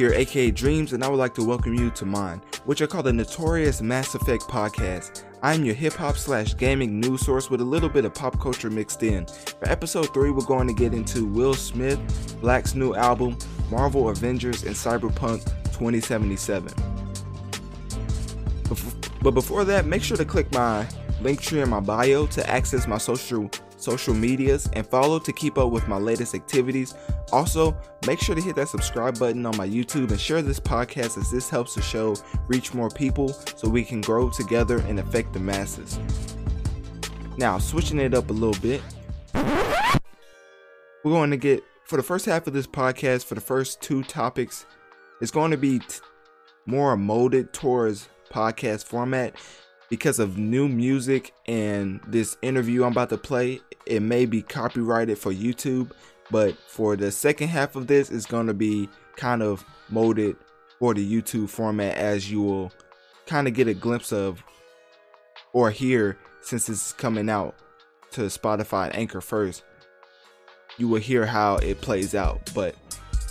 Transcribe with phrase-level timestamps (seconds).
[0.00, 3.02] here, aka Dreamz, and I would like to welcome you to mine, which I call
[3.02, 5.24] the Notorious Mass Effect Podcast.
[5.42, 8.70] I'm your hip hop slash gaming news source with a little bit of pop culture
[8.70, 9.26] mixed in.
[9.26, 12.00] For episode 3, we're going to get into Will Smith,
[12.40, 13.36] Black's new album,
[13.70, 16.72] Marvel Avengers, and Cyberpunk 2077.
[19.20, 20.86] But before that, make sure to click my
[21.20, 25.70] Linktree in my bio to access my social social medias, and follow to keep up
[25.70, 26.94] with my latest activities.
[27.32, 31.18] Also, make sure to hit that subscribe button on my YouTube and share this podcast
[31.18, 32.16] as this helps the show
[32.48, 35.98] reach more people so we can grow together and affect the masses.
[37.36, 38.82] Now, switching it up a little bit,
[41.04, 44.02] we're going to get for the first half of this podcast, for the first two
[44.04, 44.66] topics,
[45.20, 45.86] it's going to be t-
[46.66, 49.34] more molded towards podcast format
[49.90, 55.18] because of new music and this interview I'm about to play, it may be copyrighted
[55.18, 55.90] for YouTube,
[56.30, 60.36] but for the second half of this, it's going to be kind of molded
[60.78, 62.72] for the YouTube format as you will
[63.26, 64.42] kind of get a glimpse of
[65.52, 67.54] or hear since it's coming out
[68.12, 69.64] to Spotify and Anchor first.
[70.78, 72.74] You will hear how it plays out, but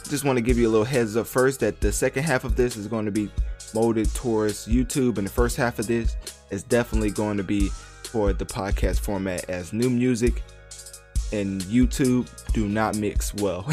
[0.09, 2.55] just want to give you a little heads up first that the second half of
[2.55, 3.31] this is going to be
[3.73, 6.15] molded towards YouTube, and the first half of this
[6.49, 7.69] is definitely going to be
[8.03, 10.43] for the podcast format as new music
[11.31, 13.65] and YouTube do not mix well.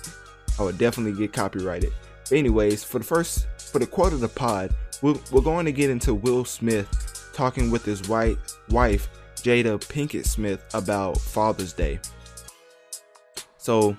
[0.58, 1.92] I would definitely get copyrighted.
[2.24, 5.72] But anyways, for the first for the quote of the pod, we're, we're going to
[5.72, 8.38] get into Will Smith talking with his white
[8.70, 12.00] wife Jada Pinkett Smith about Father's Day.
[13.58, 13.96] So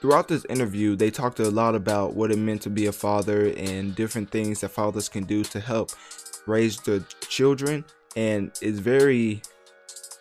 [0.00, 3.52] throughout this interview, they talked a lot about what it meant to be a father
[3.56, 5.90] and different things that fathers can do to help
[6.46, 7.84] raise their children.
[8.16, 9.42] And it's very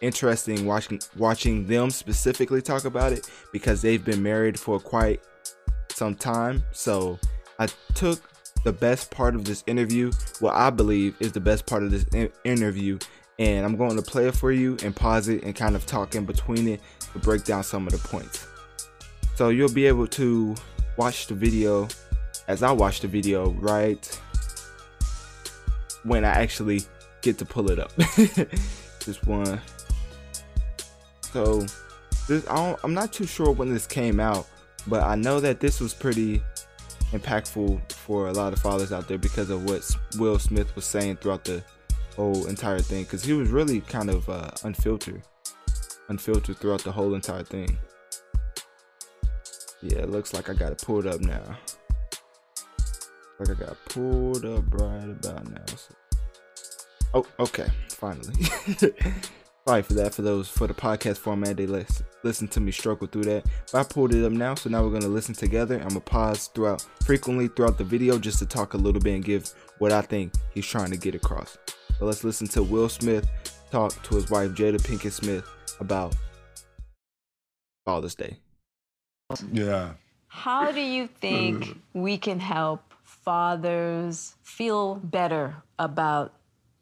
[0.02, 5.22] interesting watching watching them specifically talk about it because they've been married for quite
[5.90, 6.64] some time.
[6.72, 7.20] So
[7.60, 8.20] I took
[8.64, 12.04] the best part of this interview, what I believe is the best part of this
[12.14, 13.00] in- interview,
[13.40, 16.16] and I'm going to play it for you and pause it and kind of talk
[16.16, 16.82] in between it
[17.14, 18.46] to break down some of the points.
[19.36, 20.56] So you'll be able to
[20.98, 21.88] watch the video
[22.48, 24.22] as I watch the video right
[26.04, 26.82] when I actually
[27.22, 27.94] get to pull it up.
[27.96, 29.60] this one.
[31.32, 31.66] So
[32.28, 34.48] this I am not too sure when this came out,
[34.88, 36.42] but I know that this was pretty
[37.12, 39.84] impactful for a lot of fathers out there because of what
[40.18, 41.64] Will Smith was saying throughout the
[42.16, 43.04] whole entire thing.
[43.04, 45.22] Because he was really kind of uh, unfiltered,
[46.10, 47.78] unfiltered throughout the whole entire thing.
[49.82, 51.58] Yeah, it looks like I got it pulled up now.
[53.40, 55.66] Like I got pulled up right about now.
[55.66, 55.96] So.
[57.14, 58.36] Oh, okay, finally.
[59.68, 60.14] Sorry for that.
[60.16, 63.46] For those for the podcast format, they listen listen to me struggle through that.
[63.72, 65.76] But I pulled it up now, so now we're gonna listen together.
[65.76, 69.24] I'm gonna pause throughout frequently throughout the video just to talk a little bit and
[69.24, 71.58] give what I think he's trying to get across.
[72.00, 73.30] So let's listen to Will Smith
[73.72, 75.48] talk to his wife Jada Pinkett Smith
[75.80, 76.16] about
[77.86, 78.38] Father's Day.
[79.52, 79.92] Yeah.
[80.28, 86.34] How do you think we can help fathers feel better about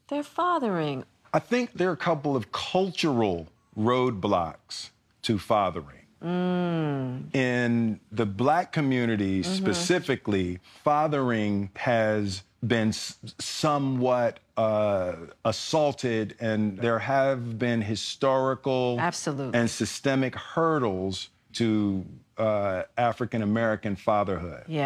[0.08, 1.04] their fathering?
[1.34, 3.48] I think there are a couple of cultural
[3.78, 4.90] roadblocks
[5.24, 6.00] to fathering.
[6.24, 7.34] Mm.
[7.34, 9.54] In the black community mm-hmm.
[9.54, 15.14] specifically, fathering has been somewhat uh,
[15.46, 19.58] assaulted, and there have been historical Absolutely.
[19.58, 22.06] and systemic hurdles to
[22.38, 24.64] uh, African American fatherhood.
[24.68, 24.86] Yeah.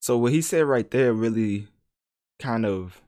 [0.00, 1.68] So what he said right there really
[2.38, 3.01] kind of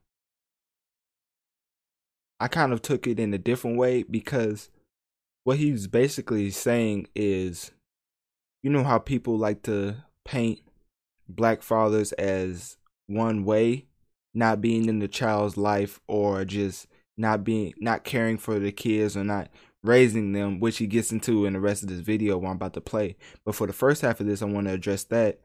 [2.40, 4.70] I kind of took it in a different way because
[5.44, 7.70] what he's basically saying is
[8.62, 10.60] you know how people like to paint
[11.28, 12.76] black fathers as
[13.06, 13.86] one way,
[14.32, 16.86] not being in the child's life or just
[17.16, 19.48] not being not caring for the kids or not
[19.82, 22.80] raising them, which he gets into in the rest of this video I'm about to
[22.80, 23.16] play.
[23.44, 25.40] But for the first half of this, I want to address that.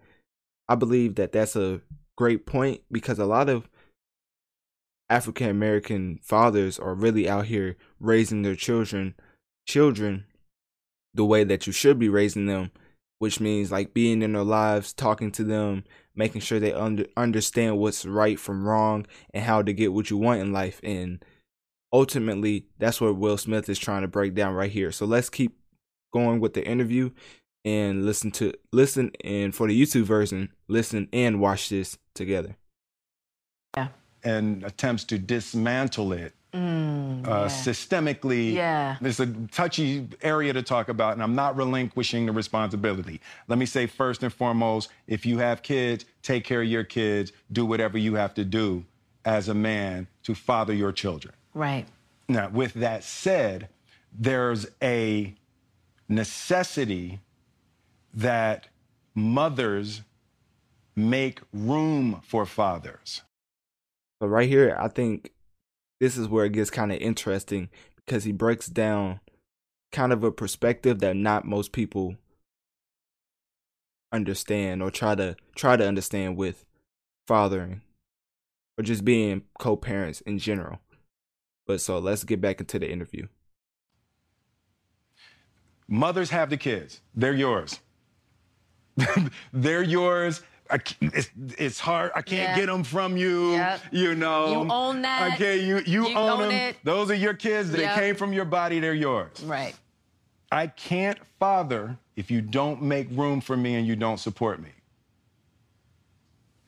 [0.67, 1.81] I believe that that's a
[2.15, 3.69] great point because a lot of
[5.09, 9.15] African American fathers are really out here raising their children
[9.67, 10.25] children
[11.13, 12.71] the way that you should be raising them,
[13.19, 15.83] which means like being in their lives, talking to them,
[16.15, 20.17] making sure they under, understand what's right from wrong and how to get what you
[20.17, 21.23] want in life and
[21.91, 24.91] ultimately that's what Will Smith is trying to break down right here.
[24.91, 25.57] So let's keep
[26.13, 27.11] going with the interview.
[27.65, 32.55] and listen to listen and for the YouTube version, listen and watch this together.
[34.23, 34.37] Yeah.
[34.37, 38.53] and attempts to dismantle it Mm, uh, systemically.
[38.53, 38.97] Yeah.
[39.01, 43.21] It's a touchy area to talk about, and I'm not relinquishing the responsibility.
[43.47, 47.33] Let me say first and foremost if you have kids, take care of your kids,
[47.51, 48.83] do whatever you have to do
[49.25, 51.35] as a man to father your children.
[51.53, 51.85] Right.
[52.27, 53.69] Now, with that said,
[54.11, 55.35] there's a
[56.07, 57.19] necessity
[58.11, 58.67] that
[59.13, 60.01] mothers
[60.95, 63.21] make room for fathers.
[64.19, 65.31] But right here, I think
[65.99, 69.19] this is where it gets kind of interesting because he breaks down
[69.91, 72.15] kind of a perspective that not most people
[74.11, 76.65] understand or try to try to understand with
[77.27, 77.81] fathering
[78.77, 80.79] or just being co-parents in general.
[81.67, 83.27] But so let's get back into the interview.
[85.87, 87.01] Mothers have the kids.
[87.15, 87.79] They're yours.
[89.53, 90.41] They're yours.
[90.71, 92.11] I it's, it's hard.
[92.15, 92.55] I can't Yeah.
[92.55, 93.53] get them from you.
[93.53, 93.81] Yep.
[93.91, 94.51] You know.
[94.63, 95.33] You own that.
[95.33, 96.51] Okay, you you, You own, own them.
[96.51, 96.77] it.
[96.83, 97.71] Those are your kids.
[97.71, 97.95] They Yep.
[97.95, 98.79] came from your body.
[98.79, 99.41] They're yours.
[99.43, 99.75] Right.
[100.51, 104.69] I can't father if you don't make room for me and you don't support me.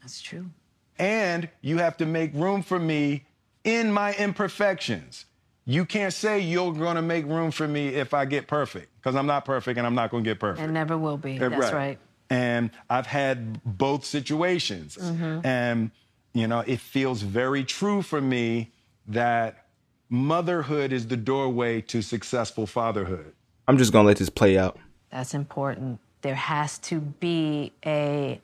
[0.01, 0.49] That's true.
[0.97, 3.25] And you have to make room for me
[3.63, 5.25] in my imperfections.
[5.65, 9.15] You can't say you're going to make room for me if I get perfect, because
[9.15, 10.63] I'm not perfect and I'm not going to get perfect.
[10.63, 11.39] And never will be.
[11.39, 11.99] Uh, That's right.
[12.31, 14.97] And I've had both situations.
[14.97, 15.45] Mm-hmm.
[15.45, 15.91] And,
[16.33, 18.71] you know, it feels very true for me
[19.07, 19.65] that
[20.09, 23.33] motherhood is the doorway to successful fatherhood.
[23.67, 24.79] I'm just gonna let this play out.
[25.09, 25.99] That's important.
[26.21, 28.39] There has to be a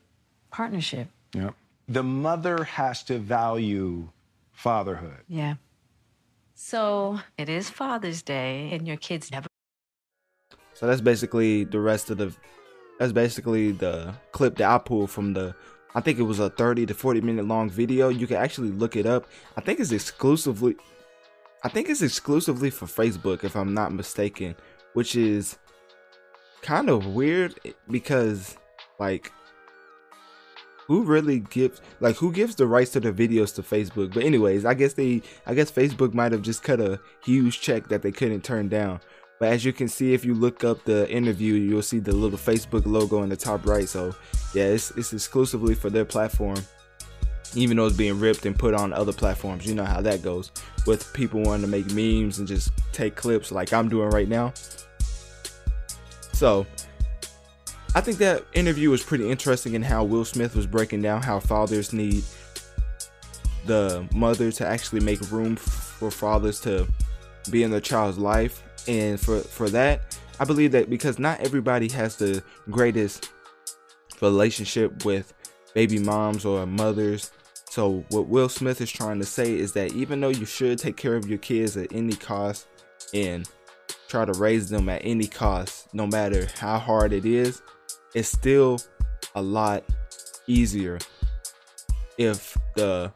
[0.51, 1.07] partnership.
[1.33, 1.51] Yeah.
[1.87, 4.09] The mother has to value
[4.51, 5.23] fatherhood.
[5.29, 5.55] Yeah.
[6.55, 9.47] So it is Father's Day, and your kids never.
[10.73, 12.33] So that's basically the rest of the
[12.99, 15.55] that's basically the clip that I pulled from the
[15.95, 18.09] I think it was a 30 to 40 minute long video.
[18.09, 19.27] You can actually look it up.
[19.55, 20.75] I think it's exclusively
[21.63, 24.55] I think it's exclusively for Facebook if I'm not mistaken,
[24.93, 25.57] which is
[26.61, 27.59] kind of weird
[27.89, 28.57] because
[28.99, 29.31] like
[30.87, 34.13] who really gives like who gives the rights to the videos to Facebook?
[34.13, 37.89] But anyways, I guess they I guess Facebook might have just cut a huge check
[37.89, 39.01] that they couldn't turn down.
[39.39, 42.39] But as you can see, if you look up the interview, you'll see the little
[42.39, 43.87] Facebook logo in the top right.
[43.87, 44.15] So
[44.53, 46.57] yeah, it's it's exclusively for their platform.
[47.55, 50.51] Even though it's being ripped and put on other platforms, you know how that goes
[50.85, 54.53] with people wanting to make memes and just take clips like I'm doing right now.
[56.33, 56.65] So
[57.95, 61.39] I think that interview was pretty interesting in how Will Smith was breaking down how
[61.39, 62.23] fathers need
[63.65, 66.87] the mother to actually make room for fathers to
[67.49, 71.89] be in their child's life and for for that i believe that because not everybody
[71.89, 73.29] has the greatest
[74.21, 75.33] relationship with
[75.73, 77.31] baby moms or mothers.
[77.69, 80.97] So what will smith is trying to say is that even though you should take
[80.97, 82.67] care of your kids at any cost
[83.13, 83.47] and
[84.07, 87.61] try to raise them at any cost no matter how hard it is
[88.15, 88.79] it's still
[89.35, 89.83] a lot
[90.47, 90.97] easier
[92.17, 93.11] if the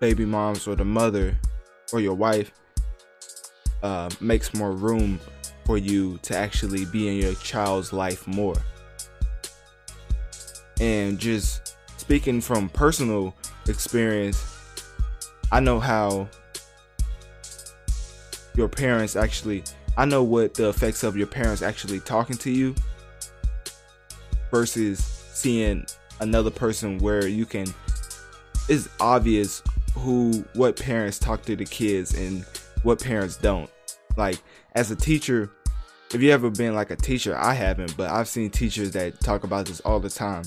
[0.00, 1.36] baby moms or the mother
[1.92, 2.52] or your wife
[3.82, 5.20] uh, makes more room
[5.64, 8.56] for you to actually be in your child's life more.
[10.80, 13.34] And just speaking from personal
[13.66, 14.44] experience,
[15.50, 16.28] I know how
[18.54, 19.64] your parents actually,
[19.96, 22.74] I know what the effects of your parents actually talking to you
[24.50, 24.98] versus
[25.32, 25.86] seeing
[26.20, 27.66] another person where you can,
[28.68, 29.62] it's obvious
[29.94, 32.44] who, what parents talk to the kids and
[32.82, 33.70] what parents don't.
[34.16, 34.38] Like
[34.74, 35.50] as a teacher,
[36.12, 39.44] if you ever been like a teacher, I haven't, but I've seen teachers that talk
[39.44, 40.44] about this all the time.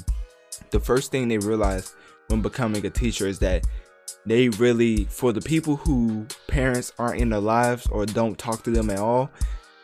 [0.71, 1.93] The first thing they realize
[2.27, 3.65] when becoming a teacher is that
[4.25, 8.71] they really, for the people who parents aren't in their lives or don't talk to
[8.71, 9.29] them at all,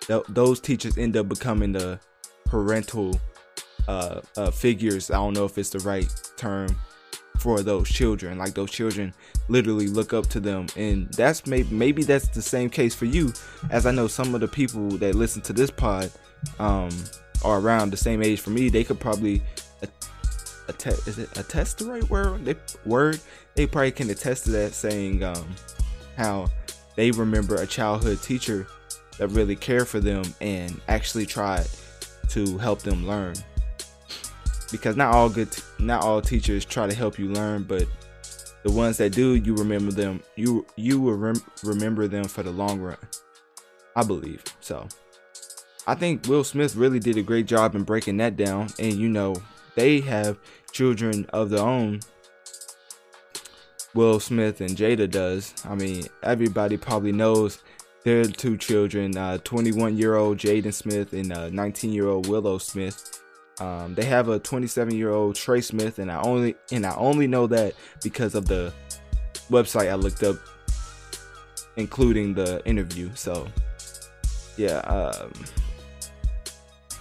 [0.02, 2.00] th- those teachers end up becoming the
[2.46, 3.20] parental
[3.88, 5.12] uh, uh, figures.
[5.12, 6.75] I don't know if it's the right term
[7.46, 8.40] for those children.
[8.40, 9.14] Like those children
[9.50, 13.34] literally look up to them, and that's maybe maybe that's the same case for you.
[13.70, 16.10] As I know some of the people that listen to this pod
[16.58, 16.90] um,
[17.44, 18.70] are around the same age for me.
[18.70, 19.44] They could probably
[20.68, 21.08] attest.
[21.08, 22.46] Is it attest the right word?
[22.46, 23.20] They word.
[23.54, 25.46] They probably can attest to that, saying um,
[26.18, 26.48] how
[26.96, 28.66] they remember a childhood teacher
[29.20, 31.68] that really cared for them and actually tried
[32.30, 33.36] to help them learn
[34.72, 37.86] because not all good not all teachers try to help you learn but
[38.63, 42.51] the ones that do you remember them you you will rem- remember them for the
[42.51, 42.98] long run
[43.95, 44.88] i believe so
[45.88, 48.69] I think Will Smith really did a great job in breaking that down.
[48.79, 49.36] And you know,
[49.75, 50.38] they have
[50.72, 52.00] children of their own.
[53.93, 55.53] Will Smith and Jada does.
[55.63, 57.60] I mean, everybody probably knows
[58.03, 63.22] their two children, uh, 21 year old Jaden Smith and 19 year old Willow Smith.
[63.60, 67.28] Um, they have a 27 year old Trey Smith, and I only and I only
[67.28, 68.74] know that because of the
[69.50, 70.36] website I looked up,
[71.78, 73.12] including the interview.
[73.16, 73.48] So,
[74.58, 75.32] yeah, um,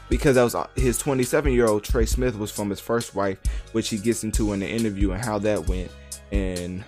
[0.08, 3.38] because that was uh, his 27 year old Trey Smith was from his first wife,
[3.72, 5.90] which he gets into in the interview and how that went,
[6.30, 6.84] and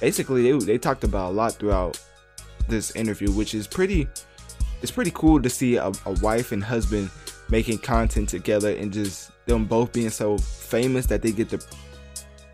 [0.00, 1.98] basically they they talked about a lot throughout
[2.68, 4.08] this interview, which is pretty.
[4.82, 7.10] It's pretty cool to see a, a wife and husband
[7.48, 11.58] making content together and just them both being so famous that they get to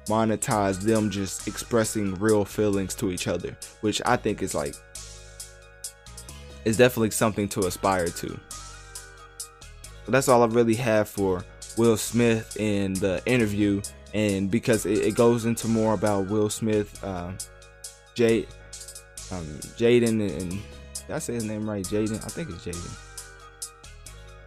[0.06, 4.75] monetize them just expressing real feelings to each other, which I think is like
[6.64, 8.38] is definitely something to aspire to.
[10.08, 11.44] That's all I really have for
[11.76, 13.80] Will Smith in the interview,
[14.12, 17.32] and because it, it goes into more about Will Smith, uh,
[19.30, 19.46] um,
[19.78, 21.84] Jaden, and did I say his name right?
[21.84, 23.12] Jaden, I think it's Jaden.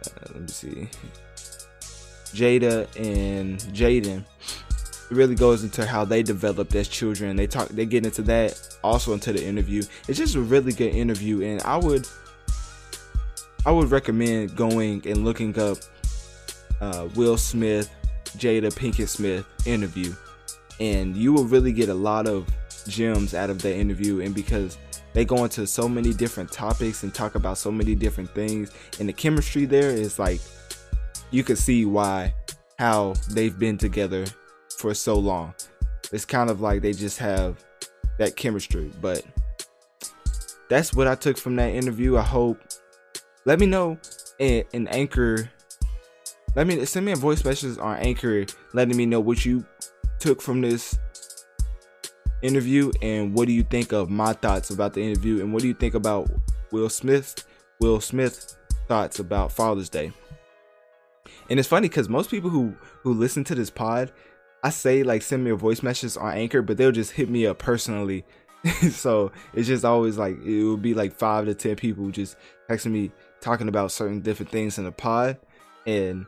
[0.07, 0.89] Uh, let me see.
[2.33, 4.23] Jada and Jaden.
[5.09, 7.35] It really goes into how they developed as children.
[7.35, 7.69] They talk.
[7.69, 9.83] They get into that also into the interview.
[10.07, 12.07] It's just a really good interview, and I would,
[13.65, 15.77] I would recommend going and looking up
[16.81, 17.89] uh, Will Smith,
[18.37, 20.13] Jada Pinkett Smith interview,
[20.79, 22.47] and you will really get a lot of
[22.87, 24.21] gems out of that interview.
[24.21, 24.77] And because
[25.15, 29.07] they go into so many different topics and talk about so many different things, and
[29.07, 30.41] the chemistry there is like
[31.31, 32.33] you can see why
[32.77, 34.25] how they've been together
[34.77, 35.53] for so long.
[36.11, 37.63] It's kind of like they just have
[38.17, 39.23] that chemistry, but
[40.69, 42.17] that's what I took from that interview.
[42.17, 42.59] I hope.
[43.45, 43.97] Let me know
[44.37, 45.49] in, in Anchor.
[46.55, 49.65] Let me send me a voice message on Anchor, letting me know what you
[50.19, 50.99] took from this
[52.45, 55.67] interview and what do you think of my thoughts about the interview and what do
[55.67, 56.29] you think about
[56.71, 57.43] Will Smith
[57.79, 58.55] Will Smith
[58.87, 60.11] thoughts about Father's Day.
[61.49, 64.11] And it's funny because most people who who listen to this pod,
[64.63, 67.45] I say like send me a voice message on Anchor, but they'll just hit me
[67.45, 68.25] up personally.
[68.89, 72.35] so it's just always like it will be like five to ten people just
[72.69, 73.11] texting me
[73.41, 75.37] talking about certain different things in the pod,
[75.85, 76.25] and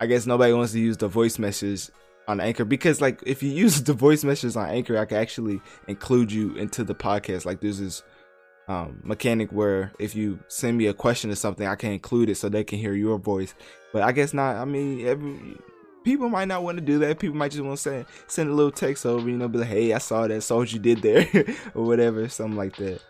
[0.00, 1.90] I guess nobody wants to use the voice message
[2.26, 5.60] on Anchor because like if you use the voice messages on Anchor, I can actually
[5.88, 7.44] include you into the podcast.
[7.44, 8.02] Like there's this
[8.68, 12.36] um, mechanic where if you send me a question or something, I can include it
[12.36, 13.54] so they can hear your voice.
[13.92, 14.56] But I guess not.
[14.56, 15.58] I mean, every
[16.04, 17.18] people might not want to do that.
[17.18, 19.68] People might just want to send send a little text over, you know, be like,
[19.68, 21.28] "Hey, I saw that, saw what you did there,"
[21.74, 23.00] or whatever, something like that.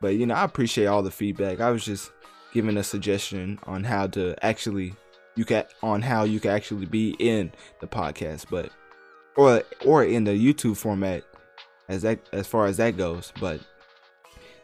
[0.00, 1.60] But you know, I appreciate all the feedback.
[1.60, 2.12] I was just
[2.52, 4.94] giving a suggestion on how to actually
[5.36, 8.70] you can on how you can actually be in the podcast, but
[9.36, 11.24] or or in the YouTube format
[11.88, 13.32] as that as far as that goes.
[13.40, 13.60] But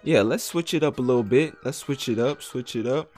[0.03, 1.55] yeah, let's switch it up a little bit.
[1.65, 3.11] Let's switch it up, switch it up.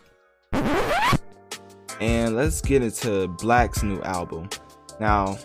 [2.01, 4.49] And let's get into Black's new album.
[4.99, 5.39] Now,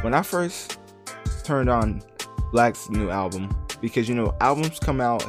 [0.00, 0.78] when I first
[1.44, 2.02] turned on
[2.52, 5.24] Black's new album, because you know albums come out.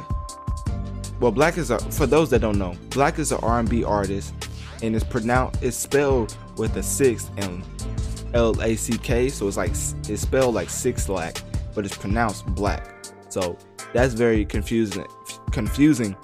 [1.20, 4.34] Well, Black is a for those that don't know, Black is an R&B artist
[4.82, 7.64] and it's pronounced it's spelled with a six and
[8.34, 11.42] L A C K, so it's like it's spelled like six lack,
[11.74, 13.04] but it's pronounced black.
[13.28, 13.58] So
[13.92, 15.06] that's very confusing
[15.50, 16.16] confusing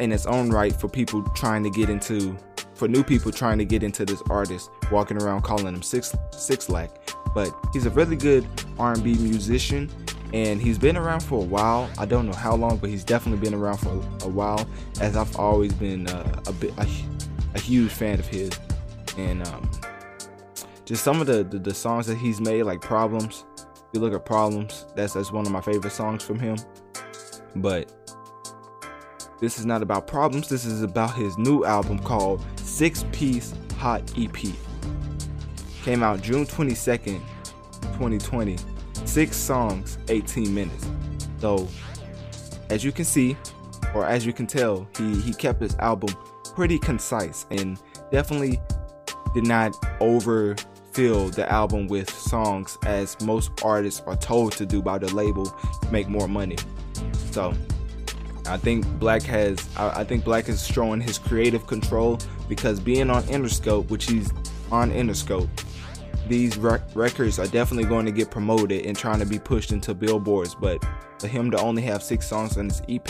[0.00, 2.36] in its own right for people trying to get into
[2.74, 6.68] for new people trying to get into this artist walking around calling him six six
[6.68, 6.90] lack
[7.34, 8.46] but he's a really good
[8.78, 9.90] r&b musician
[10.32, 13.40] and he's been around for a while i don't know how long but he's definitely
[13.40, 13.90] been around for
[14.24, 14.66] a, while
[15.00, 16.86] as i've always been uh, a bit a,
[17.54, 18.50] a huge fan of his,
[19.16, 19.70] and um,
[20.84, 23.44] just some of the, the, the songs that he's made, like Problems.
[23.56, 26.56] If you look at Problems, that's that's one of my favorite songs from him.
[27.56, 27.92] But
[29.40, 30.48] this is not about problems.
[30.48, 34.36] This is about his new album called Six Piece Hot EP.
[35.84, 37.20] Came out June 22nd,
[37.80, 38.56] 2020.
[39.04, 40.88] Six songs, 18 minutes.
[41.38, 41.68] So,
[42.68, 43.36] as you can see,
[43.94, 46.14] or as you can tell, he he kept his album
[46.58, 47.78] pretty concise and
[48.10, 48.60] definitely
[49.32, 54.98] did not overfill the album with songs as most artists are told to do by
[54.98, 56.56] the label to make more money.
[57.30, 57.54] So
[58.46, 63.22] I think Black has I, think Black is showing his creative control because being on
[63.28, 64.32] Interscope, which he's
[64.72, 65.48] on Interscope,
[66.28, 69.94] these rec- records are definitely going to get promoted and trying to be pushed into
[69.94, 70.54] billboards.
[70.54, 70.84] But
[71.18, 73.08] for him to only have six songs on his EP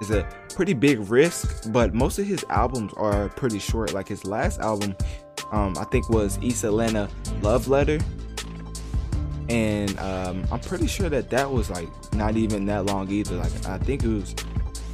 [0.00, 1.70] is a pretty big risk.
[1.72, 3.94] But most of his albums are pretty short.
[3.94, 4.96] Like his last album,
[5.52, 7.08] um, I think was East Atlanta
[7.42, 7.98] Love Letter,
[9.48, 13.36] and um, I'm pretty sure that that was like not even that long either.
[13.36, 14.34] Like I think it was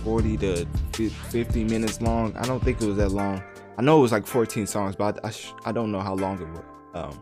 [0.04, 0.66] 40 to
[0.96, 2.36] 50 minutes long.
[2.36, 3.42] I don't think it was that long.
[3.76, 6.14] I know it was like 14 songs, but I, I, sh- I don't know how
[6.14, 6.64] long it was.
[6.94, 7.20] Um,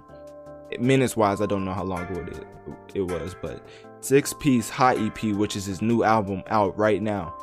[0.81, 2.47] minutes wise, I don't know how long it,
[2.95, 3.67] it was, but
[4.01, 7.35] six piece hot EP, which is his new album out right now,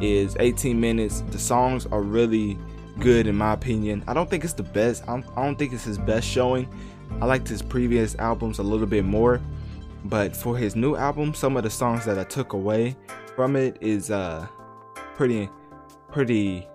[0.00, 1.22] is 18 minutes.
[1.30, 2.58] The songs are really
[2.98, 4.04] good in my opinion.
[4.06, 5.02] I don't think it's the best.
[5.04, 6.68] I don't, I don't think it's his best showing.
[7.20, 9.40] I liked his previous albums a little bit more,
[10.04, 12.96] but for his new album, some of the songs that I took away
[13.36, 14.46] from it is uh
[15.14, 15.48] pretty
[16.10, 16.66] pretty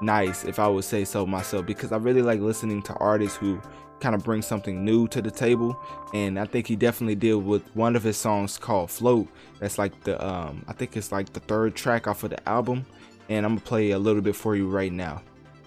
[0.00, 3.60] nice if I would say so myself because I really like listening to artists who
[4.02, 5.78] kind of bring something new to the table
[6.12, 9.28] and I think he definitely did with one of his songs called Float.
[9.60, 12.84] That's like the um I think it's like the third track off of the album
[13.28, 15.22] and I'm gonna play a little bit for you right now.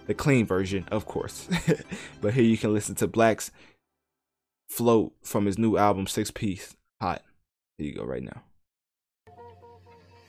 [0.08, 1.48] The clean version of course.
[2.22, 3.52] But here you can listen to Black's
[4.68, 7.22] Float from his new album Six Piece Hot.
[7.78, 8.44] Here you go right now.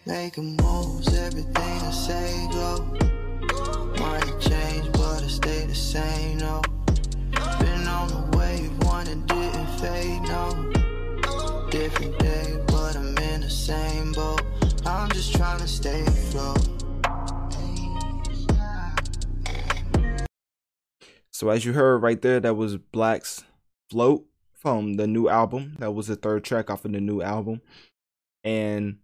[0.06, 2.46] Making moves, everything I say.
[3.98, 6.62] Might change, but I stay the same, no.
[9.08, 11.68] And didn't fade, no.
[11.70, 14.42] Different day, but I'm in the same boat.
[14.84, 16.76] I'm just trying to stay afloat.
[21.30, 23.44] So as you heard right there, that was Black's
[23.90, 25.76] Float from the new album.
[25.78, 27.60] That was the third track off of the new album.
[28.42, 28.98] And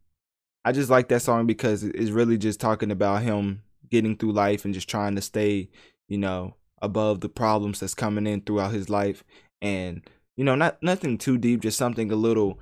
[0.64, 4.64] I just like that song because it's really just talking about him getting through life
[4.64, 5.68] and just trying to stay,
[6.08, 9.22] you know, above the problems that's coming in throughout his life.
[9.62, 10.02] And,
[10.36, 12.58] you know, not nothing too deep, just something a little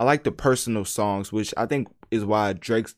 [0.00, 2.96] I like the personal songs, which I think is why Drake's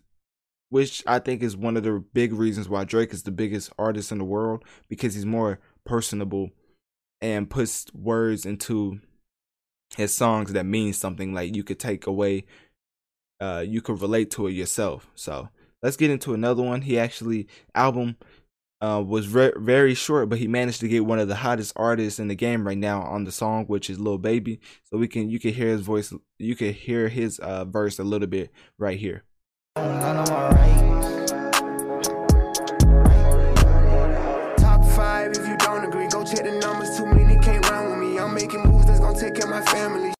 [0.70, 4.10] which I think is one of the big reasons why Drake is the biggest artist
[4.10, 6.50] in the world because he's more personable
[7.20, 9.00] and puts words into
[9.96, 12.44] his songs that mean something like you could take away
[13.40, 15.10] uh you could relate to it yourself.
[15.14, 15.50] So
[15.82, 16.82] let's get into another one.
[16.82, 18.16] He actually album
[18.80, 22.18] uh was re- very short but he managed to get one of the hottest artists
[22.18, 25.30] in the game right now on the song which is Lil Baby so we can
[25.30, 28.98] you can hear his voice you can hear his uh verse a little bit right
[28.98, 29.24] here
[34.58, 36.96] Top five, if you don't agree, go check the numbers.
[36.96, 38.18] Too many can't run with me.
[38.18, 40.14] I'm making moves that's gonna take care of my family.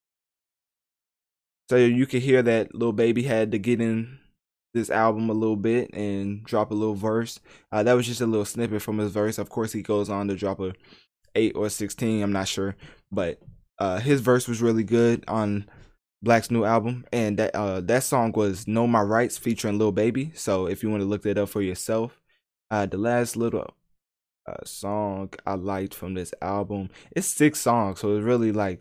[1.71, 4.19] So you can hear that Lil Baby had to get in
[4.75, 7.41] this album a little bit and drop a little verse.
[7.73, 9.39] Uh, that was just a little snippet from his verse.
[9.39, 10.75] Of course, he goes on to drop a
[11.35, 12.23] eight or sixteen.
[12.23, 12.77] I'm not sure,
[13.11, 13.41] but
[13.79, 15.69] uh, his verse was really good on
[16.23, 20.33] Black's new album, and that uh, that song was "Know My Rights" featuring Lil Baby.
[20.35, 22.21] So if you want to look that up for yourself,
[22.71, 23.75] uh, the last little
[24.49, 28.81] uh, song I liked from this album, it's six songs, so it's really like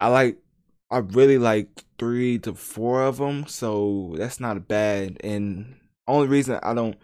[0.00, 0.38] I like
[0.90, 5.18] I really like three to four of them, so that's not bad.
[5.22, 6.96] And only reason I don't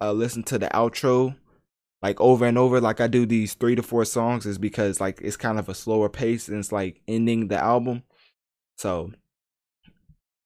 [0.00, 1.36] uh, listen to the outro
[2.02, 5.20] like over and over like I do these three to four songs is because like
[5.20, 8.02] it's kind of a slower pace and it's like ending the album.
[8.78, 9.12] So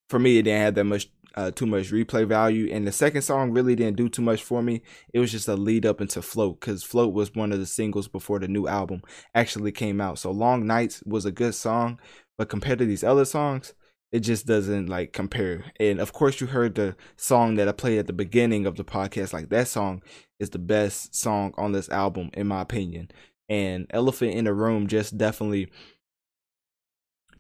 [0.09, 2.73] for me, it didn't have that much uh, too much replay value.
[2.73, 4.83] And the second song really didn't do too much for me.
[5.13, 8.09] It was just a lead up into Float because Float was one of the singles
[8.09, 9.03] before the new album
[9.35, 10.19] actually came out.
[10.19, 11.99] So Long Nights was a good song,
[12.37, 13.75] but compared to these other songs,
[14.13, 15.65] it just doesn't like compare.
[15.81, 18.85] And of course, you heard the song that I played at the beginning of the
[18.85, 19.33] podcast.
[19.33, 20.03] Like that song
[20.39, 23.11] is the best song on this album, in my opinion.
[23.49, 25.69] And Elephant in the Room just definitely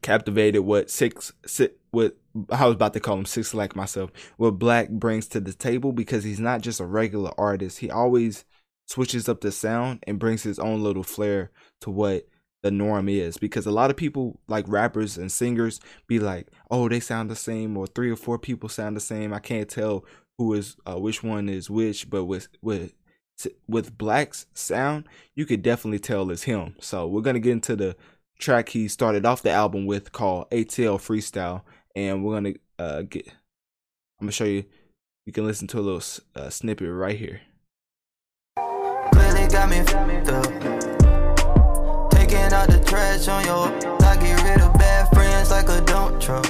[0.02, 2.16] captivated what six, six what
[2.50, 4.10] I was about to call him six like myself.
[4.36, 7.78] What Black brings to the table because he's not just a regular artist.
[7.78, 8.44] He always
[8.86, 11.52] switches up the sound and brings his own little flair
[11.82, 12.26] to what
[12.64, 16.88] the norm is because a lot of people like rappers and singers be like oh
[16.88, 19.34] they sound the same or three or four people sound the same.
[19.34, 20.02] I can't tell
[20.38, 22.94] who is uh, which one is which but with with
[23.68, 26.74] with black's sound you could definitely tell it's him.
[26.80, 27.96] So we're gonna get into the
[28.38, 31.62] track he started off the album with called atl freestyle
[31.94, 34.64] and we're gonna uh get i'm gonna show you
[35.24, 36.02] you can listen to a little
[36.34, 37.40] uh, snippet right here
[42.52, 43.66] out the trash on your.
[44.02, 46.46] I get rid of bad friends like a dump truck.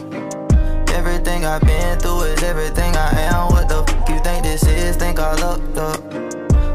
[0.90, 3.48] Everything I've been through is everything I am.
[3.52, 4.96] What the f you think this is?
[4.96, 5.60] Think I up.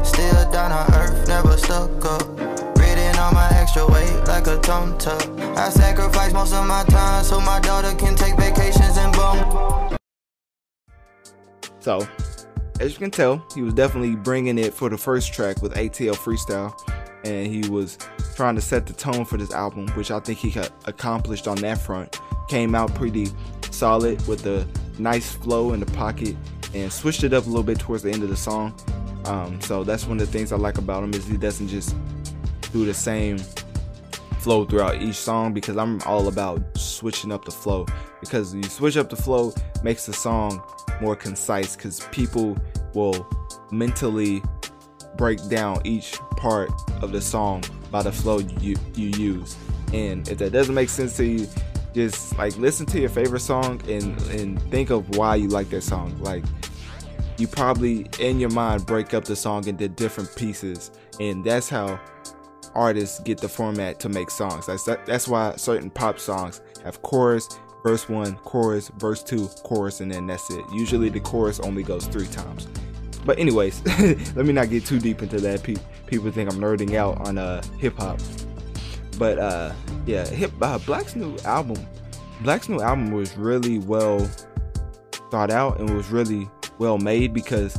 [0.06, 2.40] Still down on earth, never stuck up.
[3.32, 5.22] My extra weight, like a tuck.
[5.56, 9.14] I sacrifice most of my time so my daughter can take vacations and.
[11.78, 12.08] So,
[12.80, 16.16] as you can tell, he was definitely bringing it for the first track with ATL
[16.16, 16.74] Freestyle,
[17.24, 17.98] and he was
[18.40, 21.76] trying to set the tone for this album, which I think he accomplished on that
[21.76, 22.18] front.
[22.48, 23.28] Came out pretty
[23.70, 24.66] solid with a
[24.98, 26.34] nice flow in the pocket
[26.72, 28.74] and switched it up a little bit towards the end of the song.
[29.26, 31.94] Um, so that's one of the things I like about him is he doesn't just
[32.72, 33.36] do the same
[34.38, 37.84] flow throughout each song because I'm all about switching up the flow
[38.20, 40.62] because you switch up the flow makes the song
[41.02, 42.56] more concise because people
[42.94, 43.28] will
[43.70, 44.42] mentally
[45.18, 46.70] break down each part
[47.02, 49.56] of the song by the flow you you use.
[49.92, 51.48] And if that doesn't make sense to you
[51.94, 55.82] just like listen to your favorite song and and think of why you like that
[55.82, 56.16] song.
[56.20, 56.44] Like
[57.38, 60.90] you probably in your mind break up the song into different pieces.
[61.18, 62.00] And that's how
[62.74, 64.66] artists get the format to make songs.
[64.66, 67.48] That's that's why certain pop songs have chorus
[67.82, 70.64] verse 1 chorus verse 2 chorus and then that's it.
[70.72, 72.68] Usually the chorus only goes three times
[73.24, 73.82] but anyways
[74.36, 77.62] let me not get too deep into that people think i'm nerding out on uh
[77.78, 78.18] hip-hop
[79.18, 79.72] but uh
[80.06, 81.76] yeah hip uh, black's new album
[82.42, 84.18] black's new album was really well
[85.30, 87.78] thought out and was really well made because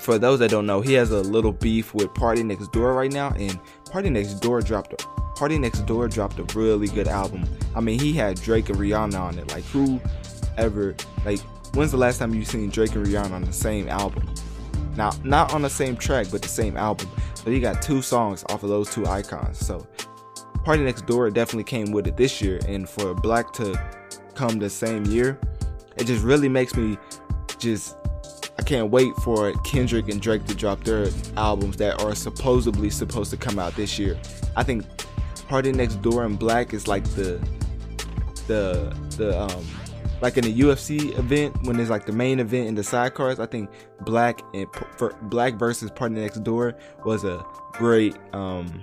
[0.00, 3.12] for those that don't know, he has a little beef with Party Next Door right
[3.12, 3.58] now, and
[3.90, 7.44] Party Next Door dropped a Party Next Door dropped a really good album.
[7.74, 9.50] I mean, he had Drake and Rihanna on it.
[9.52, 10.00] Like, who
[10.56, 11.40] ever like?
[11.74, 14.32] When's the last time you seen Drake and Rihanna on the same album?
[14.96, 17.08] Now, not on the same track, but the same album.
[17.34, 19.58] So he got two songs off of those two icons.
[19.58, 19.86] So
[20.64, 23.78] Party Next Door definitely came with it this year, and for Black to
[24.34, 25.38] come the same year,
[25.96, 26.98] it just really makes me
[27.58, 27.96] just
[28.58, 33.30] I can't wait for Kendrick and Drake to drop their albums that are supposedly supposed
[33.30, 34.18] to come out this year.
[34.56, 34.84] I think
[35.46, 37.38] Party Next Door and Black is like the
[38.46, 39.64] the the um
[40.20, 43.38] like in a UFC event when there's like the main event and the sidecars.
[43.38, 43.70] I think
[44.02, 44.66] Black and
[45.22, 48.82] Black versus Party Next Door was a great um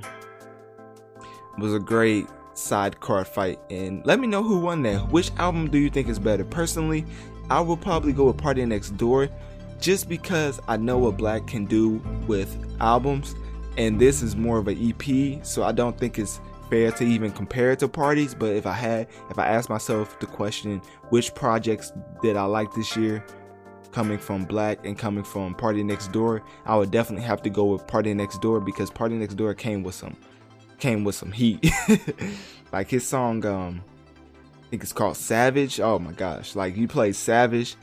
[1.58, 3.60] was a great sidecar fight.
[3.70, 5.10] And let me know who won that.
[5.10, 6.44] Which album do you think is better?
[6.44, 7.06] Personally,
[7.50, 9.30] I will probably go with Party Next Door
[9.80, 13.36] just because I know what Black can do with albums,
[13.78, 16.40] and this is more of an EP, so I don't think it's
[16.74, 18.34] fair to even compare it to parties.
[18.34, 21.92] But if I had, if I asked myself the question, which projects
[22.24, 23.24] did I like this year,
[23.92, 27.66] coming from Black and coming from Party Next Door, I would definitely have to go
[27.66, 30.18] with Party Next Door because Party Next Door came with some,
[30.80, 31.64] came with some heat.
[32.72, 33.84] like his song, um,
[34.72, 35.80] think it's called Savage.
[35.80, 36.56] Oh my gosh.
[36.56, 37.76] Like you play Savage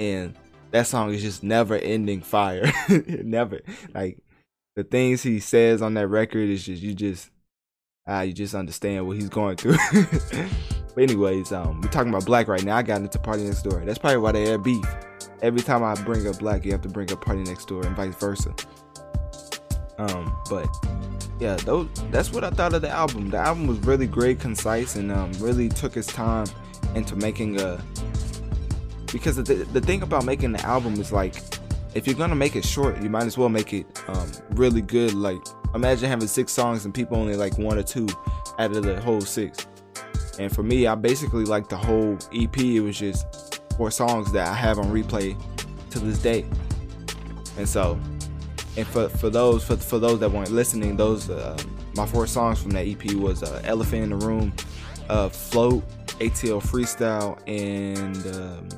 [0.00, 0.34] and
[0.72, 2.72] that song is just never ending fire.
[3.06, 3.60] never.
[3.94, 4.18] Like
[4.74, 7.30] the things he says on that record is just you just
[8.06, 9.76] ah you just understand what he's going through.
[9.92, 12.76] but anyways, um we're talking about black right now.
[12.76, 13.84] I got into Party Next Door.
[13.84, 14.84] That's probably why they had beef.
[15.40, 17.96] Every time I bring up black, you have to bring up Party Next Door and
[17.96, 18.54] vice versa.
[19.98, 20.66] Um, but
[21.38, 23.30] yeah, those, that's what I thought of the album.
[23.30, 26.46] The album was really great, concise, and um, really took its time
[26.94, 27.82] into making a.
[29.12, 31.36] Because the, the thing about making the album is like,
[31.94, 35.14] if you're gonna make it short, you might as well make it um, really good.
[35.14, 35.40] Like,
[35.74, 38.08] imagine having six songs and people only like one or two
[38.58, 39.66] out of the whole six.
[40.38, 42.58] And for me, I basically like the whole EP.
[42.58, 45.40] It was just four songs that I have on replay
[45.90, 46.46] to this day.
[47.58, 47.98] And so
[48.76, 51.56] and for for those for, for those that weren't listening, those uh,
[51.94, 54.52] my four songs from that EP was uh, "Elephant in the Room,"
[55.08, 55.86] uh, "Float,"
[56.20, 58.68] ATL Freestyle, and um,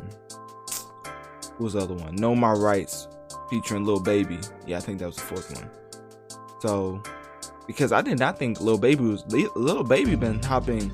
[1.52, 2.16] what was the other one?
[2.16, 3.06] "Know My Rights,"
[3.50, 4.40] featuring Lil Baby.
[4.66, 5.70] Yeah, I think that was the fourth one.
[6.60, 7.02] So,
[7.66, 9.24] because I did not think Lil Baby was
[9.56, 10.92] Lil Baby been hopping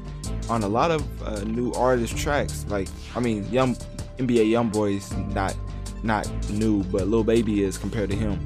[0.48, 2.64] on a lot of uh, new artist tracks.
[2.68, 3.76] Like, I mean, young
[4.18, 5.56] NBA Young Boys not
[6.02, 8.44] not new, but Lil Baby is compared to him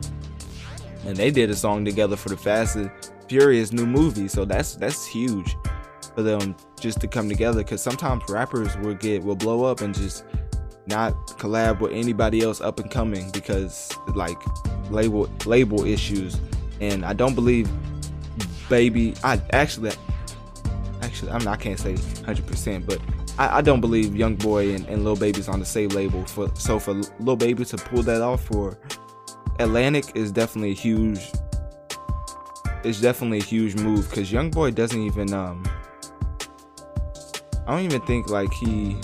[1.06, 2.90] and they did a song together for the Fast and
[3.28, 4.28] Furious new movie.
[4.28, 5.56] So that's that's huge
[6.14, 7.62] for them just to come together.
[7.62, 10.24] Because sometimes rappers will get will blow up and just
[10.86, 14.38] not collab with anybody else up and coming because like
[14.90, 16.40] label label issues.
[16.92, 17.70] And I don't believe
[18.68, 19.14] Baby.
[19.22, 19.92] I actually
[21.02, 22.98] actually not, I can't say 100, percent but
[23.38, 26.24] I, I, don't believe Young Boy and, and Baby's on the same label.
[26.24, 28.78] For so for Lil Baby to pull that off for
[29.58, 31.20] Atlantic is definitely a huge.
[32.84, 35.64] It's definitely a huge move because Young Boy doesn't even um.
[37.66, 38.96] I don't even think like he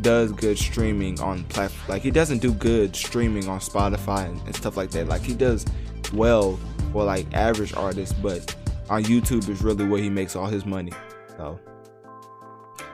[0.00, 1.88] does good streaming on platform.
[1.88, 5.08] Like he doesn't do good streaming on Spotify and, and stuff like that.
[5.08, 5.64] Like he does
[6.12, 6.58] well
[6.92, 8.54] for like average artists, but
[8.90, 10.92] on YouTube is really where he makes all his money.
[11.36, 11.58] So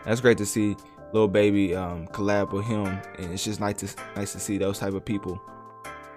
[0.05, 0.77] that's great to see
[1.13, 2.87] Lil Baby um, collab with him,
[3.19, 5.41] and it's just nice to nice to see those type of people.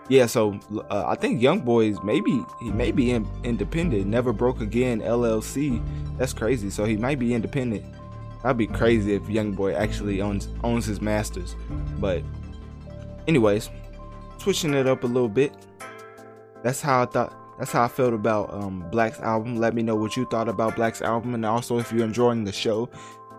[0.09, 0.57] Yeah, so
[0.89, 4.07] uh, I think Young Boys maybe he may be in, independent.
[4.07, 5.83] Never broke again LLC.
[6.17, 6.69] That's crazy.
[6.69, 7.85] So he might be independent.
[8.41, 11.55] That'd be crazy if Young Boy actually owns owns his masters.
[11.99, 12.23] But
[13.27, 13.69] anyways,
[14.37, 15.53] switching it up a little bit.
[16.67, 17.33] That's how I thought.
[17.57, 19.55] That's how I felt about um, Black's album.
[19.55, 22.51] Let me know what you thought about Black's album, and also if you're enjoying the
[22.51, 22.89] show.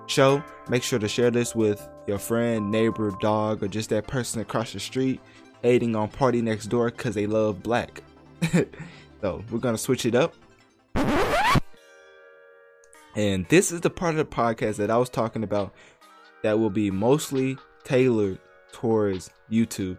[0.07, 4.41] Show, make sure to share this with your friend, neighbor, dog, or just that person
[4.41, 5.21] across the street,
[5.63, 8.03] aiding on Party Next Door because they love Black.
[9.21, 10.35] so we're gonna switch it up.
[13.15, 15.75] And this is the part of the podcast that I was talking about
[16.43, 18.39] that will be mostly tailored
[18.73, 19.99] towards YouTube.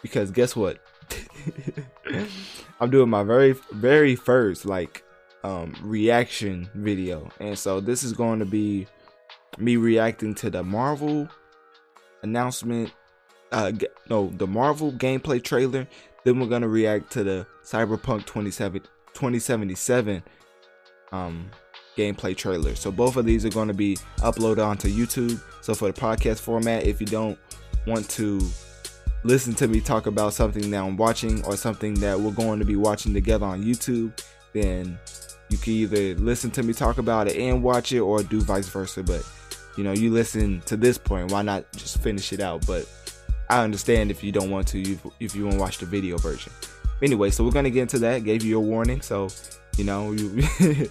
[0.00, 0.78] Because guess what?
[2.80, 5.04] I'm doing my very very first like
[5.44, 7.30] um reaction video.
[7.40, 8.86] And so this is going to be
[9.58, 11.28] me reacting to the Marvel
[12.22, 12.92] announcement
[13.52, 13.72] uh
[14.08, 15.86] no, the Marvel gameplay trailer.
[16.24, 18.80] Then we're going to react to the Cyberpunk 27
[19.14, 20.22] 2077
[21.12, 21.50] um
[21.96, 22.74] gameplay trailer.
[22.76, 25.42] So both of these are going to be uploaded onto YouTube.
[25.60, 27.38] So for the podcast format, if you don't
[27.86, 28.40] want to
[29.24, 32.64] listen to me talk about something that I'm watching or something that we're going to
[32.64, 34.18] be watching together on YouTube,
[34.52, 34.98] then
[35.48, 38.68] you can either listen to me talk about it and watch it or do vice
[38.68, 39.02] versa.
[39.02, 39.26] But
[39.76, 42.66] you know, you listen to this point, why not just finish it out?
[42.66, 42.88] But
[43.48, 46.52] I understand if you don't want to, if you want to watch the video version.
[47.00, 48.24] Anyway, so we're gonna get into that.
[48.24, 49.28] Gave you a warning, so
[49.76, 50.42] you know you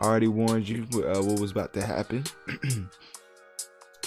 [0.00, 2.24] already warned you uh, what was about to happen.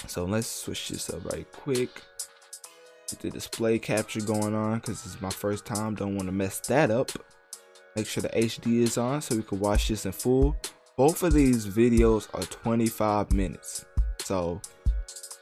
[0.06, 1.90] so let's switch this up right quick.
[3.08, 5.94] The display capture going on because is my first time.
[5.94, 7.10] Don't want to mess that up.
[7.96, 10.56] Make sure the HD is on so we can watch this in full.
[10.96, 13.84] Both of these videos are 25 minutes.
[14.20, 14.60] So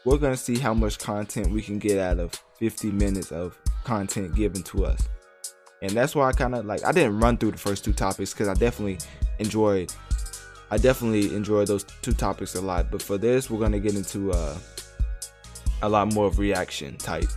[0.05, 4.35] we're to see how much content we can get out of 50 minutes of content
[4.35, 5.09] given to us.
[5.81, 8.33] And that's why I kind of like, I didn't run through the first two topics
[8.33, 8.99] because I definitely
[9.39, 9.93] enjoyed
[10.71, 12.91] I definitely enjoyed those two topics a lot.
[12.91, 14.57] But for this, we're gonna get into uh,
[15.83, 17.29] a lot more of reaction type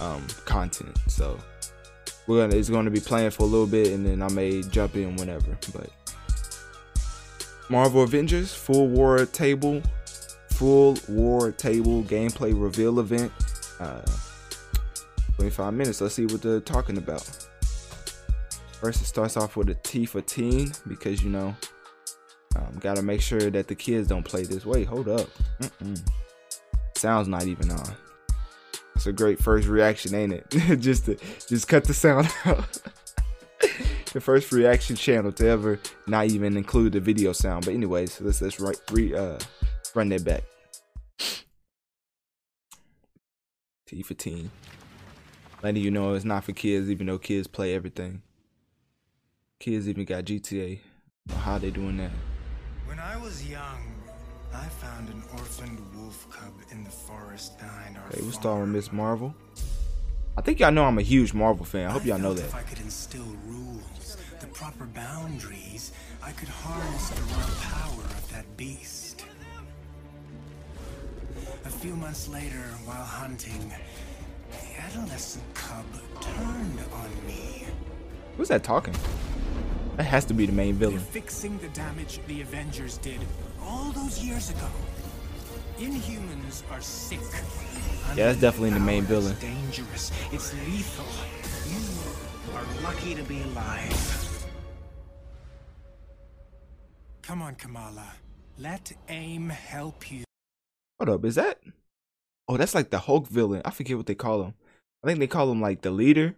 [0.00, 0.96] um, content.
[1.08, 1.38] So
[2.26, 4.96] we're gonna it's gonna be playing for a little bit, and then I may jump
[4.96, 5.56] in whenever.
[5.72, 5.90] But
[7.68, 9.82] Marvel Avengers Full War Table,
[10.50, 13.32] Full War Table gameplay reveal event.
[13.80, 14.02] Uh,
[15.36, 16.00] 25 minutes.
[16.00, 17.22] Let's see what they're talking about.
[18.80, 21.54] First, it starts off with a T for teen because you know
[22.56, 24.66] um, gotta make sure that the kids don't play this.
[24.66, 25.28] Wait, hold up.
[25.60, 26.00] Mm-mm.
[26.96, 27.96] Sound's not even on.
[28.98, 30.50] It's a great first reaction, ain't it?
[30.80, 32.82] just to just cut the sound out.
[34.12, 37.64] the first reaction channel to ever not even include the video sound.
[37.64, 39.38] But anyways, let's let's right re uh
[39.94, 40.42] run that back.
[43.86, 44.50] T for teen.
[45.62, 48.22] Letting you know it's not for kids, even though kids play everything.
[49.60, 50.80] Kids even got GTA.
[51.42, 52.10] How they doing that?
[52.84, 53.97] When I was young,
[54.54, 58.92] I found an orphaned wolf cub in the forest behind our Hey, we're starring Ms.
[58.92, 59.34] Marvel.
[60.36, 61.88] I think y'all know I'm a huge Marvel fan.
[61.88, 62.44] I hope y'all know that.
[62.44, 68.32] If I could instill rules, the proper boundaries, I could harness the raw power of
[68.32, 69.24] that beast.
[71.64, 73.72] A few months later, while hunting,
[74.50, 75.84] the adolescent cub
[76.20, 77.66] turned on me.
[78.36, 78.94] Who's that talking?
[79.96, 81.00] That has to be the main villain.
[81.00, 83.20] Fixing the damage the Avengers did
[83.68, 84.68] all those years ago.
[85.78, 87.20] Inhumans are sick.
[88.16, 89.32] Yeah, that's definitely the main villain.
[89.32, 90.12] It's dangerous.
[90.32, 91.04] It's lethal.
[91.70, 94.46] You are lucky to be alive.
[97.22, 98.14] Come on, Kamala.
[98.58, 100.24] Let AIM help you.
[100.98, 101.60] Hold up, is that?
[102.48, 103.62] Oh, that's like the Hulk villain.
[103.64, 104.54] I forget what they call him.
[105.04, 106.34] I think they call him like the leader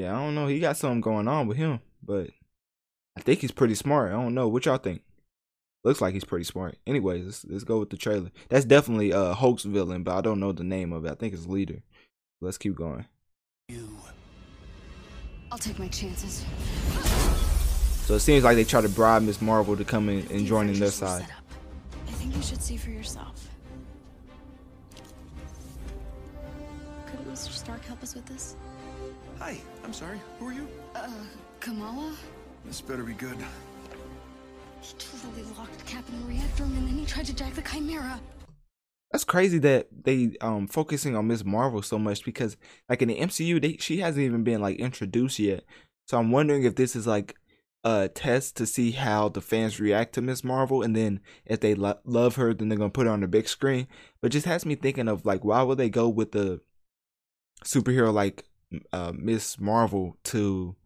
[0.00, 0.46] yeah, I don't know.
[0.46, 2.30] He got something going on with him, but
[3.14, 4.12] I think he's pretty smart.
[4.12, 4.48] I don't know.
[4.48, 5.02] What y'all think?
[5.82, 6.76] Looks like he's pretty smart.
[6.86, 8.30] Anyways, let's, let's go with the trailer.
[8.48, 11.10] That's definitely a Hulk villain, but I don't know the name of it.
[11.10, 11.82] I think it's Leader.
[12.40, 13.06] Let's keep going.
[13.68, 13.88] You.
[15.50, 16.44] I'll take my chances.
[18.04, 19.40] So it seems like they try to bribe Ms.
[19.40, 21.26] Marvel to come in and join in their side.
[22.06, 23.48] I think you should see for yourself.
[27.06, 27.50] Couldn't Mr.
[27.50, 28.56] Stark help us with this?
[29.38, 30.20] Hi, I'm sorry.
[30.38, 30.68] Who are you?
[30.94, 31.08] Uh,
[31.60, 32.14] Kamala?
[32.66, 33.38] This better be good.
[34.82, 38.20] He totally locked the reactor room and then he tried to jack the Chimera.
[39.12, 41.44] That's crazy that they um focusing on Ms.
[41.44, 42.56] Marvel so much because
[42.88, 45.64] like in the MCU they she hasn't even been like introduced yet.
[46.08, 47.36] So I'm wondering if this is like
[47.84, 50.44] a test to see how the fans react to Ms.
[50.44, 53.28] Marvel, and then if they lo- love her, then they're gonna put her on the
[53.28, 53.86] big screen.
[54.20, 56.60] But just has me thinking of like, why would they go with the
[57.64, 58.44] superhero like
[58.92, 59.56] uh, Ms.
[59.58, 60.76] Marvel to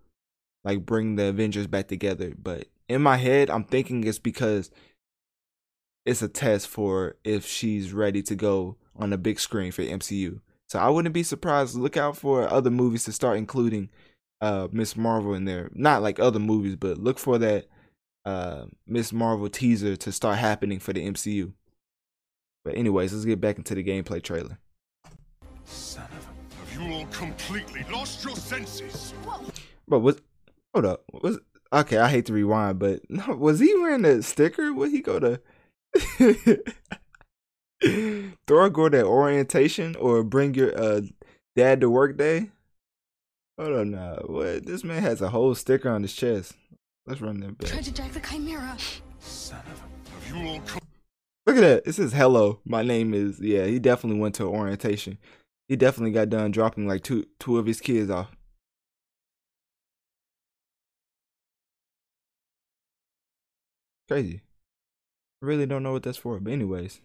[0.63, 2.33] like bring the Avengers back together?
[2.41, 4.71] But in my head, I'm thinking it's because
[6.05, 10.41] it's a test for if she's ready to go on the big screen for MCU.
[10.69, 11.77] So I wouldn't be surprised.
[11.77, 13.91] Look out for other movies to start including
[14.41, 14.97] uh Ms.
[14.97, 15.71] Marvel in there.
[15.75, 17.67] Not like other movies, but look for that
[18.25, 19.13] uh Ms.
[19.13, 21.53] Marvel teaser to start happening for the MCU.
[22.65, 24.59] But anyways, let's get back into the gameplay trailer.
[25.65, 26.35] Son of a...
[26.57, 29.15] Have you all completely lost your senses?
[29.87, 30.21] But was
[30.73, 31.05] hold up.
[31.13, 31.39] Was
[31.81, 34.73] okay, I hate to rewind, but no, was he wearing a sticker?
[34.73, 35.41] Would he go to
[38.47, 41.03] Thor go to orientation or bring your uh
[41.57, 42.51] dad to work day?
[43.59, 44.17] Hold on now.
[44.27, 46.55] What this man has a whole sticker on his chest.
[47.07, 47.71] Let's run that back.
[47.71, 48.77] Tried to jack the chimera.
[49.21, 50.11] Son of a...
[50.11, 50.81] Have you all com-
[51.47, 51.83] Look at that.
[51.87, 52.61] It says hello.
[52.65, 55.19] My name is yeah, he definitely went to orientation.
[55.69, 58.35] He definitely got done dropping like two two of his kids off.
[64.09, 64.43] Crazy.
[65.43, 67.01] I really don't know what that's for, but anyways.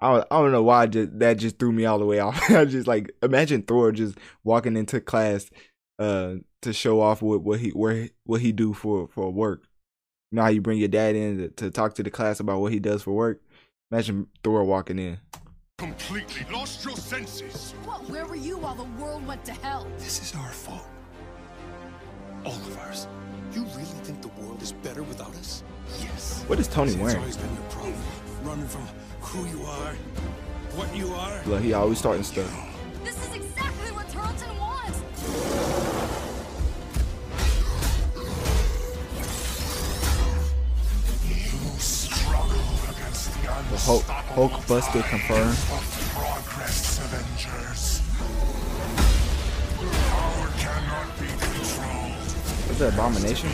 [0.00, 2.18] I don't, I don't know why I just, that just threw me all the way
[2.18, 2.38] off.
[2.50, 5.50] I just like imagine Thor just walking into class
[5.98, 9.64] uh to show off what, what he where what he do for for work.
[10.30, 12.60] You know how you bring your dad in to, to talk to the class about
[12.60, 13.42] what he does for work?
[13.90, 15.18] Imagine Thor walking in.
[15.78, 17.74] completely lost your senses?
[17.84, 18.08] What?
[18.08, 19.86] Where were you while the world went to hell?
[19.98, 20.88] This is our fault.
[22.44, 23.06] All of ours.
[23.52, 25.62] You really think the world is better without us?
[26.00, 26.44] Yes.
[26.46, 27.18] What is Tony It's wearing?
[27.18, 27.94] always been your problem.
[28.42, 28.88] Running from
[29.20, 29.94] who you are,
[30.74, 31.42] what you are.
[31.46, 32.50] Look, he always starting stuff.
[33.04, 34.98] This is exactly what Tarleton wants.
[41.28, 45.56] You struggle against the The Hulk Hulk Buster confirmed.
[46.14, 48.00] progress, Avengers.
[49.78, 52.18] Power cannot be controlled.
[52.66, 53.50] What's that abomination?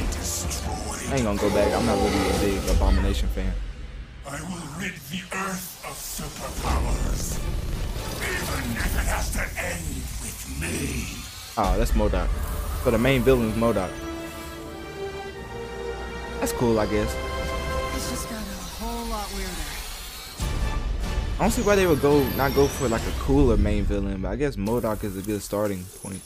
[1.08, 1.72] I ain't gonna go back.
[1.72, 3.50] I'm not really a big abomination fan.
[4.26, 7.38] I will rid the earth of superpowers.
[8.20, 9.84] Even if it has to end
[10.20, 11.16] with me.
[11.56, 12.28] Oh, that's MODOK.
[12.84, 13.90] So the main villain is MODOK.
[16.40, 17.10] That's cool, I guess.
[17.94, 19.50] This just got a whole lot weirder.
[21.38, 24.20] I don't see why they would go not go for like a cooler main villain,
[24.20, 26.20] but I guess MODOK is a good starting point.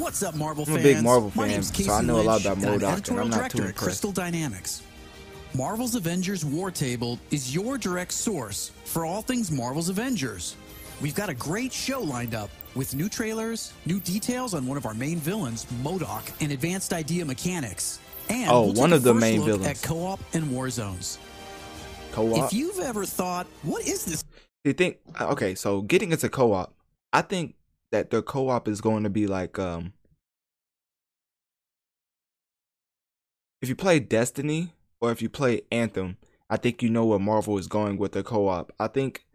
[0.00, 0.82] What's up, Marvel I'm a fans?
[0.94, 3.64] big Marvel fan, so I know a lot about MODOK, and I'm not director too
[3.64, 3.76] impressed.
[3.76, 4.82] Crystal Dynamics.
[5.54, 10.56] Marvel's Avengers War Table is your direct source for all things Marvel's Avengers.
[11.02, 14.86] We've got a great show lined up with new trailers, new details on one of
[14.86, 17.98] our main villains, MODOK, and advanced idea mechanics.
[18.30, 19.66] And Oh, we'll one of the main villains.
[19.66, 21.18] at co-op and war zones.
[22.12, 22.46] Co-op.
[22.46, 24.24] If you've ever thought, what is this
[24.64, 26.72] You think okay, so getting into co-op,
[27.12, 27.54] I think
[27.92, 29.92] that their co-op is going to be like um
[33.62, 36.16] if you play Destiny or if you play Anthem,
[36.48, 38.72] I think you know where Marvel is going with their co-op.
[38.80, 39.26] I think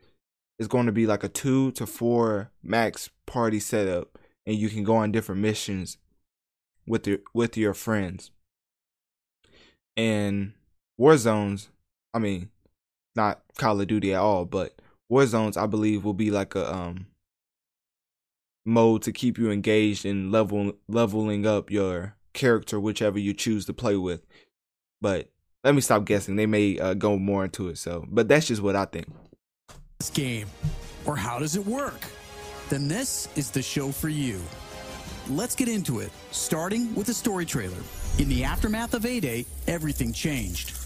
[0.58, 4.84] it's going to be like a 2 to 4 max party setup and you can
[4.84, 5.98] go on different missions
[6.88, 8.32] with your with your friends.
[9.98, 10.54] And
[10.98, 11.70] war zones,
[12.14, 12.50] I mean,
[13.16, 14.80] not Call of Duty at all, but
[15.10, 17.08] war zones I believe will be like a um
[18.66, 23.74] mode to keep you engaged in level leveling up your character whichever you choose to
[23.74, 24.26] play with.
[25.02, 25.30] But
[25.64, 26.36] let me stop guessing.
[26.36, 27.78] They may uh, go more into it.
[27.78, 29.08] So, but that's just what I think.
[30.00, 30.48] this game?
[31.06, 32.02] Or how does it work?
[32.70, 34.42] Then this is the show for you.
[35.30, 37.78] Let's get into it, starting with a story trailer.
[38.18, 40.85] In the aftermath of A Day, everything changed.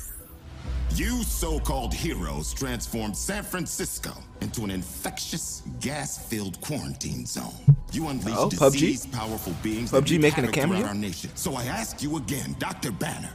[0.96, 4.12] You so-called heroes transformed San Francisco
[4.42, 7.54] into an infectious, gas-filled quarantine zone.
[7.94, 9.12] You unleashed Uh-oh, PUBG?
[9.12, 10.84] powerful beings PUBG making a cameo?
[10.86, 11.30] our nation.
[11.36, 12.92] So I ask you again, Dr.
[12.92, 13.32] Banner,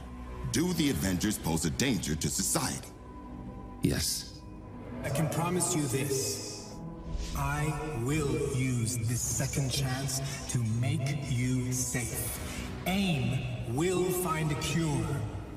[0.51, 2.89] do the Avengers pose a danger to society?
[3.81, 4.39] Yes.
[5.03, 6.73] I can promise you this.
[7.35, 12.39] I will use this second chance to make you safe.
[12.85, 14.87] AIM will find a cure.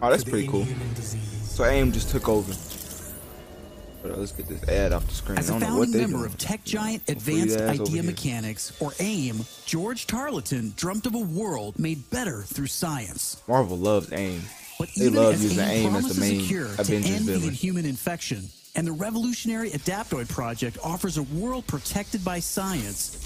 [0.01, 0.67] Oh, that's for the pretty cool.
[0.95, 1.48] disease.
[1.59, 2.53] So AIM just took over.
[4.05, 5.39] On, let's get this ad off the screen.
[5.39, 8.05] As a founding member of tech giant Advanced Idea.
[8.05, 13.43] Mechanics, or AIM, George Tarleton dreamt of a world made better through science.
[13.49, 14.41] Marvel loves AIM.
[14.79, 17.11] But They even love as using AIM AIM as the main a cure to Avengers
[17.11, 17.49] end the villain.
[17.49, 18.45] inhuman infection,
[18.77, 23.17] and the revolutionary Adaptoid project offers a world protected by science,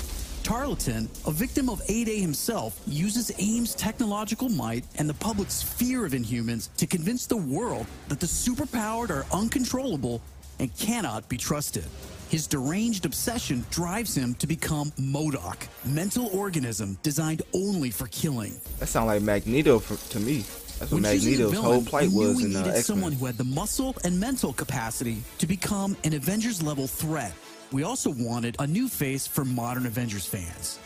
[0.42, 6.12] Tarleton, a victim of 8A himself, uses AIM's technological might and the public's fear of
[6.12, 10.20] Inhumans to convince the world that the superpowered are uncontrollable
[10.58, 11.84] and cannot be trusted.
[12.28, 18.54] His deranged obsession drives him to become MODOK, mental organism designed only for killing.
[18.78, 20.38] That sounds like Magneto for, to me.
[20.38, 23.36] That's what When Magneto's villain, whole plight was in uh, needed X someone who had
[23.36, 27.32] the muscle and mental capacity to become an Avengers level threat.
[27.72, 30.78] We also wanted a new face for modern Avengers fans.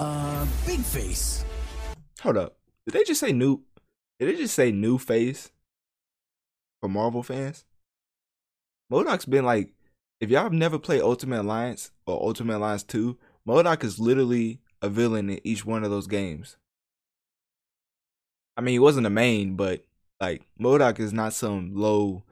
[0.00, 1.44] Uh, big face.
[2.22, 2.56] Hold up.
[2.86, 3.62] Did they just say new?
[4.18, 5.52] Did they just say new face
[6.80, 7.64] for Marvel fans?
[8.92, 9.72] MODOK's been like,
[10.20, 13.16] if y'all have never played Ultimate Alliance or Ultimate Alliance 2,
[13.46, 16.56] MODOK is literally a villain in each one of those games.
[18.56, 19.84] I mean, he wasn't a main, but
[20.20, 22.24] like MODOK is not some low,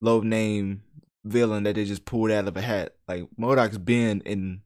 [0.00, 0.82] low name
[1.24, 2.94] villain that they just pulled out of a hat.
[3.08, 4.62] Like MODOK's been in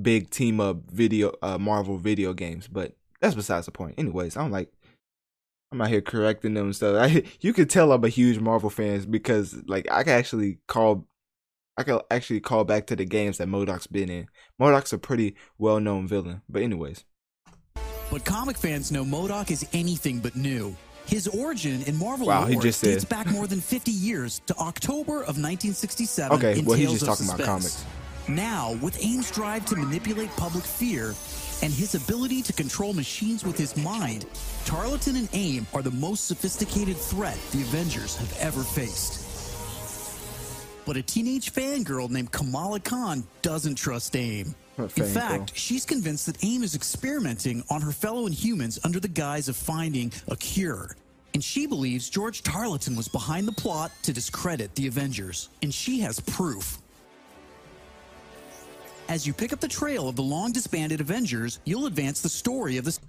[0.00, 3.94] big team up video, uh, Marvel video games, but that's besides the point.
[3.98, 4.72] Anyways, I'm like,
[5.72, 6.96] I'm out here correcting them and stuff.
[7.00, 11.06] I, you could tell I'm a huge Marvel fan because like I can actually call,
[11.76, 14.28] I can actually call back to the games that MODOK's been in.
[14.60, 17.04] MODOK's a pretty well known villain, but anyways.
[18.10, 20.76] But comic fans know MODOK is anything but new.
[21.06, 24.56] His origin in Marvel Wow, lore just dates said- back more than 50 years to
[24.58, 27.84] October of 1967 Okay, well, he's just talking about comics.
[28.28, 31.14] Now, with AIM's drive to manipulate public fear
[31.62, 34.26] and his ability to control machines with his mind,
[34.64, 39.22] Tarleton and AIM are the most sophisticated threat the Avengers have ever faced.
[40.84, 44.54] But a teenage fangirl named Kamala Khan doesn't trust AIM.
[44.76, 49.08] What In fact, she's convinced that AIM is experimenting on her fellow Inhumans under the
[49.08, 50.94] guise of finding a cure.
[51.32, 55.48] And she believes George Tarleton was behind the plot to discredit the Avengers.
[55.62, 56.78] And she has proof.
[59.08, 62.76] As you pick up the trail of the long disbanded Avengers, you'll advance the story
[62.76, 63.00] of this.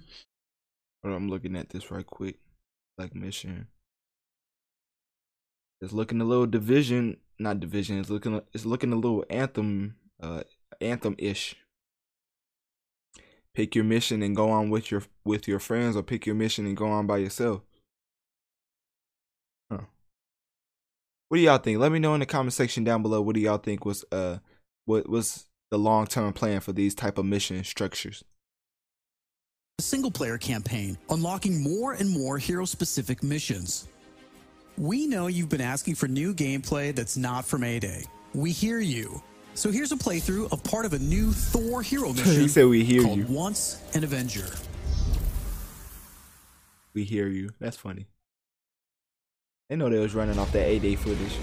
[1.04, 2.36] I'm looking at this right quick.
[2.96, 3.66] Like mission.
[5.80, 7.98] It's looking a little division, not division.
[8.00, 10.42] It's looking, it's looking a little anthem, uh,
[10.80, 11.56] anthem ish.
[13.54, 16.66] Pick your mission and go on with your with your friends, or pick your mission
[16.66, 17.62] and go on by yourself.
[19.70, 19.80] Huh.
[21.28, 21.78] What do y'all think?
[21.78, 23.20] Let me know in the comment section down below.
[23.20, 24.38] What do y'all think was uh,
[24.84, 28.24] what was the long term plan for these type of mission structures?
[29.78, 33.88] A single player campaign, unlocking more and more hero specific missions.
[34.76, 38.04] We know you've been asking for new gameplay that's not from A Day.
[38.34, 39.20] We hear you.
[39.58, 42.42] So here's a playthrough of part of a new Thor hero mission.
[42.42, 43.24] He said we hear called you.
[43.24, 44.46] Once an Avenger.
[46.94, 47.50] We hear you.
[47.58, 48.06] That's funny.
[49.68, 51.36] They know they was running off that A Day footage.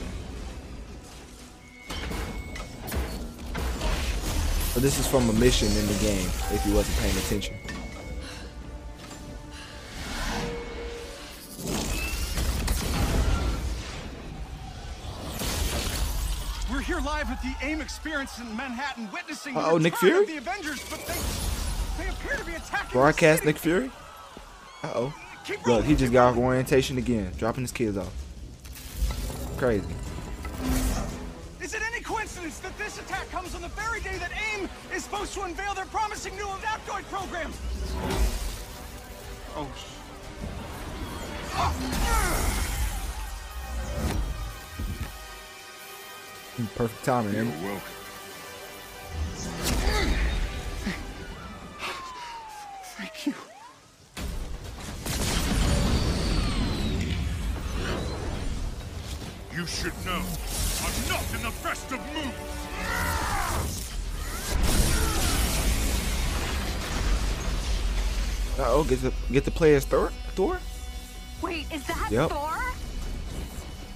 [4.74, 7.75] But this is from a mission in the game, if you wasn't paying attention.
[16.86, 20.26] Here live at the AIM experience in Manhattan, witnessing Uh-oh, Nick Fury?
[20.26, 23.44] the Avengers, but they, they appear to be attacking Broadcast.
[23.44, 23.90] Nick Fury?
[24.84, 25.14] Uh oh.
[25.66, 28.14] Look, he just got off orientation again, dropping his kids off.
[29.58, 29.86] Crazy.
[31.62, 35.04] Is it any coincidence that this attack comes on the very day that AIM is
[35.04, 37.52] supposed to unveil their promising new Adaptoid program?
[39.56, 39.68] Oh.
[46.56, 47.82] Perfect timing, You're welcome.
[52.98, 53.34] Thank you.
[59.54, 60.22] You should know.
[60.84, 63.46] I'm not in the best of moods.
[68.58, 70.12] Uh oh, get to get to play as Thor.
[70.36, 70.60] Thor?
[71.42, 72.30] Wait, is that Yep.
[72.30, 72.58] Thor?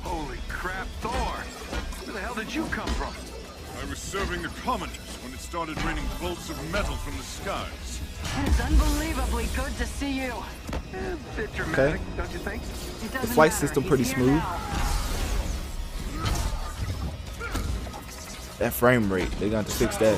[0.04, 1.44] Holy crap, Thor!
[2.10, 3.14] Where the hell did you come from?
[3.80, 8.02] I was serving the commoners when it started raining bolts of metal from the skies.
[8.48, 10.34] It's unbelievably good to see you.
[10.74, 12.64] Eh, bit dramatic, don't you think?
[12.64, 13.68] It The flight matter.
[13.68, 14.42] system pretty here smooth.
[18.58, 20.18] That frame rate, they got to fix that.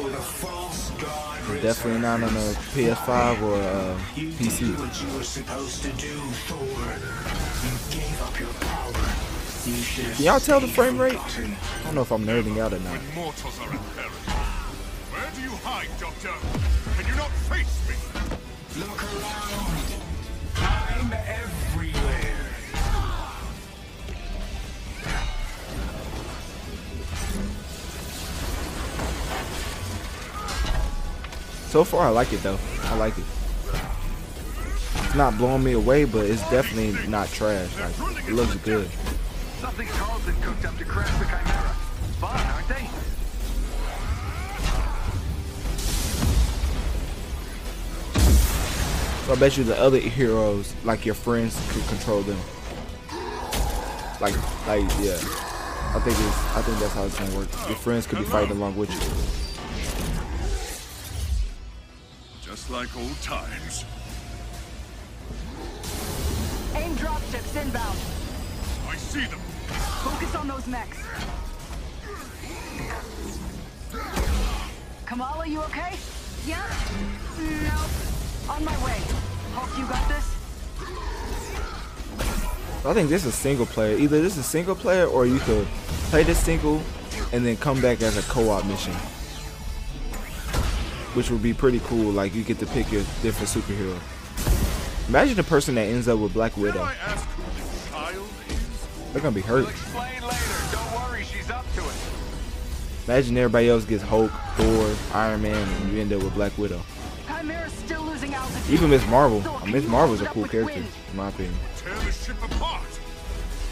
[1.61, 4.79] Definitely not on a PS5 or uh, PC.
[4.79, 6.17] What you were supposed to do,
[6.47, 6.57] Thor.
[7.67, 9.20] You gave up your power.
[9.71, 11.17] You should have Can y'all tell the frame rate?
[11.17, 12.99] I don't know if I'm nerding out or not.
[13.15, 14.11] Mortals are at peril.
[14.11, 16.33] Where do you hide, Doctor?
[16.97, 17.95] Can you not face me?
[18.81, 19.93] Look around.
[20.57, 22.37] I'm everywhere.
[31.69, 32.59] So far, I like it though.
[32.83, 33.23] I like it.
[35.05, 37.69] It's not blowing me away, but it's definitely not trash.
[37.79, 38.89] Like it looks good.
[39.61, 41.69] Something Tarleton cooked up to crash the Chimera.
[42.19, 42.89] Fun, aren't they?
[49.27, 52.39] So I bet you the other heroes, like your friends, could control them.
[54.19, 54.35] Like,
[54.65, 55.19] like, yeah.
[55.93, 57.49] I think it's, I think that's how it's gonna work.
[57.67, 58.99] Your friends could be fighting along with you.
[62.41, 63.85] Just like old times.
[66.73, 67.99] AIM dropships inbound.
[68.87, 69.39] I see them.
[69.73, 70.97] Focus on those mechs.
[75.05, 75.95] Kamala, you okay?
[76.45, 76.65] Yeah?
[77.37, 78.49] Nope.
[78.49, 78.97] On my way.
[79.53, 80.25] Hulk, you got this?
[82.83, 83.97] I think this is single player.
[83.97, 85.67] Either this is single player or you could
[86.09, 86.81] play this single
[87.31, 88.93] and then come back as a co-op mission.
[91.13, 92.11] Which would be pretty cool.
[92.11, 93.99] Like you get to pick your different superhero.
[95.09, 96.89] Imagine the person that ends up with Black Dare Widow.
[99.11, 99.67] They're gonna be hurt.
[99.69, 100.35] Explain later.
[100.71, 101.95] Don't worry, she's up to it.
[103.07, 106.81] Imagine everybody else gets Hulk, Thor, Iron Man, and you end up with Black Widow.
[107.85, 108.33] Still losing.
[108.69, 109.05] Even Ms.
[109.07, 109.41] Marvel.
[109.41, 110.87] So Miss you Marvel's a cool character, wind?
[111.09, 111.55] in my opinion.
[111.77, 112.87] Tear the ship apart.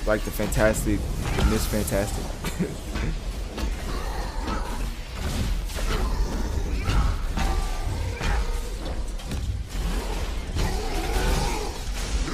[0.05, 0.99] Like the Fantastic,
[1.37, 2.67] the Miss Fantastic.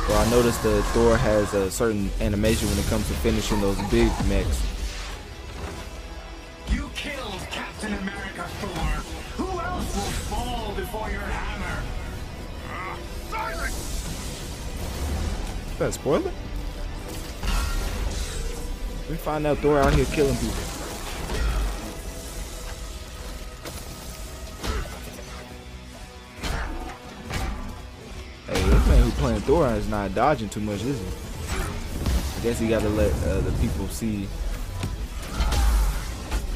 [0.07, 3.77] Well, I noticed that Thor has a certain animation when it comes to finishing those
[3.89, 4.61] big mechs.
[6.69, 9.45] You killed Captain America, Thor.
[9.45, 11.83] Who else will fall before your hammer?
[12.69, 12.99] Ah,
[13.29, 13.75] silence!
[15.71, 16.31] Is that a spoiler?
[19.09, 20.74] We find out Thor out here killing people.
[29.25, 31.05] Playing Thor is not dodging too much, is he?
[31.57, 34.27] I guess he gotta let uh, the people see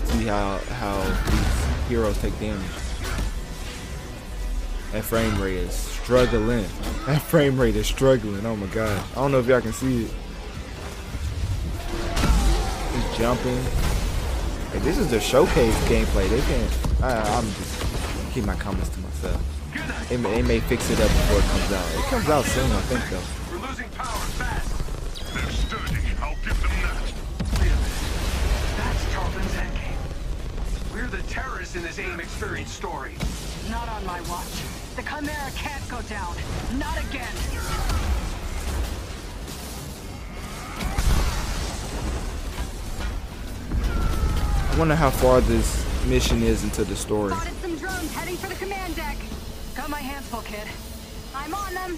[0.03, 1.01] see how how
[1.31, 2.61] these heroes take damage.
[4.91, 6.65] That frame rate is struggling.
[7.07, 8.45] That frame rate is struggling.
[8.45, 9.03] Oh my god.
[9.13, 10.11] I don't know if y'all can see it.
[12.93, 13.63] He's jumping.
[14.71, 16.29] Hey, this is the showcase gameplay.
[16.29, 17.03] They can't.
[17.03, 19.58] I, I'm just keep my comments to myself.
[20.09, 21.85] They may, they may fix it up before it comes out.
[21.93, 23.21] It comes out soon, I think, though.
[23.53, 24.07] We're losing power
[24.41, 24.73] fast.
[25.35, 26.01] They're sturdy.
[26.19, 27.13] I'll give them that.
[28.77, 30.93] That's Tarleton's endgame.
[30.95, 33.13] We're the terrorists in this AIM experience story.
[33.69, 34.49] Not on my watch.
[34.95, 36.35] The Chimera can't go down.
[36.79, 37.29] Not again.
[44.71, 47.31] I wonder how far this mission is into the story.
[47.31, 48.78] Spotted some drones heading for the command deck.
[49.79, 50.67] Got my hands full, kid.
[51.33, 51.97] I'm on them.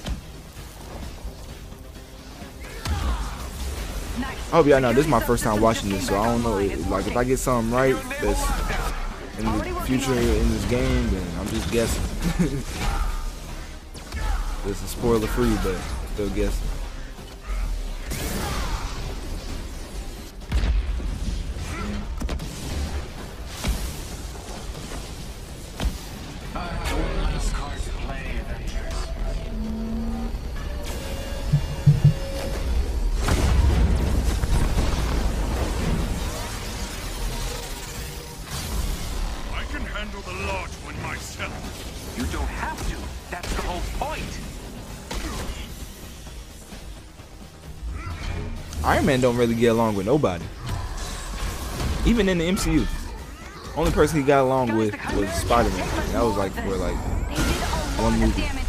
[4.20, 4.38] Nice.
[4.38, 6.44] Oh, I hope y'all know this is my first time watching this, so I don't
[6.44, 6.58] know.
[6.92, 11.48] Like, if I get something right that's in the future in this game, then I'm
[11.48, 12.04] just guessing.
[14.64, 15.76] this is spoiler free, but
[16.14, 16.68] still guessing.
[49.02, 50.45] Iron Man don't really get along with nobody.
[52.06, 52.86] Even in the MCU.
[53.76, 56.12] Only person he got along with was Spider-Man.
[56.12, 56.95] That was like for like
[57.97, 58.61] one movie.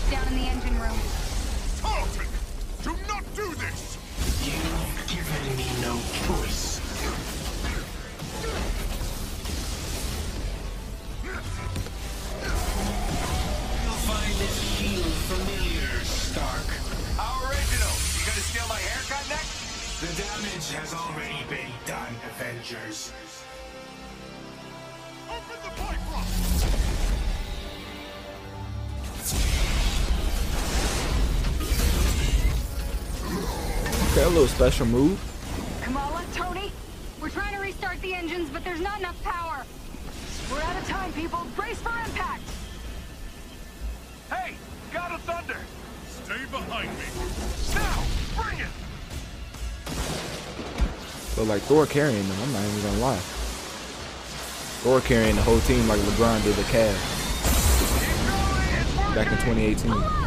[34.72, 35.20] Special move.
[35.82, 36.72] Kamala, Tony,
[37.20, 39.66] we're trying to restart the engines, but there's not enough power.
[40.50, 41.40] We're out of time, people.
[41.54, 42.42] Brace for impact.
[44.30, 44.54] Hey,
[44.90, 45.58] God of Thunder.
[46.24, 47.04] Stay behind me.
[47.74, 48.02] Now,
[48.42, 48.72] bring it.
[51.36, 53.20] But like Thor carrying them, I'm not even gonna lie.
[54.80, 56.96] Thor carrying the whole team like LeBron did the Cavs.
[59.14, 60.21] back in 2018.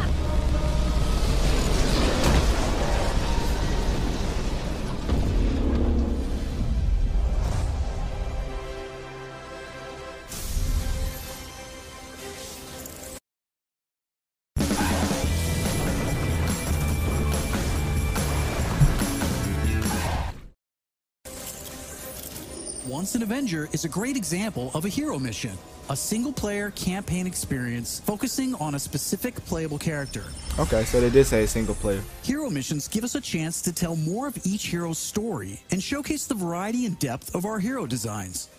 [23.16, 25.52] An Avenger is a great example of a hero mission,
[25.88, 30.24] a single player campaign experience focusing on a specific playable character.
[30.58, 32.02] Okay, so they did say single player.
[32.24, 36.26] Hero missions give us a chance to tell more of each hero's story and showcase
[36.26, 38.50] the variety and depth of our hero designs.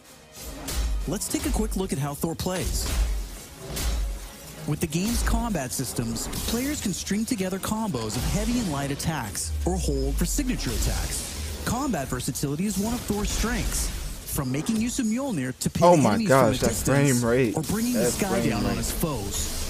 [1.07, 2.91] Let's take a quick look at how Thor plays.
[4.67, 9.51] With the game's combat systems, players can string together combos of heavy and light attacks,
[9.67, 11.61] or hold for signature attacks.
[11.63, 13.91] Combat versatility is one of Thor's strengths,
[14.27, 17.29] from making use of Mjolnir to pinning Oh my enemies gosh, from a distance, frame
[17.29, 17.55] rate.
[17.57, 19.63] or bringing the sky down on his foes.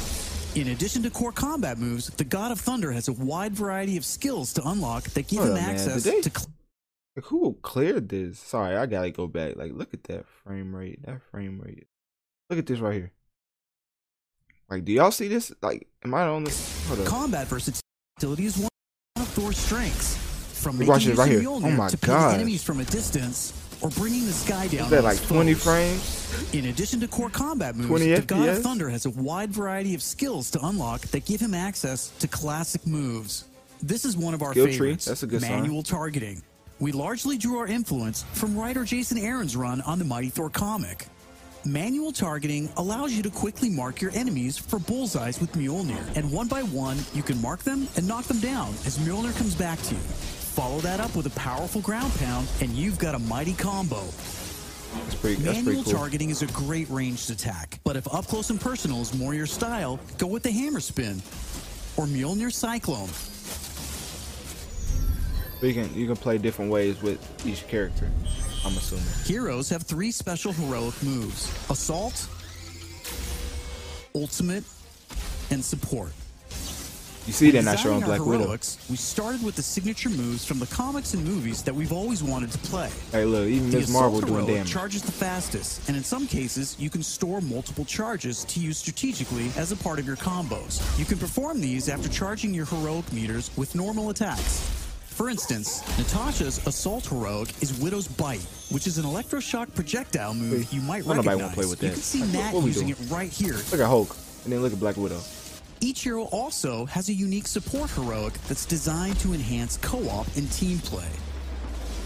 [0.56, 4.04] In addition to core combat moves, the God of Thunder has a wide variety of
[4.04, 6.52] skills to unlock that give Hold him up, access they- to cl-
[7.26, 8.40] who cleared this?
[8.40, 9.56] Sorry, I gotta go back.
[9.56, 11.04] Like, look at that frame rate.
[11.06, 11.88] That frame rate.
[12.50, 13.12] Look at this right here.
[14.70, 15.52] Like, do y'all see this?
[15.62, 16.86] Like, am I on this?
[16.88, 17.06] Hold up.
[17.08, 18.70] combat versatility is one
[19.16, 20.16] of Thor's strengths.
[20.62, 21.44] From Watch making it use right here.
[21.48, 24.86] Oh my to pinning enemies from a distance, or bringing the sky down.
[24.86, 25.64] Is that like 20 foes.
[25.64, 26.54] frames?
[26.54, 29.94] In addition to core combat moves, 20 the God of Thunder has a wide variety
[29.96, 33.46] of skills to unlock that give him access to classic moves.
[33.82, 34.74] This is one of our Skill tree.
[34.74, 35.52] favorites, That's a good sign.
[35.62, 36.42] manual targeting.
[36.80, 41.08] We largely drew our influence from writer Jason Aaron's run on the Mighty Thor comic.
[41.66, 46.48] Manual targeting allows you to quickly mark your enemies for bullseyes with Mjolnir, and one
[46.48, 49.96] by one, you can mark them and knock them down as Mjolnir comes back to
[49.96, 50.02] you.
[50.58, 54.02] Follow that up with a powerful ground pound, and you've got a mighty combo.
[54.02, 55.36] That's pretty.
[55.36, 55.94] That's Manual pretty cool.
[55.94, 59.46] targeting is a great ranged attack, but if up close and personal is more your
[59.46, 61.22] style, go with the hammer spin
[61.96, 63.08] or Mjolnir Cyclone.
[65.62, 68.10] You can you can play different ways with each character.
[68.66, 69.06] I'm assuming.
[69.26, 72.28] Heroes have three special heroic moves Assault,
[74.16, 74.64] Ultimate,
[75.52, 76.14] and Support.
[77.28, 78.44] You see, When not designing Black our Widow.
[78.46, 82.24] heroics, We started with the signature moves from the comics and movies that we've always
[82.24, 82.90] wanted to play.
[83.12, 83.90] Hey, look, even Ms.
[83.90, 84.72] Marvel doing damage.
[84.72, 89.52] charges the fastest, and in some cases, you can store multiple charges to use strategically
[89.58, 90.80] as a part of your combos.
[90.98, 94.62] You can perform these after charging your heroic meters with normal attacks.
[95.08, 100.80] For instance, Natasha's Assault Heroic is Widow's Bite, which is an electroshock projectile move you
[100.80, 101.42] might nobody recognize.
[101.42, 101.94] wanna play with You that.
[101.96, 103.02] can see Like, what- Nat what we using doing?
[103.10, 103.56] it right here.
[103.72, 104.16] Look at Hulk,
[104.46, 105.20] and then look at Black Widow.
[105.80, 110.80] Each hero also has a unique support heroic that's designed to enhance co-op and team
[110.80, 111.10] play.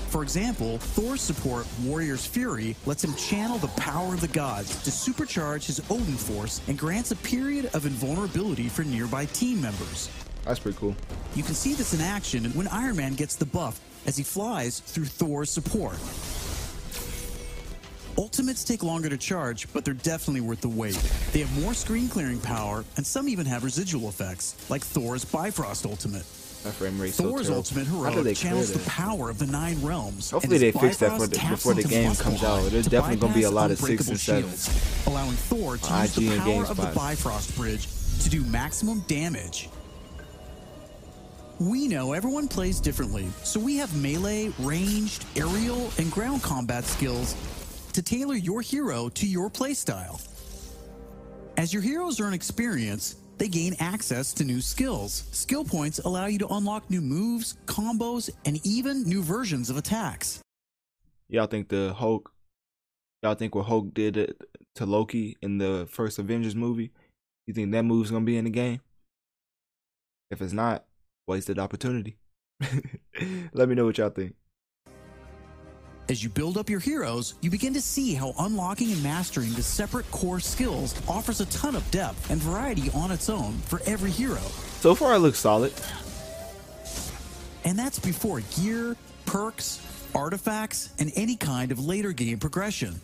[0.09, 4.89] For example, Thor's support, Warrior's Fury, lets him channel the power of the gods to
[4.89, 10.09] supercharge his Odin force and grants a period of invulnerability for nearby team members.
[10.43, 10.93] That's pretty cool.
[11.33, 14.81] You can see this in action when Iron Man gets the buff as he flies
[14.81, 15.95] through Thor's support.
[18.17, 20.95] Ultimates take longer to charge, but they're definitely worth the wait.
[21.31, 25.85] They have more screen clearing power, and some even have residual effects, like Thor's Bifrost
[25.85, 26.25] Ultimate.
[26.79, 30.29] Rate so Thor's ultimate heroic they channels the power of the nine realms.
[30.29, 32.69] Hopefully they fix that the- before the game comes out.
[32.69, 34.69] There's definitely gonna be a lot of six and shields,
[35.07, 37.87] allowing Thor to use the power of the Bifrost Bridge
[38.21, 39.69] to do maximum damage.
[41.59, 47.35] We know everyone plays differently, so we have melee, ranged, aerial, and ground combat skills
[47.91, 50.21] to tailor your hero to your playstyle.
[51.57, 55.23] As your heroes earn experience, they gain access to new skills.
[55.31, 60.39] Skill points allow you to unlock new moves, combos, and even new versions of attacks.
[61.27, 62.31] Y'all think the Hulk?
[63.23, 64.35] Y'all think what Hulk did
[64.75, 66.91] to- Loki in the first Avengers movie?
[67.47, 68.81] You think that move's gonna be in the game?
[70.29, 70.85] If it's not,
[71.27, 72.17] wasted opportunity.
[73.53, 74.35] Let me know what y'all think.
[76.11, 79.63] As you build up your heroes, you begin to see how unlocking and mastering the
[79.63, 84.11] separate core skills offers a ton of depth and variety on its own for every
[84.11, 84.41] hero.
[84.81, 85.71] So far, it looks solid.
[87.63, 89.79] And that's before gear, perks,
[90.13, 92.99] artifacts, and any kind of later game progression.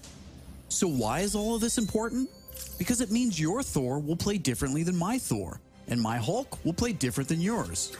[0.67, 2.29] So, why is all of this important?
[2.77, 6.73] Because it means your Thor will play differently than my Thor, and my Hulk will
[6.73, 7.95] play different than yours.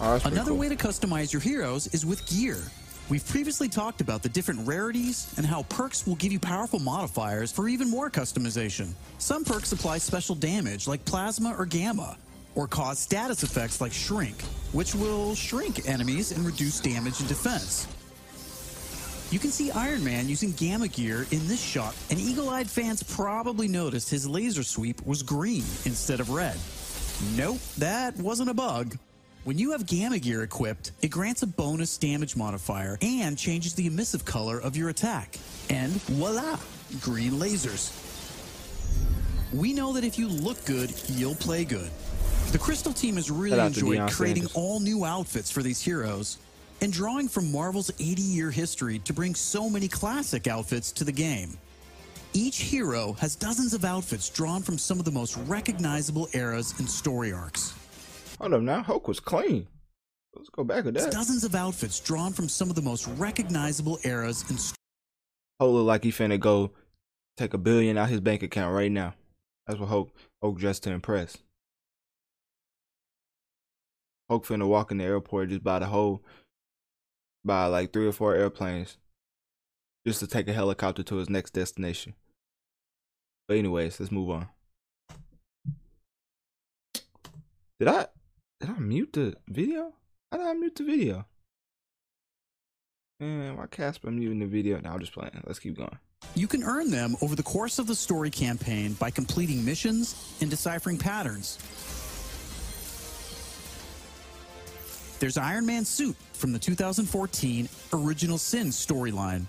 [0.00, 0.58] Oh, Another cool.
[0.58, 2.56] way to customize your heroes is with gear.
[3.10, 7.52] We've previously talked about the different rarities and how perks will give you powerful modifiers
[7.52, 8.92] for even more customization.
[9.18, 12.16] Some perks apply special damage like plasma or gamma,
[12.54, 14.40] or cause status effects like shrink,
[14.72, 17.86] which will shrink enemies and reduce damage and defense.
[19.30, 23.68] You can see Iron Man using gamma gear in this shot, and eagle-eyed fans probably
[23.68, 26.56] noticed his laser sweep was green instead of red.
[27.36, 28.96] Nope, that wasn't a bug.
[29.44, 33.86] When you have gamma gear equipped, it grants a bonus damage modifier and changes the
[33.86, 35.38] emissive color of your attack.
[35.70, 36.58] And voila,
[37.00, 37.96] green lasers.
[39.54, 41.90] We know that if you look good, you'll play good.
[42.52, 45.80] The Crystal team has really Shout out to enjoyed creating all new outfits for these
[45.80, 46.36] heroes
[46.82, 51.12] and drawing from Marvel's 80 year history to bring so many classic outfits to the
[51.12, 51.56] game.
[52.34, 56.88] Each hero has dozens of outfits drawn from some of the most recognizable eras and
[56.88, 57.74] story arcs.
[58.40, 58.82] Hold up now.
[58.82, 59.66] Hulk was clean.
[60.34, 61.12] Let's go back with that.
[61.12, 64.58] Dozens of outfits drawn from some of the most recognizable eras and
[65.60, 66.70] Hulk look like he finna go
[67.36, 69.14] take a billion out his bank account right now.
[69.66, 70.10] That's what Hulk
[70.42, 71.36] Hulk dressed to impress.
[74.30, 76.22] Hulk finna walk in the airport just by the whole
[77.44, 78.96] buy like three or four airplanes
[80.06, 82.14] just to take a helicopter to his next destination.
[83.48, 84.48] But anyways, let's move on.
[87.78, 88.06] Did I
[88.60, 89.94] did I mute the video?
[90.30, 91.26] How did I mute the video?
[93.18, 94.80] And why Casper muting the video?
[94.80, 95.42] Now I'm just playing.
[95.46, 95.98] Let's keep going.
[96.34, 100.50] You can earn them over the course of the story campaign by completing missions and
[100.50, 101.58] deciphering patterns.
[105.18, 109.44] There's Iron Man suit from the 2014 Original Sin storyline,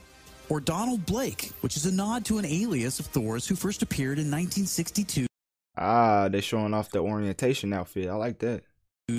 [0.50, 4.18] or Donald Blake, which is a nod to an alias of Thor's who first appeared
[4.18, 5.28] in 1962.
[5.78, 8.10] Ah, they're showing off the orientation outfit.
[8.10, 8.64] I like that.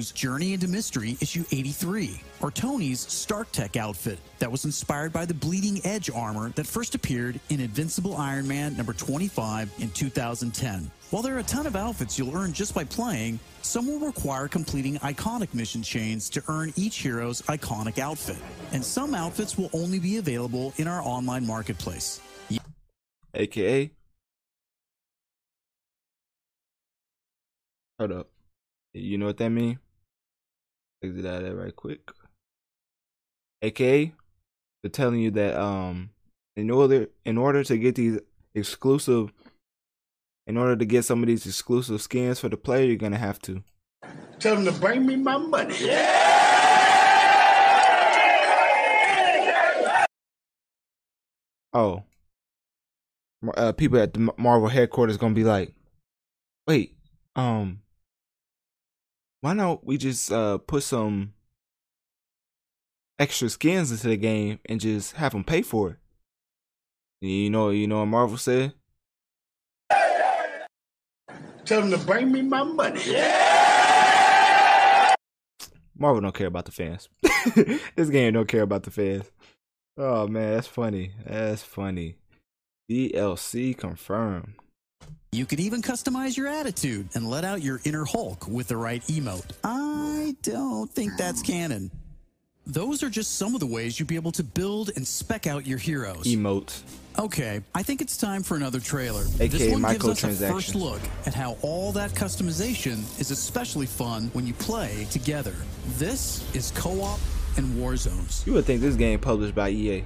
[0.01, 5.35] Journey into Mystery issue 83, or Tony's Stark Tech outfit that was inspired by the
[5.35, 10.91] Bleeding Edge armor that first appeared in Invincible Iron Man number 25 in 2010.
[11.11, 14.49] While there are a ton of outfits you'll earn just by playing, some will require
[14.49, 18.39] completing iconic mission chains to earn each hero's iconic outfit,
[18.73, 22.21] and some outfits will only be available in our online marketplace.
[23.35, 23.91] AKA.
[27.99, 28.29] Hold up.
[28.95, 29.79] You know what that mean?
[31.03, 32.11] Exit out of that right quick.
[33.63, 34.13] AKA,
[34.83, 36.11] they're telling you that um
[36.57, 38.19] in order in order to get these
[38.55, 39.33] exclusive
[40.47, 43.41] in order to get some of these exclusive skins for the player, you're gonna have
[43.43, 43.63] to
[44.39, 45.77] Tell them to bring me my money.
[51.73, 52.03] Oh.
[53.57, 55.73] Uh, people at the Marvel headquarters gonna be like,
[56.67, 56.97] wait,
[57.37, 57.82] um,
[59.43, 61.35] why don't we just uh put some
[63.19, 65.97] extra skins into the game and just have them pay for it?
[67.21, 68.73] You know, you know what Marvel said?
[71.65, 73.01] Tell them to bring me my money.
[75.97, 77.09] Marvel don't care about the fans.
[77.97, 79.31] this game don't care about the fans.
[79.97, 81.13] Oh man, that's funny.
[81.25, 82.17] That's funny.
[82.91, 84.55] DLC confirmed.
[85.35, 89.01] You could even customize your attitude and let out your inner Hulk with the right
[89.05, 89.47] emote.
[89.65, 91.91] I don't think that's canon.
[92.67, 95.67] Those are just some of the ways you'll be able to build and spec out
[95.67, 96.25] your heroes.
[96.25, 96.83] Emotes.
[97.19, 99.25] Okay, I think it's time for another trailer.
[99.41, 103.87] AKA this one gives us a first look at how all that customization is especially
[103.87, 105.55] fun when you play together.
[105.97, 107.19] This is co-op
[107.57, 108.43] and war zones.
[108.45, 110.05] You would think this game published by EA.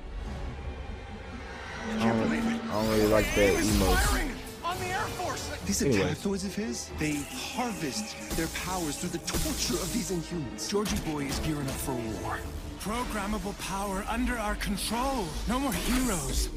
[1.99, 4.31] I don't, I don't really like that emote.
[4.67, 5.49] On the Air Force!
[5.65, 6.03] These Anyway.
[6.03, 10.69] Adaptoids of his, they harvest their powers through the torture of these inhumans.
[10.69, 12.39] Georgie Boy is gearing up for a war.
[12.81, 15.25] Programmable power under our control.
[15.49, 16.49] No more heroes.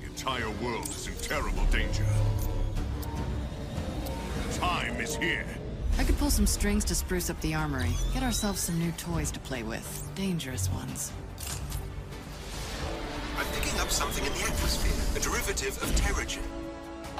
[0.00, 2.04] The entire world is in terrible danger.
[4.52, 5.46] Time is here.
[5.98, 7.94] I could pull some strings to spruce up the armory.
[8.12, 10.10] Get ourselves some new toys to play with.
[10.14, 11.10] Dangerous ones.
[13.38, 16.59] I'm picking up something in the atmosphere, a derivative of Terrigen.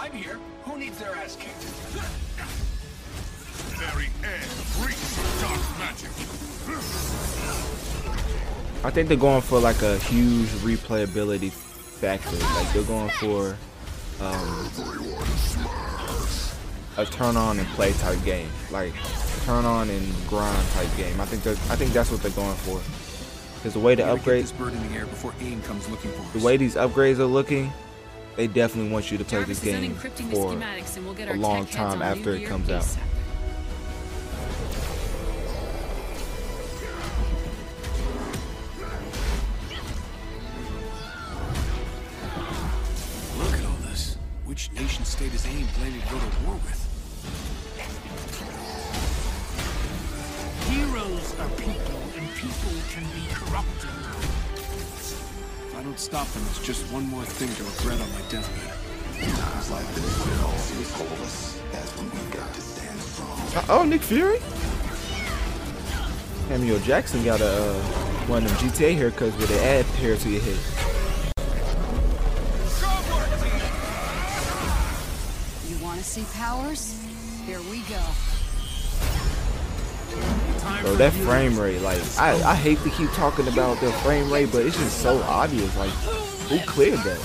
[0.00, 0.38] I'm here.
[0.64, 1.60] Who needs their ass kicked?
[3.76, 4.40] Very air
[4.78, 6.08] breathes dark magic.
[8.82, 12.34] I think they're going for like a huge replayability factor.
[12.36, 13.58] Like they're going for
[14.22, 14.70] um,
[16.96, 18.94] a turn on and play type game, like
[19.44, 21.20] turn on and grind type game.
[21.20, 22.80] I think I think that's what they're going for.
[23.56, 25.86] Because the way the We gotta upgrade, this bird in the air before AIM comes
[25.90, 26.32] looking for us.
[26.32, 27.70] the way these upgrades are looking,
[28.40, 31.04] they definitely want you to play Jarvis this is game unencrypting the for schematics and
[31.04, 32.86] we'll get a long time after it Year comes out.
[43.36, 44.16] Look at all this.
[44.46, 46.80] Which nation state is AIM planning to go to war with?
[50.70, 54.39] Heroes are people, and people can be corrupted.
[55.80, 59.34] If I don't stop them, it's just one more thing to regret on my deathbed.
[59.34, 63.40] Times like this, when all seems hopeless, that's when we got to stand strong.
[63.56, 64.40] Uh, oh, Nick Fury.
[66.48, 67.74] Samuel Jackson got a uh,
[68.28, 70.58] one of them GTA haircuts with an ad hair to your head.
[75.66, 76.94] You want to see powers?
[77.46, 78.29] Here we go.
[80.82, 84.50] Bro, that frame rate, like, I, I hate to keep talking about the frame rate,
[84.50, 85.76] but it's just so obvious.
[85.76, 85.90] Like,
[86.48, 87.18] who cleared that?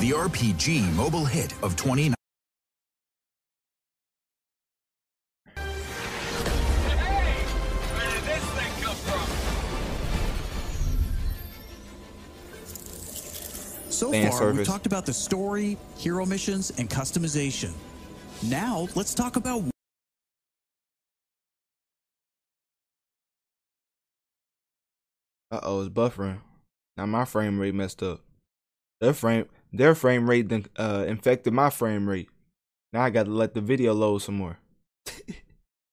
[0.00, 2.25] The RPG mobile hit of 2019.
[14.06, 17.72] So Fan far, we've talked about the story, hero missions, and customization.
[18.44, 19.64] Now, let's talk about
[25.50, 26.38] Uh oh, it's buffering.
[26.96, 28.20] Now my frame rate messed up.
[29.00, 32.28] Their frame, their frame rate then uh, infected my frame rate.
[32.92, 34.58] Now I got to let the video load some more.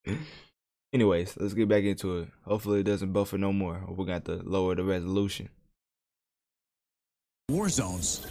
[0.94, 2.28] Anyways, let's get back into it.
[2.46, 3.84] Hopefully it doesn't buffer no more.
[3.88, 5.50] Or we got to lower the resolution.
[7.50, 8.26] War zones.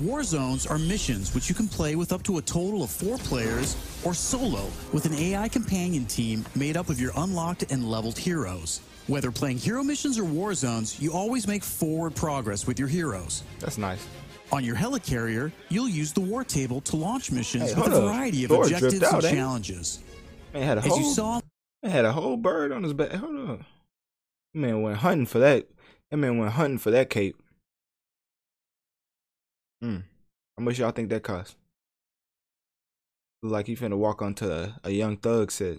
[0.00, 3.16] War zones are missions which you can play with up to a total of four
[3.18, 8.18] players or solo with an AI companion team made up of your unlocked and leveled
[8.18, 8.80] heroes.
[9.06, 13.44] Whether playing hero missions or war zones, you always make forward progress with your heroes.
[13.60, 14.04] That's nice.
[14.50, 18.42] On your helicarrier, you'll use the war table to launch missions Hey, with a variety
[18.42, 20.00] of Thor objectives out, and challenges.
[20.52, 21.40] Man had a As you saw
[21.82, 23.12] man had a whole bird on his back.
[23.12, 23.64] Hold on.
[24.54, 25.66] Man went hunting for that.
[26.10, 27.36] That man went hunting for that cape.
[29.80, 29.98] Hmm.
[30.56, 31.56] How much y'all think that cost?
[33.42, 35.78] Like he finna walk onto a, a young thug set.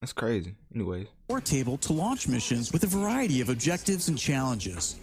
[0.00, 0.54] That's crazy.
[0.74, 1.08] Anyways.
[1.28, 4.96] war table to launch missions with a variety of objectives and challenges.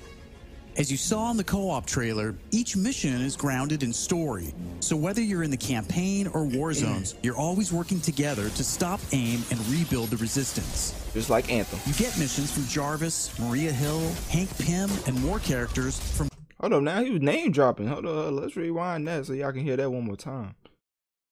[0.77, 4.53] As you saw in the co op trailer, each mission is grounded in story.
[4.81, 8.99] So whether you're in the campaign or war zones, you're always working together to stop
[9.13, 10.93] AIM and rebuild the resistance.
[11.13, 11.79] Just like Anthem.
[11.85, 16.27] You get missions from Jarvis, Maria Hill, Hank Pym, and more characters from
[16.59, 17.87] Hold up now, he was name dropping.
[17.87, 20.55] Hold on, let's rewind that so y'all can hear that one more time.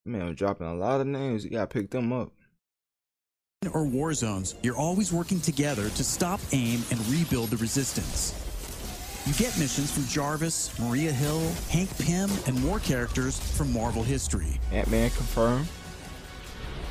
[0.06, 1.44] Man I'm dropping a lot of names.
[1.44, 2.32] You gotta pick them up.
[3.74, 8.34] or war zones, you're always working together to stop AIM and rebuild the resistance.
[9.26, 14.60] You get missions from Jarvis, Maria Hill, Hank Pym, and more characters from Marvel history.
[14.74, 15.66] Ant-Man confirmed.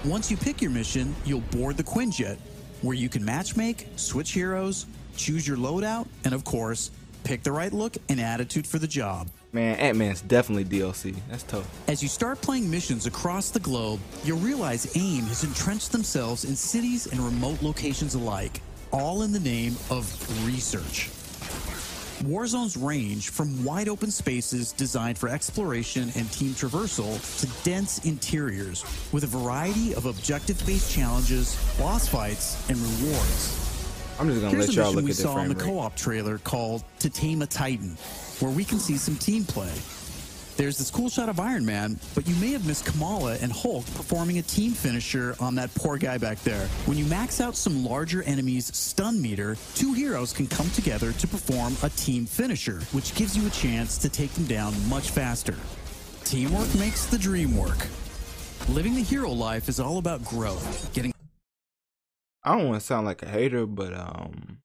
[0.07, 2.39] Once you pick your mission, you'll board the Quinjet,
[2.81, 6.91] where you can matchmake, switch heroes, choose your loadout, and of course,
[7.23, 9.29] pick the right look and attitude for the job.
[9.53, 11.15] Man, Ant-Man's definitely DLC.
[11.29, 11.69] That's tough.
[11.87, 16.57] As you start playing missions across the globe, you'll realize AIM has entrenched themselves in
[16.57, 20.07] cities and remote locations alike, all in the name of
[20.47, 21.11] research.
[22.25, 27.99] War zones range from wide open spaces designed for exploration and team traversal to dense
[28.05, 33.59] interiors with a variety of objective based challenges, boss fights, and rewards.
[34.21, 35.97] I'm just gonna Here's let a y'all look we at the saw in the co-op
[35.97, 37.97] trailer called "To Tame a Titan,"
[38.39, 39.73] where we can see some team play.
[40.63, 43.85] There's this cool shot of Iron Man, but you may have missed Kamala and Hulk
[43.97, 46.69] performing a team finisher on that poor guy back there.
[46.87, 51.27] When you max out some larger enemies' stun meter, two heroes can come together to
[51.27, 55.57] perform a team finisher, which gives you a chance to take them down much faster.
[56.23, 57.89] Teamwork makes the dream work.
[58.69, 61.13] Living the hero life is all about growth, getting
[62.45, 64.59] I don't want to sound like a hater, but um,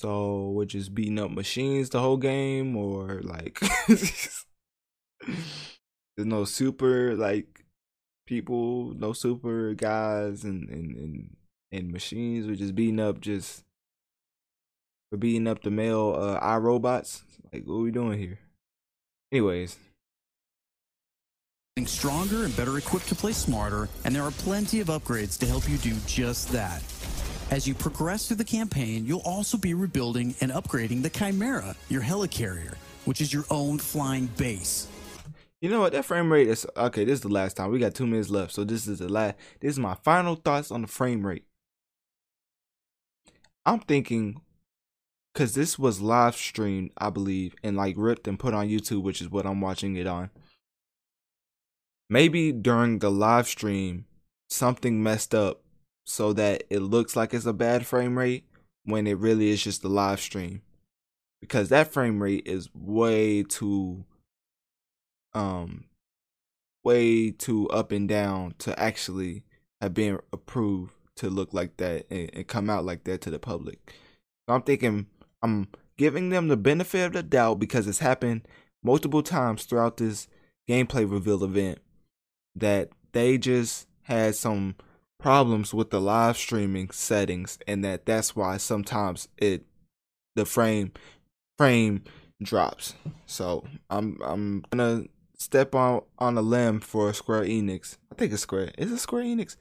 [0.00, 4.46] so we're just beating up machines the whole game, or like there's
[6.16, 7.66] no super like
[8.26, 11.36] people, no super guys and and and,
[11.70, 12.46] and machines.
[12.46, 13.62] We're just beating up just
[15.12, 17.20] we're beating up the male uh, iRobots.
[17.52, 18.38] Like what are we doing here?
[19.30, 19.76] Anyways,
[21.84, 25.68] stronger and better equipped to play smarter, and there are plenty of upgrades to help
[25.68, 26.82] you do just that.
[27.50, 32.00] As you progress through the campaign, you'll also be rebuilding and upgrading the Chimera, your
[32.00, 32.76] helicarrier,
[33.06, 34.86] which is your own flying base.
[35.60, 35.90] You know what?
[35.90, 37.04] That frame rate is okay.
[37.04, 37.72] This is the last time.
[37.72, 39.34] We got two minutes left, so this is the last.
[39.58, 41.44] This is my final thoughts on the frame rate.
[43.66, 44.40] I'm thinking,
[45.34, 49.20] cause this was live streamed, I believe, and like ripped and put on YouTube, which
[49.20, 50.30] is what I'm watching it on.
[52.08, 54.04] Maybe during the live stream,
[54.48, 55.62] something messed up
[56.04, 58.44] so that it looks like it's a bad frame rate,
[58.84, 60.62] when it really is just the live stream
[61.40, 64.04] because that frame rate is way too
[65.34, 65.84] um
[66.84, 69.42] way too up and down to actually
[69.80, 73.38] have been approved to look like that and, and come out like that to the
[73.38, 73.94] public.
[74.48, 75.06] So I'm thinking
[75.42, 78.46] I'm giving them the benefit of the doubt because it's happened
[78.82, 80.28] multiple times throughout this
[80.68, 81.78] gameplay reveal event
[82.54, 84.74] that they just had some
[85.20, 89.64] problems with the live streaming settings and that that's why sometimes it
[90.36, 90.92] the frame
[91.58, 92.02] frame
[92.42, 92.94] drops.
[93.26, 95.04] So I'm I'm gonna
[95.36, 97.98] step on on a limb for Square Enix.
[98.10, 98.72] I think it's Square.
[98.78, 99.56] Is it Square Enix?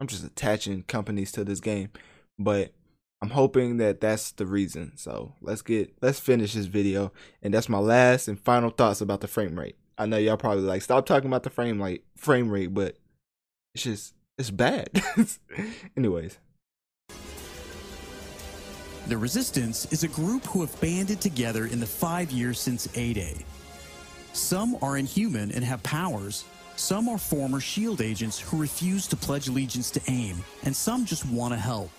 [0.00, 1.90] I'm just attaching companies to this game,
[2.38, 2.72] but
[3.20, 4.92] I'm hoping that that's the reason.
[4.96, 9.20] So let's get let's finish this video, and that's my last and final thoughts about
[9.20, 9.76] the frame rate.
[9.96, 12.96] I know y'all probably like stop talking about the frame like frame rate, but
[13.74, 14.88] it's just it's bad.
[15.96, 16.38] Anyways.
[19.08, 23.36] The Resistance is a group who have banded together in the five years since A-Day.
[24.34, 26.44] Some are inhuman and have powers,
[26.76, 31.26] some are former SHIELD agents who refuse to pledge allegiance to AIM, and some just
[31.26, 31.90] want to help.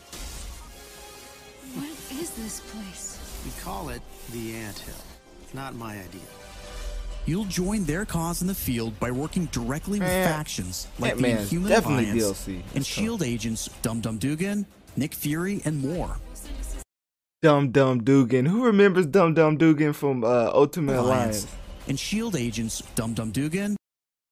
[1.75, 1.89] What
[2.21, 3.17] is this place?
[3.43, 4.95] We call it the Ant Hill.
[5.53, 6.21] Not my idea.
[7.25, 11.27] You'll join their cause in the field by working directly with Man, factions like the
[11.27, 12.61] Ant-Man Inhuman Alliance DLC.
[12.75, 12.85] and.
[12.85, 14.65] SHIELD agents Dum Dum Dugan,
[14.97, 16.17] Nick Fury, and more.
[17.41, 18.45] Dum Dum Dugan.
[18.45, 21.43] Who remembers Dum Dum Dugan from uh, Ultimate Alliance.
[21.43, 21.55] Alliance?
[21.87, 23.75] And SHIELD agents Dum Dum Dugan,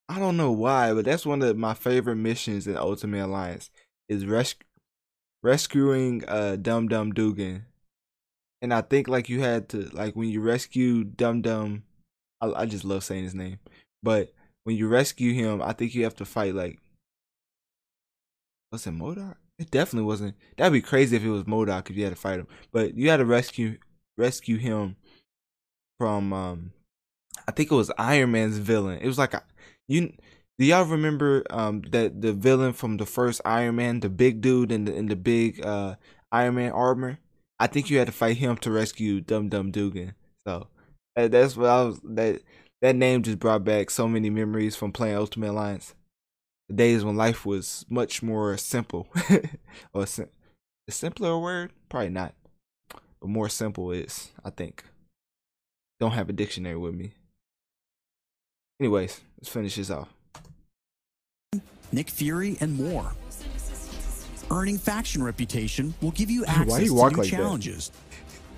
[0.09, 3.69] I don't know why, but that's one of my favorite missions in Ultimate Alliance
[4.07, 4.55] is res-
[5.43, 7.65] rescuing uh Dum Dum Dugan.
[8.61, 11.83] And I think like you had to like when you rescue Dum Dum
[12.41, 13.59] I, I just love saying his name.
[14.03, 14.33] But
[14.63, 16.79] when you rescue him, I think you have to fight like
[18.71, 19.35] was it MODOK?
[19.59, 20.35] It definitely wasn't.
[20.57, 22.47] That'd be crazy if it was MODOK if you had to fight him.
[22.71, 23.77] But you had to rescue
[24.17, 24.97] rescue him
[25.99, 26.71] from um
[27.47, 28.99] I think it was Iron Man's villain.
[28.99, 29.43] It was like a,
[29.87, 30.13] you
[30.59, 34.71] do y'all remember um that the villain from the first Iron Man, the big dude
[34.71, 35.95] in the in the big uh
[36.31, 37.19] Iron Man armor?
[37.59, 40.13] I think you had to fight him to rescue Dum Dum Dugan.
[40.45, 40.67] So
[41.25, 42.41] that's what I was that
[42.81, 45.95] that name just brought back so many memories from playing Ultimate Alliance.
[46.69, 49.07] The days when life was much more simple,
[49.93, 50.29] or sim-
[50.87, 51.71] a simpler word?
[51.89, 52.33] Probably not,
[53.19, 54.83] but more simple is I think.
[55.99, 57.13] Don't have a dictionary with me.
[58.79, 60.13] Anyways, let's finish this off.
[61.91, 63.13] Nick Fury, and more.
[64.51, 67.25] Earning faction reputation will give you Why do access you to new like that?
[67.25, 67.91] challenges,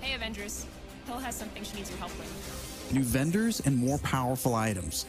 [0.00, 0.66] Hey, Avengers.
[1.10, 2.92] Hill has something she needs your help with.
[2.92, 5.06] new vendors, and more powerful items.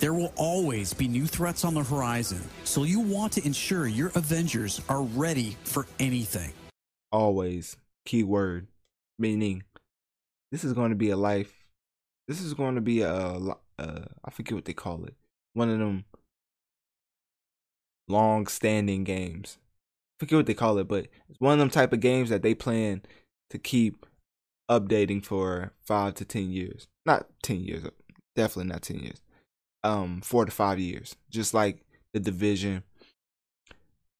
[0.00, 4.10] There will always be new threats on the horizon, so you want to ensure your
[4.14, 6.54] Avengers are ready for anything.
[7.12, 7.76] Always
[8.06, 8.68] keyword
[9.18, 9.64] meaning
[10.50, 11.52] this is going to be a life.
[12.26, 15.14] This is going to be a li- uh I forget what they call it.
[15.52, 16.06] One of them
[18.08, 19.58] long standing games.
[20.16, 22.40] I forget what they call it, but it's one of them type of games that
[22.40, 23.02] they plan
[23.50, 24.06] to keep
[24.80, 26.88] updating for five to ten years.
[27.06, 27.84] Not ten years,
[28.36, 29.20] definitely not ten years.
[29.84, 31.16] Um, four to five years.
[31.30, 32.82] Just like the division.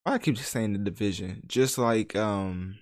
[0.05, 1.43] Why I keep just saying the division.
[1.47, 2.77] Just like um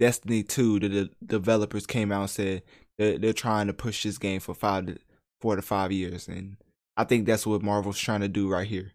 [0.00, 2.62] Destiny 2, the, the developers came out and said
[2.98, 4.98] they're, they're trying to push this game for five to
[5.40, 6.26] four to five years.
[6.26, 6.56] And
[6.96, 8.92] I think that's what Marvel's trying to do right here.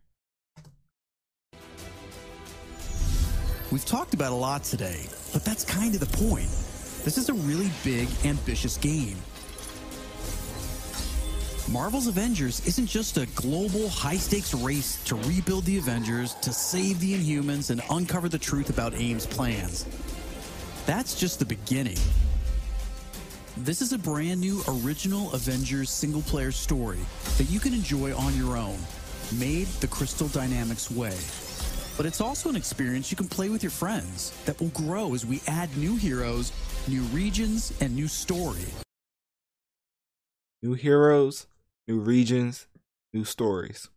[3.72, 6.50] We've talked about a lot today, but that's kind of the point.
[7.04, 9.18] This is a really big, ambitious game.
[11.72, 17.00] Marvel's Avengers isn't just a global, high stakes race to rebuild the Avengers, to save
[17.00, 19.86] the Inhumans, and uncover the truth about AIM's plans.
[20.86, 21.97] That's just the beginning.
[23.56, 27.00] This is a brand new original Avengers single player story
[27.38, 28.78] that you can enjoy on your own,
[29.38, 31.16] made the Crystal Dynamics way.
[32.00, 35.26] But it's also an experience you can play with your friends that will grow as
[35.26, 36.54] we add new heroes,
[36.88, 38.64] new regions, and new story.
[40.64, 41.47] New heroes,
[41.89, 42.68] new regions,
[43.12, 43.89] new stories.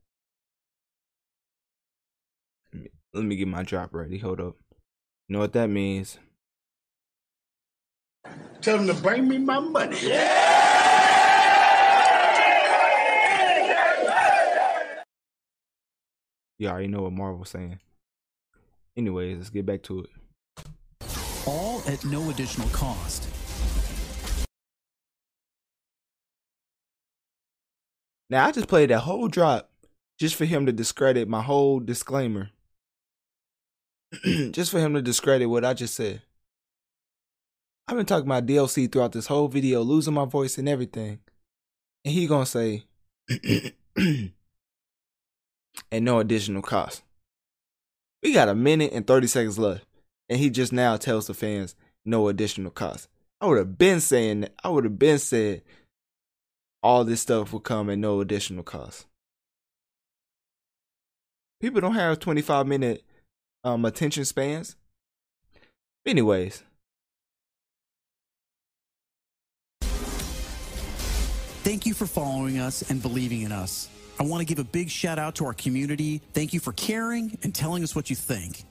[2.72, 4.18] Let me, let me get my drop ready.
[4.18, 4.56] Hold up.
[5.28, 6.18] You know what that means?
[8.62, 9.96] Tell them to bring me my money.
[10.02, 10.48] Yeah!
[16.58, 17.78] You already know what Marvel's saying.
[18.96, 20.10] Anyways, let's get back to it.
[21.46, 23.26] All at no additional cost.
[28.28, 29.70] Now I just played that whole drop
[30.18, 32.50] just for him to discredit my whole disclaimer.
[34.52, 36.22] just for him to discredit what I just said.
[37.88, 41.18] I've been talking about DLC throughout this whole video, losing my voice and everything.
[42.04, 42.84] And he gonna say
[43.96, 44.32] and
[45.92, 47.02] no additional cost.
[48.22, 49.84] We got a minute and 30 seconds left.
[50.28, 53.08] And he just now tells the fans no additional cost.
[53.40, 54.54] I would have been saying that.
[54.62, 55.62] I would have been said
[56.82, 59.06] all this stuff will come at no additional cost.
[61.60, 63.04] People don't have 25 minute
[63.64, 64.76] um, attention spans.
[66.06, 66.62] Anyways,
[71.62, 73.88] Thank you for following us and believing in us.
[74.22, 76.22] I want to give a big shout out to our community.
[76.32, 78.62] Thank you for caring and telling us what you think.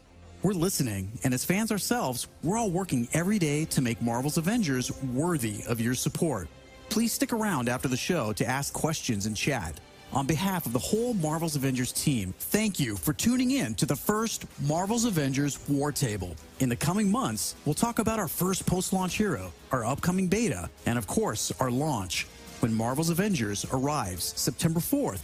[0.43, 4.93] We're listening, and as fans ourselves, we're all working every day to make Marvel's Avengers
[5.03, 6.47] worthy of your support.
[6.87, 9.77] Please stick around after the show to ask questions and chat.
[10.13, 13.95] On behalf of the whole Marvel's Avengers team, thank you for tuning in to the
[13.95, 16.33] first Marvel's Avengers War Table.
[16.61, 20.69] In the coming months, we'll talk about our first post launch hero, our upcoming beta,
[20.85, 22.25] and of course, our launch
[22.61, 25.21] when Marvel's Avengers arrives September 4th.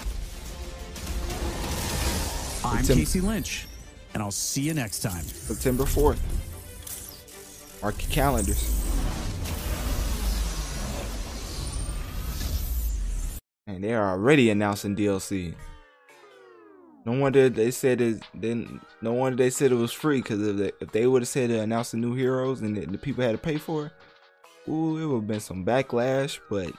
[2.65, 3.67] I'm September- Casey Lynch,
[4.13, 5.23] and I'll see you next time.
[5.23, 6.19] September 4th.
[7.81, 8.73] Mark your calendars.
[13.67, 15.53] And they are already announcing DLC.
[17.05, 18.23] No wonder they said it.
[18.33, 21.29] Then no wonder they said it was free because if they, if they would have
[21.29, 23.91] said they announced the new heroes and the, the people had to pay for it,
[24.71, 26.39] ooh, it would have been some backlash.
[26.49, 26.71] But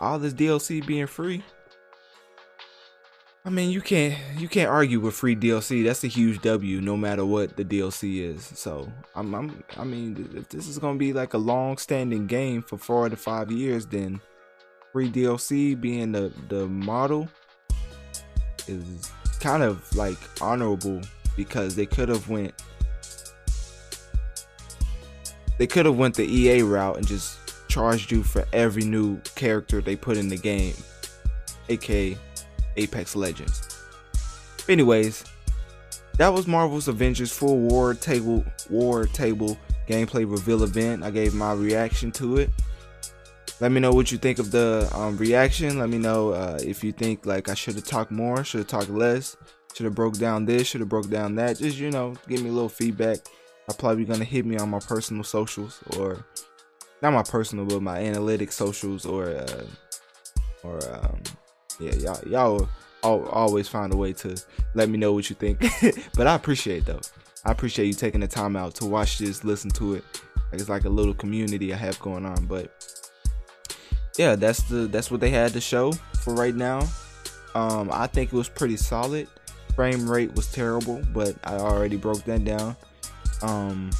[0.00, 1.42] all this DLC being free,
[3.44, 5.82] I mean, you can't you can't argue with free DLC.
[5.82, 8.44] That's a huge W, no matter what the DLC is.
[8.44, 12.76] So I'm, I'm I mean, if this is gonna be like a long-standing game for
[12.76, 14.20] four to five years, then
[14.92, 17.28] free DLC being the the model
[18.68, 21.00] is kind of like honorable
[21.34, 22.52] because they could have went
[25.58, 27.39] they could have went the EA route and just
[27.70, 30.74] charged you for every new character they put in the game,
[31.68, 32.16] aka
[32.76, 33.78] Apex Legends.
[34.68, 35.24] Anyways,
[36.18, 39.56] that was Marvel's Avengers Full War Table War Table
[39.88, 41.02] gameplay reveal event.
[41.02, 42.50] I gave my reaction to it.
[43.60, 45.78] Let me know what you think of the um, reaction.
[45.78, 48.68] Let me know uh, if you think like I should have talked more, should have
[48.68, 49.36] talked less,
[49.74, 51.58] should have broke down this, should have broke down that.
[51.58, 53.18] Just you know, give me a little feedback.
[53.68, 56.24] I'm probably gonna hit me on my personal socials or
[57.02, 59.64] not my personal, but my analytics socials or uh,
[60.62, 61.22] or um,
[61.78, 62.68] yeah, y'all y'all
[63.04, 64.36] al- always find a way to
[64.74, 65.64] let me know what you think.
[66.14, 67.00] but I appreciate though.
[67.44, 70.04] I appreciate you taking the time out to watch this, listen to it.
[70.52, 72.46] Like it's like a little community I have going on.
[72.46, 72.70] But
[74.18, 76.86] yeah, that's the that's what they had to show for right now.
[77.54, 79.28] Um, I think it was pretty solid.
[79.74, 82.76] Frame rate was terrible, but I already broke that down.
[83.42, 83.90] Um,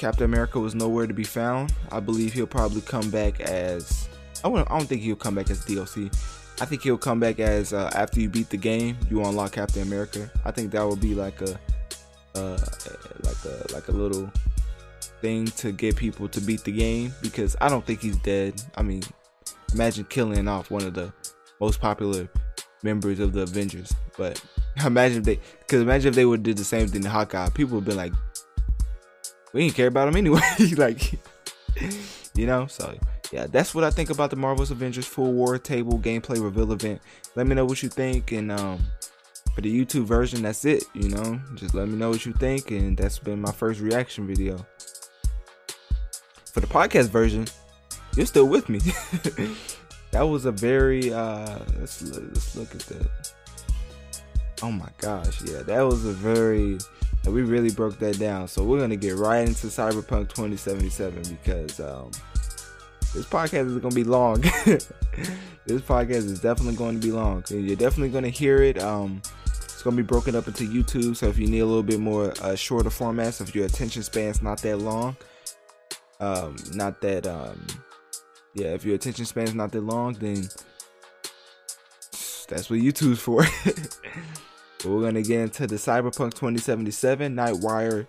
[0.00, 1.74] Captain America was nowhere to be found.
[1.92, 4.08] I believe he'll probably come back as
[4.42, 6.06] I don't, I don't think he'll come back as DLC.
[6.58, 9.82] I think he'll come back as uh, after you beat the game, you unlock Captain
[9.82, 10.30] America.
[10.42, 11.50] I think that would be like a
[12.34, 12.58] uh,
[13.24, 14.32] like a like a little
[15.20, 18.54] thing to get people to beat the game because I don't think he's dead.
[18.78, 19.02] I mean,
[19.74, 21.12] imagine killing off one of the
[21.60, 22.26] most popular
[22.82, 23.94] members of the Avengers.
[24.16, 24.42] But
[24.86, 27.50] imagine if they, because imagine if they would did the same thing to Hawkeye.
[27.50, 28.14] People would be like,
[29.52, 30.40] we didn't care about him anyway.
[30.76, 31.12] like,
[32.34, 32.66] you know.
[32.66, 32.96] So
[33.32, 37.00] yeah, that's what I think about the Marvel's Avengers Full War Table gameplay reveal event.
[37.36, 38.80] Let me know what you think, and um,
[39.54, 40.84] for the YouTube version, that's it.
[40.94, 44.26] You know, just let me know what you think, and that's been my first reaction
[44.26, 44.64] video.
[46.46, 47.46] For the podcast version,
[48.16, 48.78] you're still with me.
[50.10, 53.32] that was a very uh let's let's look at that.
[54.62, 56.78] Oh my gosh, yeah, that was a very
[57.26, 58.48] we really broke that down.
[58.48, 62.10] So we're gonna get right into Cyberpunk 2077 because um
[63.14, 64.40] this podcast is gonna be long.
[65.66, 67.44] this podcast is definitely going to be long.
[67.50, 68.78] And you're definitely gonna hear it.
[68.78, 69.20] Um
[69.80, 71.16] it's gonna be broken up into YouTube.
[71.16, 74.42] So if you need a little bit more uh, shorter formats, if your attention span's
[74.42, 75.16] not that long,
[76.20, 77.66] um, not that um,
[78.54, 80.48] yeah, if your attention span is not that long, then
[82.48, 83.44] that's what YouTube's for.
[84.84, 88.06] we're gonna get into the Cyberpunk 2077 Night Wire,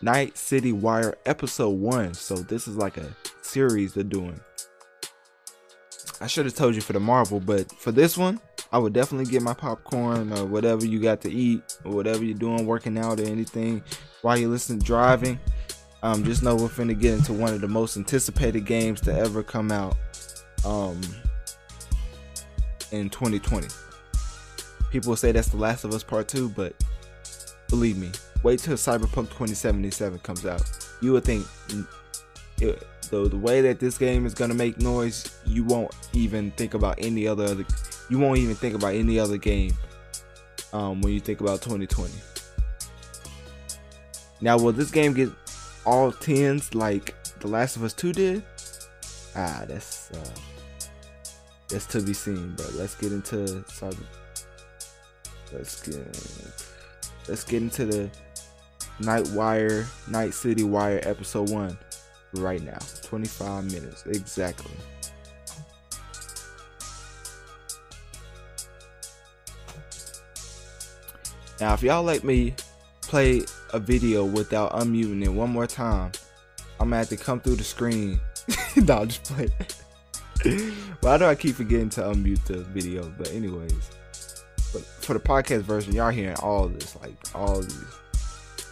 [0.00, 2.14] Night City Wire episode one.
[2.14, 4.38] So this is like a series they're doing.
[6.20, 8.40] I should have told you for the Marvel, but for this one,
[8.72, 12.38] I would definitely get my popcorn or whatever you got to eat or whatever you're
[12.38, 13.82] doing, working out or anything
[14.22, 15.38] while you're listening, driving.
[16.02, 19.42] Um, just know we're finna get into one of the most anticipated games to ever
[19.42, 19.96] come out
[20.64, 21.00] um,
[22.92, 23.68] in 2020.
[24.94, 26.72] People say that's The Last of Us Part 2, but
[27.68, 28.12] believe me,
[28.44, 30.62] wait till Cyberpunk 2077 comes out.
[31.02, 31.44] You would think
[32.58, 32.80] it,
[33.10, 36.94] the the way that this game is gonna make noise, you won't even think about
[36.98, 37.64] any other, other
[38.08, 39.72] you won't even think about any other game
[40.72, 42.12] um, when you think about 2020.
[44.40, 45.28] Now, will this game get
[45.84, 48.44] all tens like The Last of Us 2 did?
[49.34, 50.40] Ah, that's uh,
[51.68, 52.54] that's to be seen.
[52.56, 54.06] But let's get into cyber.
[55.54, 56.06] Let's get
[57.28, 58.10] let's get into the
[59.00, 61.78] Night Wire, Night City Wire episode one
[62.34, 62.78] right now.
[63.02, 64.72] 25 minutes exactly.
[71.60, 72.54] Now, if y'all let me
[73.02, 76.10] play a video without unmuting it one more time,
[76.80, 78.20] I'm gonna have to come through the screen.
[78.76, 79.48] no, I'm just play.
[81.00, 83.08] Why do I keep forgetting to unmute the video?
[83.16, 83.90] But anyways,
[84.74, 87.84] but for the podcast version, y'all hearing all this, like all these.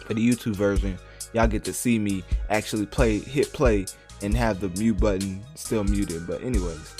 [0.05, 0.99] For the YouTube version,
[1.33, 3.85] y'all get to see me actually play, hit play,
[4.21, 6.27] and have the mute button still muted.
[6.27, 6.95] But anyways,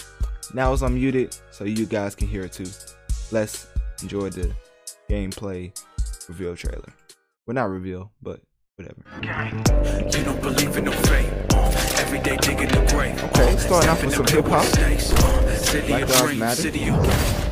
[0.54, 2.66] now it's unmuted, so you guys can hear it too.
[3.32, 3.68] Let's
[4.02, 4.52] enjoy the
[5.10, 5.78] gameplay
[6.30, 6.94] reveal trailer.
[7.46, 8.40] Well, not reveal, but
[8.78, 9.04] whatever.
[10.18, 11.30] You don't believe in no fate.
[12.00, 13.22] Every day digging the grave.
[13.26, 14.64] Okay, starting off with some hip hop.
[15.58, 17.43] City Black of Lives Matter.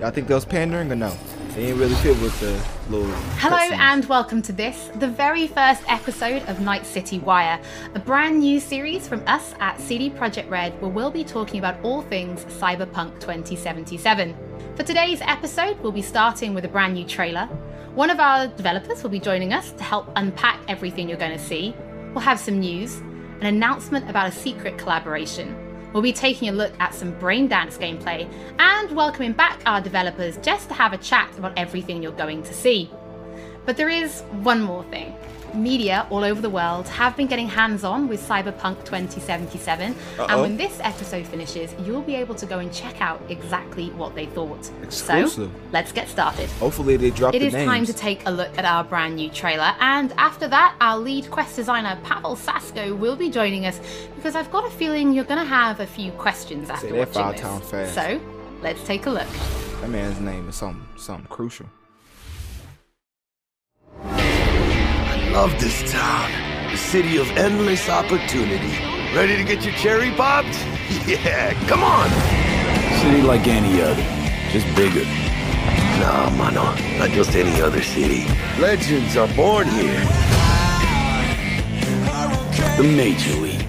[0.00, 1.16] City Y'all think that was pandering or no?
[1.50, 2.52] They ain't really fit with the
[2.90, 3.12] little.
[3.36, 3.78] Hello cutscene.
[3.78, 7.60] and welcome to this, the very first episode of Night City Wire,
[7.94, 11.76] a brand new series from us at CD Projekt Red where we'll be talking about
[11.84, 14.34] all things Cyberpunk 2077.
[14.76, 17.46] For today's episode, we'll be starting with a brand new trailer.
[17.94, 21.44] One of our developers will be joining us to help unpack everything you're going to
[21.44, 21.74] see.
[22.14, 22.96] We'll have some news,
[23.40, 25.69] an announcement about a secret collaboration.
[25.92, 30.68] We'll be taking a look at some Braindance gameplay and welcoming back our developers just
[30.68, 32.90] to have a chat about everything you're going to see.
[33.66, 35.14] But there is one more thing.
[35.54, 40.26] Media all over the world have been getting hands on with Cyberpunk 2077, Uh-oh.
[40.26, 44.14] and when this episode finishes, you'll be able to go and check out exactly what
[44.14, 44.64] they thought.
[44.66, 45.50] So, Exclusive.
[45.72, 46.48] let's get started.
[46.52, 47.66] Hopefully they drop It the is names.
[47.68, 51.30] time to take a look at our brand new trailer, and after that, our lead
[51.30, 53.80] quest designer Pavel Sasko will be joining us
[54.16, 57.60] because I've got a feeling you're going to have a few questions after Say watching
[57.70, 57.94] this.
[57.94, 58.20] So,
[58.62, 59.28] let's take a look.
[59.80, 61.66] That man's name is something something crucial.
[65.32, 66.28] Love this town.
[66.72, 68.76] The city of endless opportunity.
[69.14, 70.48] Ready to get your cherry popped?
[71.06, 72.10] Yeah, come on!
[73.00, 74.02] City like any other,
[74.50, 75.04] just bigger.
[76.00, 78.26] Nah, mano, not just any other city.
[78.60, 80.00] Legends are born here.
[82.76, 83.59] The Major Leagues.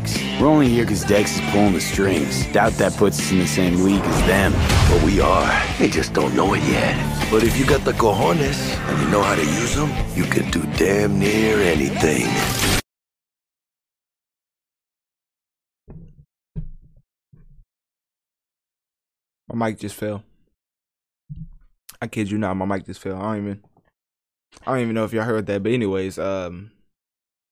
[0.42, 2.48] We're only here because Dex is pulling the strings.
[2.48, 4.54] Doubt that puts us in the same league as them.
[4.90, 5.48] But we are.
[5.78, 7.30] They just don't know it yet.
[7.30, 8.58] But if you got the cojones
[8.90, 12.26] and you know how to use them, you can do damn near anything.
[19.48, 20.24] My mic just fell.
[22.02, 23.22] I kid you not, my mic just fell.
[23.22, 23.64] I don't even
[24.66, 26.72] I don't even know if y'all heard that, but anyways, um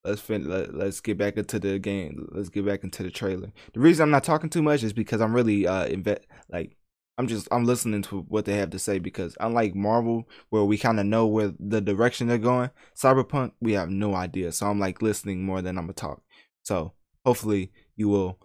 [0.03, 2.27] let's fin- let, let's get back into the game.
[2.31, 3.51] Let's get back into the trailer.
[3.73, 6.77] The reason I'm not talking too much is because I'm really uh inve- like
[7.17, 10.77] I'm just I'm listening to what they have to say because unlike Marvel where we
[10.77, 14.51] kind of know where the direction they're going, Cyberpunk we have no idea.
[14.51, 16.21] So I'm like listening more than I'm gonna talk.
[16.63, 16.93] So
[17.26, 18.39] hopefully you will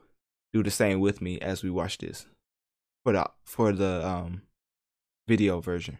[0.52, 2.26] do the same with me as we watch this
[3.04, 4.42] for the for the um
[5.28, 5.98] video version.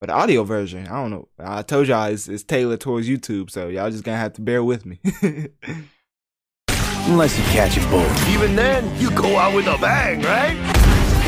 [0.00, 1.26] For the audio version, I don't know.
[1.40, 4.62] I told y'all it's, it's tailored towards YouTube, so y'all just gonna have to bear
[4.62, 5.00] with me.
[7.08, 8.28] Unless you catch a bullet.
[8.28, 10.54] Even then, you go out with a bang, right?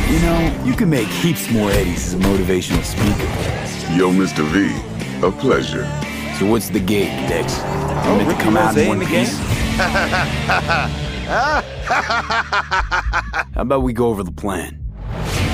[0.08, 3.26] You know, you can make heaps more eddies as a motivational speaker.
[3.98, 4.44] Yo, Mr.
[4.44, 4.70] V,
[5.26, 5.84] a pleasure.
[6.38, 7.54] So what's the gig, Dex?
[7.58, 7.64] Oh,
[8.04, 9.26] you Oh, meant to Ricky come out Rose in in one the game?
[9.26, 9.38] piece?
[13.54, 14.79] How about we go over the plan?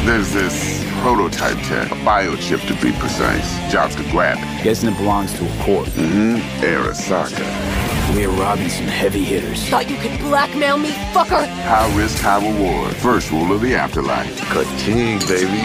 [0.06, 3.72] There's this prototype tech, a biochip to be precise.
[3.72, 4.62] Jobs to grab it.
[4.62, 5.88] Guessing it belongs to a court.
[5.88, 6.36] Mm-hmm.
[6.64, 8.14] Arasaka.
[8.14, 9.68] We're robbing some heavy hitters.
[9.68, 11.44] Thought you could blackmail me, fucker?
[11.64, 12.94] High risk, high reward.
[12.98, 14.38] First rule of the afterlife.
[14.42, 15.60] Ka-ting, baby.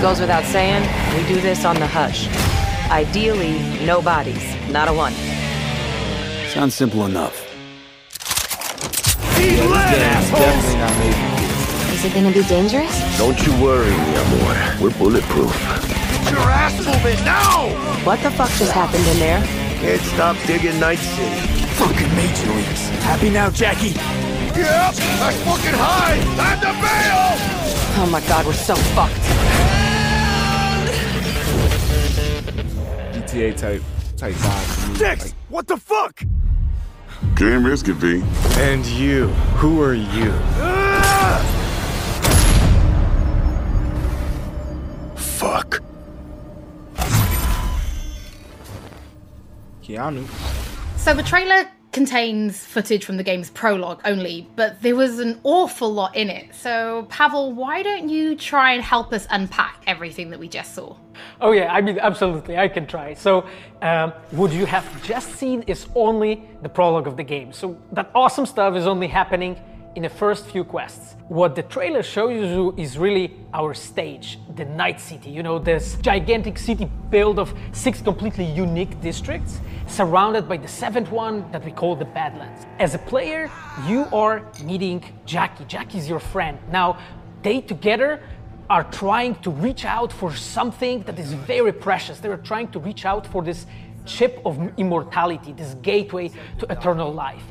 [0.00, 0.82] Goes without saying,
[1.14, 2.28] we do this on the hush.
[2.90, 5.12] Ideally, no bodies, not a one.
[6.48, 7.42] Sounds simple enough.
[9.36, 11.35] Definitely not made for Is
[12.06, 13.18] it gonna be dangerous?
[13.18, 14.82] Don't you worry, mi amor.
[14.82, 15.50] We're bulletproof.
[15.52, 17.68] Get your ass moving now!
[18.04, 19.42] What the fuck just happened in there?
[19.80, 21.40] Can't stop digging Night City.
[21.74, 22.88] Fucking Major Leagues.
[23.02, 23.88] Happy now, Jackie?
[23.88, 26.16] Yep, that's fucking high!
[26.36, 28.02] Time to bail!
[28.02, 29.14] Oh my god, we're so fucked.
[33.26, 33.82] GTA type
[34.16, 34.98] type vibe to me.
[34.98, 36.20] Dex, Like, what the fuck?
[37.34, 38.22] Game risky, V.
[38.58, 39.28] And you,
[39.58, 40.85] who are you?
[45.56, 45.82] Fuck.
[49.82, 50.28] Keanu.
[50.98, 55.90] So the trailer contains footage from the game's prologue only, but there was an awful
[55.90, 56.54] lot in it.
[56.54, 60.94] So, Pavel, why don't you try and help us unpack everything that we just saw?
[61.40, 63.14] Oh yeah, I mean absolutely, I can try.
[63.14, 63.48] So,
[63.80, 67.50] um, what you have just seen is only the prologue of the game.
[67.54, 69.56] So that awesome stuff is only happening
[69.96, 71.16] in the first few quests.
[71.28, 75.30] What the trailer shows you is really our stage, the Night City.
[75.30, 81.10] You know, this gigantic city built of six completely unique districts, surrounded by the seventh
[81.10, 82.66] one that we call the Badlands.
[82.78, 83.50] As a player,
[83.88, 85.64] you are meeting Jackie.
[85.64, 86.58] Jackie's your friend.
[86.70, 86.98] Now,
[87.42, 88.20] they together
[88.68, 92.18] are trying to reach out for something that is very precious.
[92.18, 93.64] They are trying to reach out for this
[94.04, 97.42] chip of immortality, this gateway to eternal life.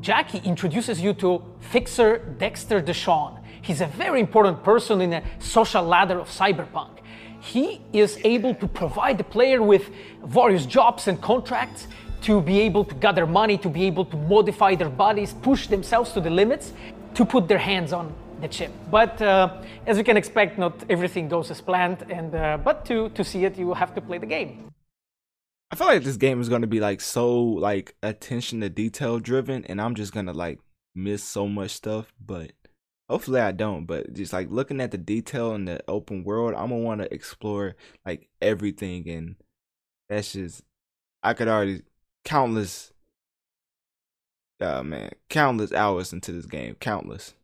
[0.00, 3.38] Jackie introduces you to Fixer Dexter Deshawn.
[3.60, 7.00] He's a very important person in a social ladder of cyberpunk.
[7.40, 9.90] He is able to provide the player with
[10.24, 11.86] various jobs and contracts
[12.22, 16.12] to be able to gather money, to be able to modify their bodies, push themselves
[16.12, 16.72] to the limits,
[17.14, 18.72] to put their hands on the chip.
[18.90, 22.06] But uh, as you can expect, not everything goes as planned.
[22.10, 24.70] And uh, but to to see it, you will have to play the game.
[25.70, 29.64] I feel like this game is gonna be like so like attention to detail driven,
[29.66, 30.58] and I'm just gonna like
[30.94, 32.12] miss so much stuff.
[32.24, 32.52] But
[33.08, 33.86] hopefully I don't.
[33.86, 37.14] But just like looking at the detail in the open world, I'm gonna want to
[37.14, 39.36] explore like everything, and
[40.08, 40.62] that's just
[41.22, 41.82] I could already
[42.24, 42.92] countless.
[44.60, 47.34] Uh man, countless hours into this game, countless.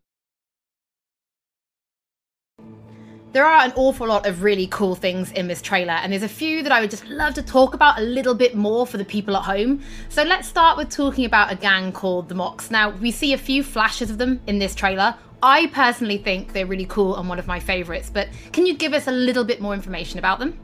[3.37, 6.27] There are an awful lot of really cool things in this trailer, and there's a
[6.27, 9.05] few that I would just love to talk about a little bit more for the
[9.05, 9.83] people at home.
[10.09, 12.71] So let's start with talking about a gang called the Mox.
[12.71, 15.15] Now, we see a few flashes of them in this trailer.
[15.43, 18.95] I personally think they're really cool and one of my favorites, but can you give
[18.95, 20.59] us a little bit more information about them?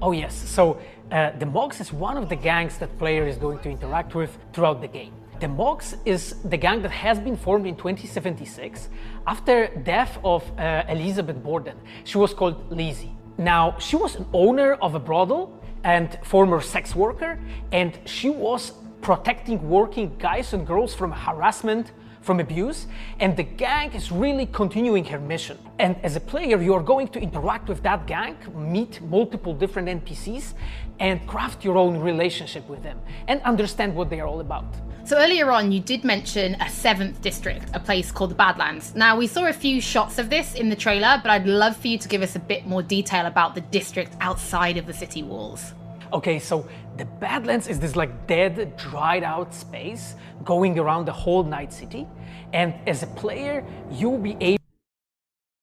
[0.00, 0.32] Oh yes.
[0.32, 0.78] So
[1.10, 4.38] uh, the Mox is one of the gangs that player is going to interact with
[4.52, 5.12] throughout the game.
[5.42, 8.88] The Mox is the gang that has been formed in 2076
[9.26, 11.78] after death of uh, Elizabeth Borden.
[12.04, 13.12] She was called Lizzie.
[13.38, 17.38] Now, she was an owner of a brothel and former sex worker,
[17.72, 21.92] and she was protecting working guys and girls from harassment,
[22.22, 22.86] from abuse,
[23.20, 25.58] and the gang is really continuing her mission.
[25.78, 29.88] And as a player, you are going to interact with that gang, meet multiple different
[29.88, 30.54] NPCs,
[31.00, 34.64] and craft your own relationship with them and understand what they are all about.
[35.04, 38.94] So earlier on, you did mention a seventh district, a place called the Badlands.
[38.94, 41.88] Now, we saw a few shots of this in the trailer, but I'd love for
[41.88, 45.24] you to give us a bit more detail about the district outside of the city
[45.24, 45.74] walls.
[46.12, 46.68] Okay, so
[46.98, 50.14] the Badlands is this like dead, dried out space
[50.44, 52.06] going around the whole Night City.
[52.52, 54.62] And as a player, you'll be able.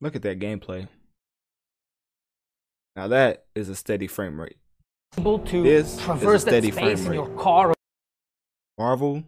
[0.02, 0.88] Look at that gameplay.
[2.96, 4.58] Now that is a steady frame rate.
[5.18, 7.74] Able to this traverse that space in your car.
[8.78, 9.24] Marvel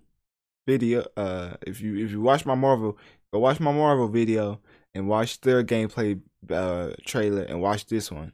[0.68, 1.06] video.
[1.16, 2.98] Uh, if you if you watch my Marvel,
[3.32, 4.60] go watch my Marvel video
[4.96, 6.20] and watch their gameplay
[6.50, 8.34] uh trailer and watch this one.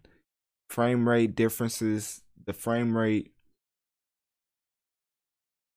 [0.70, 3.32] Frame rate differences, the frame rate,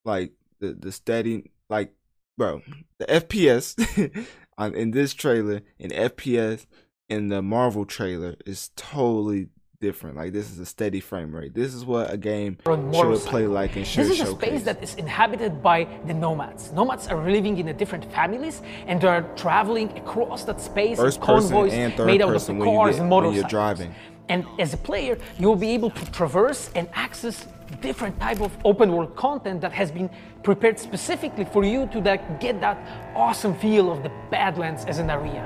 [0.05, 1.93] like the the steady, like
[2.39, 2.63] bro,
[2.99, 4.27] the FPS
[4.59, 6.67] on in this trailer and FPS
[7.09, 9.49] in the Marvel trailer is totally
[9.81, 10.15] different.
[10.17, 11.55] Like this is a steady frame rate.
[11.55, 14.33] This is what a game should play like and should This is showcase.
[14.35, 16.71] a space that is inhabited by the nomads.
[16.73, 21.19] Nomads are living in the different families and they are traveling across that space First
[21.19, 23.33] in convoys and third made out of person the when you cars get- and when
[23.35, 23.95] you're driving.
[24.31, 27.48] And as a player, you will be able to traverse and access
[27.81, 30.09] different type of open world content that has been
[30.44, 32.01] prepared specifically for you to
[32.40, 32.78] get that
[33.16, 35.43] awesome feel of the Badlands as an area.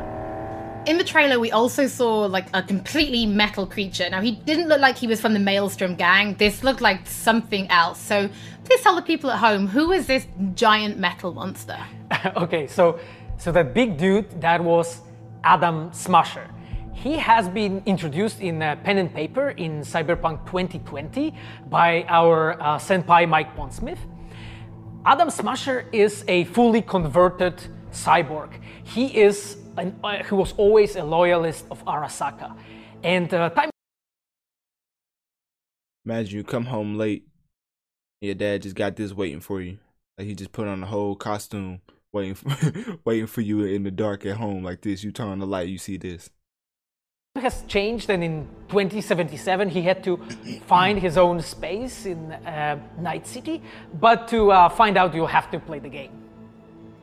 [0.86, 4.06] In the trailer, we also saw like a completely metal creature.
[4.10, 6.34] Now, he didn't look like he was from the Maelstrom gang.
[6.34, 7.98] This looked like something else.
[7.98, 8.28] So,
[8.64, 11.78] please tell the people at home who is this giant metal monster?
[12.36, 12.98] okay, so
[13.38, 15.00] so that big dude that was
[15.42, 16.53] Adam Smasher.
[16.94, 21.34] He has been introduced in uh, pen and paper in Cyberpunk 2020
[21.68, 23.98] by our uh, senpai Mike Pondsmith.
[25.04, 27.60] Adam Smasher is a fully converted
[27.90, 28.60] cyborg.
[28.84, 32.56] He is an, uh, he was always a loyalist of Arasaka,
[33.02, 33.70] and uh, time
[36.06, 37.26] Imagine you come home late,
[38.20, 39.78] your dad just got this waiting for you.
[40.16, 41.80] Like he just put on the whole costume,
[42.12, 45.02] waiting for, waiting for you in the dark at home like this.
[45.02, 46.30] You turn on the light, you see this.
[47.42, 50.16] Has changed and in 2077 he had to
[50.68, 53.60] find his own space in uh, night city
[53.98, 56.12] but to uh, find out you'll have to play the game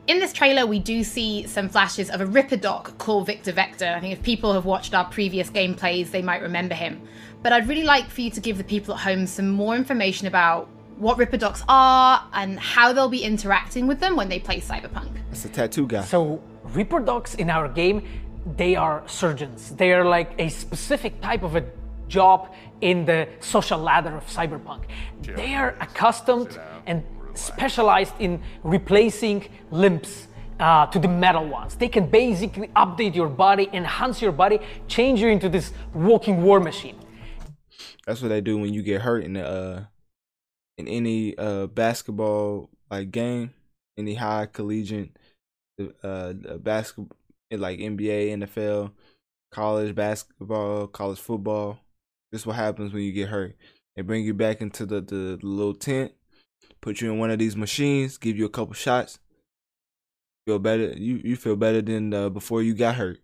[0.08, 3.86] in this trailer, we do see some flashes of a Ripperdoc called Victor Vector.
[3.86, 7.00] I think if people have watched our previous gameplays, they might remember him.
[7.40, 10.26] But I'd really like for you to give the people at home some more information
[10.26, 10.68] about
[10.98, 15.10] what Ripperdocs are and how they'll be interacting with them when they play Cyberpunk.
[15.30, 16.02] It's a tattoo guy.
[16.02, 18.02] So, Ripperdocs in our game,
[18.44, 19.70] they are surgeons.
[19.70, 21.64] They are like a specific type of a
[22.08, 24.84] job in the social ladder of Cyberpunk.
[25.22, 27.04] They are accustomed and
[27.34, 30.28] specialized in replacing limbs
[30.60, 31.76] uh, to the metal ones.
[31.76, 34.58] They can basically update your body, enhance your body,
[34.88, 36.98] change you into this walking war machine.
[38.06, 39.84] That's what they do when you get hurt in the uh,
[40.76, 43.54] in any uh, basketball like game,
[43.96, 45.16] any high collegiate
[46.02, 47.16] uh, basketball
[47.60, 48.92] like NBA, NFL,
[49.50, 51.78] college basketball, college football.
[52.30, 53.56] This is what happens when you get hurt.
[53.96, 56.12] They bring you back into the, the, the little tent
[56.82, 59.18] put you in one of these machines, give you a couple shots,
[60.46, 60.92] feel better.
[60.96, 63.18] You you feel better than uh, before you got hurt.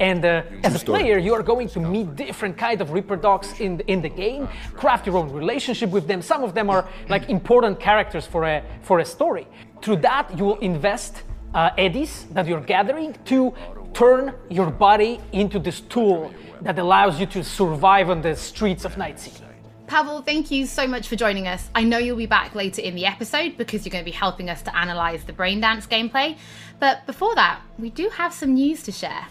[0.00, 3.78] And uh, as a player, you are going to meet different kind of Ripperdocs in
[3.78, 6.22] the, in the game, craft your own relationship with them.
[6.22, 9.48] Some of them are like important characters for a for a story.
[9.82, 11.22] Through that, you will invest
[11.54, 13.54] uh, eddies that you're gathering to
[13.94, 18.96] turn your body into this tool that allows you to survive on the streets of
[18.96, 19.44] Night City.
[19.86, 21.70] Pavel, thank you so much for joining us.
[21.74, 24.50] I know you'll be back later in the episode because you're going to be helping
[24.50, 26.36] us to analyze the Braindance gameplay.
[26.78, 29.26] But before that, we do have some news to share.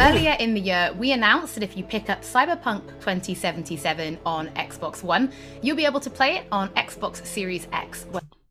[0.00, 5.04] Earlier in the year, we announced that if you pick up Cyberpunk 2077 on Xbox
[5.04, 5.30] One,
[5.62, 8.04] you'll be able to play it on Xbox Series X.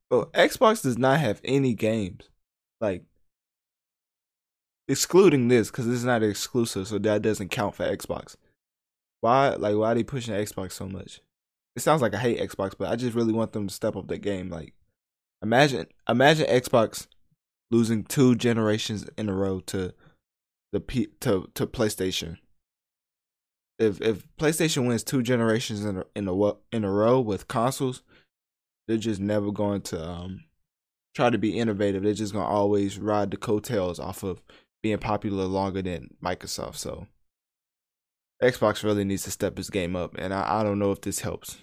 [0.09, 2.30] Well, Xbox does not have any games.
[2.81, 3.03] Like,
[4.87, 8.35] excluding this, because this is not exclusive, so that doesn't count for Xbox.
[9.21, 11.21] Why like why are they pushing Xbox so much?
[11.75, 14.07] It sounds like I hate Xbox, but I just really want them to step up
[14.07, 14.49] their game.
[14.49, 14.73] Like
[15.41, 17.07] imagine imagine Xbox
[17.69, 19.93] losing two generations in a row to
[20.73, 22.37] the P, to to PlayStation.
[23.77, 28.01] If if PlayStation wins two generations in a, in a in a row with consoles,
[28.87, 30.45] they're just never going to um
[31.13, 32.03] try to be innovative.
[32.03, 34.41] They're just gonna always ride the coattails off of
[34.81, 36.75] being popular longer than Microsoft.
[36.75, 37.07] So
[38.41, 41.19] Xbox really needs to step his game up, and I, I don't know if this
[41.19, 41.57] helps.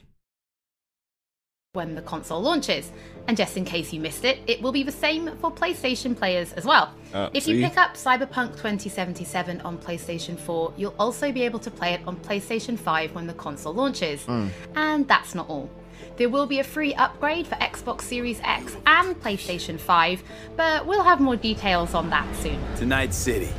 [1.74, 2.92] When the console launches.
[3.26, 6.54] And just in case you missed it, it will be the same for PlayStation players
[6.54, 6.94] as well.
[7.12, 7.56] Uh, if see?
[7.56, 12.00] you pick up Cyberpunk 2077 on PlayStation 4, you'll also be able to play it
[12.06, 14.24] on PlayStation 5 when the console launches.
[14.24, 14.50] Mm.
[14.76, 15.70] And that's not all.
[16.16, 20.22] There will be a free upgrade for Xbox Series X and PlayStation 5,
[20.56, 22.60] but we'll have more details on that soon.
[22.76, 23.50] Tonight City.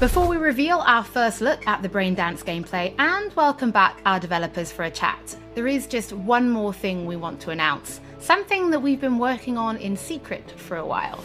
[0.00, 4.70] Before we reveal our first look at the Braindance gameplay and welcome back our developers
[4.70, 8.78] for a chat, there is just one more thing we want to announce, something that
[8.78, 11.18] we've been working on in secret for a while.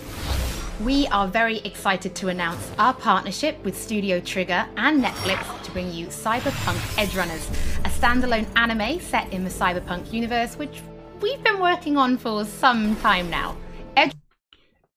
[0.82, 5.94] We are very excited to announce our partnership with Studio Trigger and Netflix to bring
[5.94, 7.48] you Cyberpunk Edgerunners,
[7.86, 10.82] a standalone anime set in the Cyberpunk universe, which
[11.22, 13.56] we've been working on for some time now.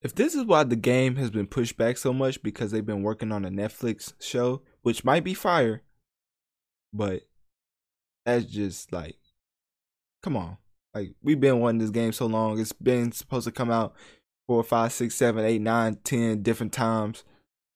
[0.02, 3.02] If this is why the game has been pushed back so much because they've been
[3.02, 5.82] working on a Netflix show, which might be fire,
[6.92, 7.22] but
[8.24, 9.18] that's just like,
[10.22, 10.56] come on.
[10.94, 12.58] Like we've been wanting this game so long.
[12.58, 13.94] It's been supposed to come out
[14.48, 17.24] four, five, six, seven, eight, nine, ten different times,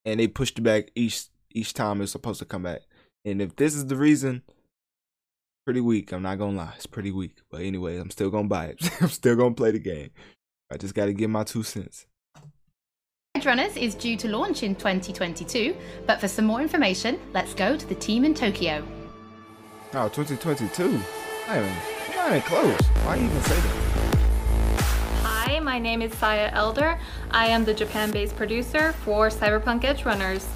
[0.04, 2.82] and they pushed it back each each time it's supposed to come back.
[3.24, 4.42] And if this is the reason,
[5.64, 6.12] pretty weak.
[6.12, 7.38] I'm not gonna lie, it's pretty weak.
[7.50, 8.90] But anyway, I'm still gonna buy it.
[9.00, 10.10] I'm still gonna play the game.
[10.70, 12.06] I just gotta give my two cents.
[13.36, 15.76] Edgerunners is due to launch in 2022,
[16.06, 18.84] but for some more information, let's go to the team in Tokyo.
[19.94, 21.00] Oh, 2022?
[21.48, 22.86] I am not even close.
[23.04, 23.89] Why even say that?
[25.50, 26.96] Hi, my name is Saya Elder.
[27.32, 30.46] I am the Japan-based producer for Cyberpunk Edge Runners.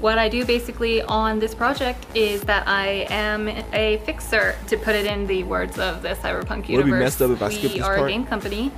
[0.00, 4.94] What I do basically on this project is that I am a fixer, to put
[4.94, 6.76] it in the words of the Cyberpunk universe.
[6.76, 7.96] Would be messed up if I skip this part?
[7.96, 8.70] We are a game company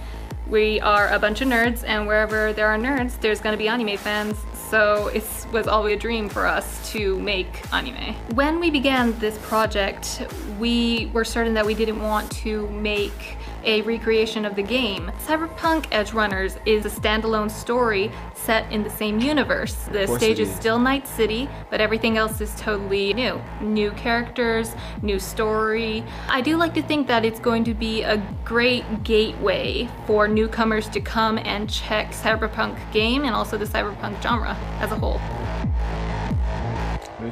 [0.48, 3.98] we are a bunch of nerds, and wherever there are nerds, there's gonna be anime
[3.98, 4.36] fans.
[4.70, 8.14] So it was always a dream for us to make anime.
[8.34, 10.26] When we began this project,
[10.58, 15.10] we were certain that we didn't want to make a recreation of the game.
[15.26, 19.74] Cyberpunk Edge Runners is a standalone story set in the same universe.
[19.92, 23.40] The stage is still Night City, but everything else is totally new.
[23.60, 26.04] New characters, new story.
[26.28, 30.88] I do like to think that it's going to be a great gateway for newcomers
[30.90, 35.20] to come and check Cyberpunk game and also the Cyberpunk genre as a whole.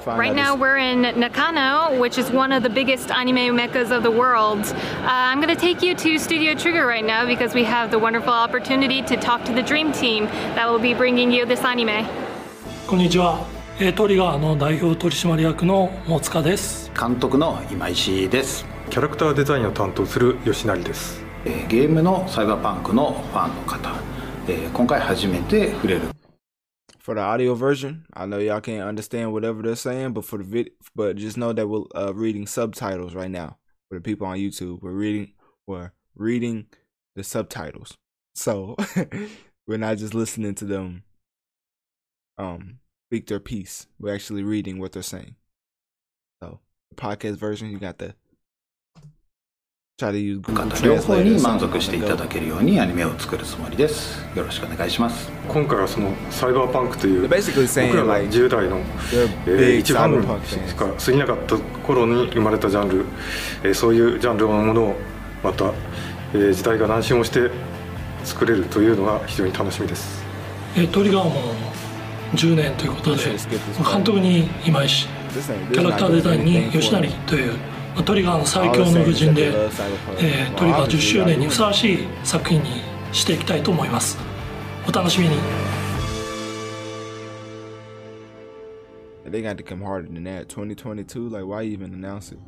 [0.07, 4.03] Find Right now we're in Nakano, which is one of the biggest anime meccas of
[4.05, 4.61] the world.
[4.61, 7.99] Uh, I'm going to take you to Studio Trigger right now because we have the
[7.99, 12.07] wonderful opportunity to talk to the Dream Team that will be bringing you this anime.
[12.87, 13.45] こんにちは、
[13.81, 23.91] えートリガーの代表取締役の大塚です監督の今石ですキャラクターデザインを担当する吉成ですえーゲームのサイバーパンクのファンの方、
[24.47, 26.03] えー今回初めて触れる
[27.07, 30.43] For the audio version, I know y'all can't understand whatever they're saying, but for the
[30.43, 33.59] vid, but just know that we're uh, reading subtitles right now.
[33.89, 35.33] For the people on YouTube, we're reading,
[35.69, 36.67] we're reading
[37.15, 37.97] the subtitles.
[38.35, 38.75] So
[39.69, 41.05] we're not just listening to them
[42.39, 43.87] um speak their piece.
[44.01, 45.37] We're actually reading what they're saying.
[46.43, 46.59] So
[46.91, 48.17] the podcast version, you got the
[49.99, 57.31] 両方に満足していた.だけるようにアニメを作るつもりですよろしくお願いします今回はそのサイバーパンクという僕
[57.97, 58.83] らが like, 10代の、
[59.47, 60.69] え一ファン cyberpunk fans.
[60.69, 61.57] しか過ぎなかった
[61.87, 63.07] 頃に生まれたジャンル、
[63.65, 64.97] えーそういうジャンルのものを
[65.43, 65.73] また、
[66.35, 67.51] えー時代が南進をして
[68.23, 70.23] 作れるというのが非常に楽しみです
[70.77, 71.55] えートリガーも
[72.35, 73.23] 10年ということで
[73.95, 77.76] 監督に今石 This ain't- キャラクターデザインに吉成.というまあ
[78.06, 82.82] トリガーの最強の武人で、えートリガー10周年にふさわしい作品に
[83.12, 84.18] していきたいと思います
[84.88, 85.36] お楽しみに
[89.26, 90.50] They got to come harder than that.
[90.50, 92.40] 2022, like why even announce it?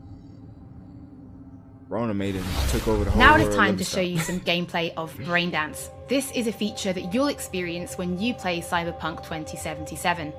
[1.87, 3.49] Rona made it, took over the whole Now it world.
[3.51, 3.95] is Let time me to stop.
[3.95, 5.89] show you some gameplay of Braindance.
[6.09, 10.33] This is a feature that you'll experience when you play Cyberpunk 2077.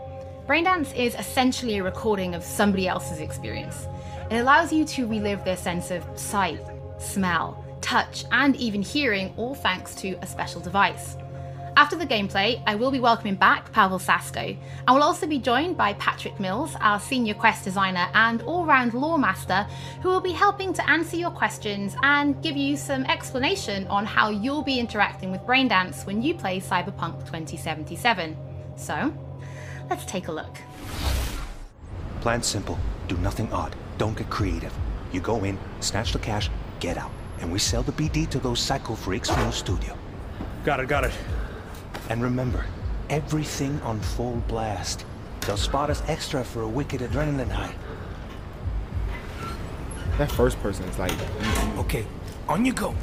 [0.46, 3.86] Braindance is essentially a recording of somebody else's experience.
[4.30, 6.61] It allows you to relive their sense of sight,
[6.99, 11.18] smell, touch, and even hearing, all thanks to a special device.
[11.76, 14.56] After the gameplay, I will be welcoming back Pavel Sasko,
[14.88, 18.93] and will also be joined by Patrick Mills, our senior quest designer and all round
[18.93, 19.65] lore master,
[20.01, 24.30] who will be helping to answer your questions and give you some explanation on how
[24.30, 28.38] you'll be interacting with Braindance when you play Cyberpunk 2077.
[28.76, 29.11] So,
[29.89, 30.57] let's take a look.
[32.22, 32.77] Plan simple.
[33.10, 33.76] Do nothing odd.
[33.98, 34.72] Don't get creative.
[35.11, 36.49] You go in, snatch the cash,
[36.80, 37.11] get out.
[37.40, 39.98] And we sell the BD to those psycho freaks from the studio.
[40.64, 41.11] Got it, got it.
[42.10, 42.65] And remember,
[43.10, 45.06] everything on full blast.
[45.41, 47.73] They'll spot us extra for a wicked adrenaline high.
[50.19, 51.80] That first person is like, mm-hmm.
[51.80, 52.06] okay,
[52.48, 52.94] on you go.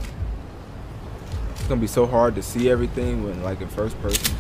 [1.52, 4.36] It's gonna be so hard to see everything when like in first person.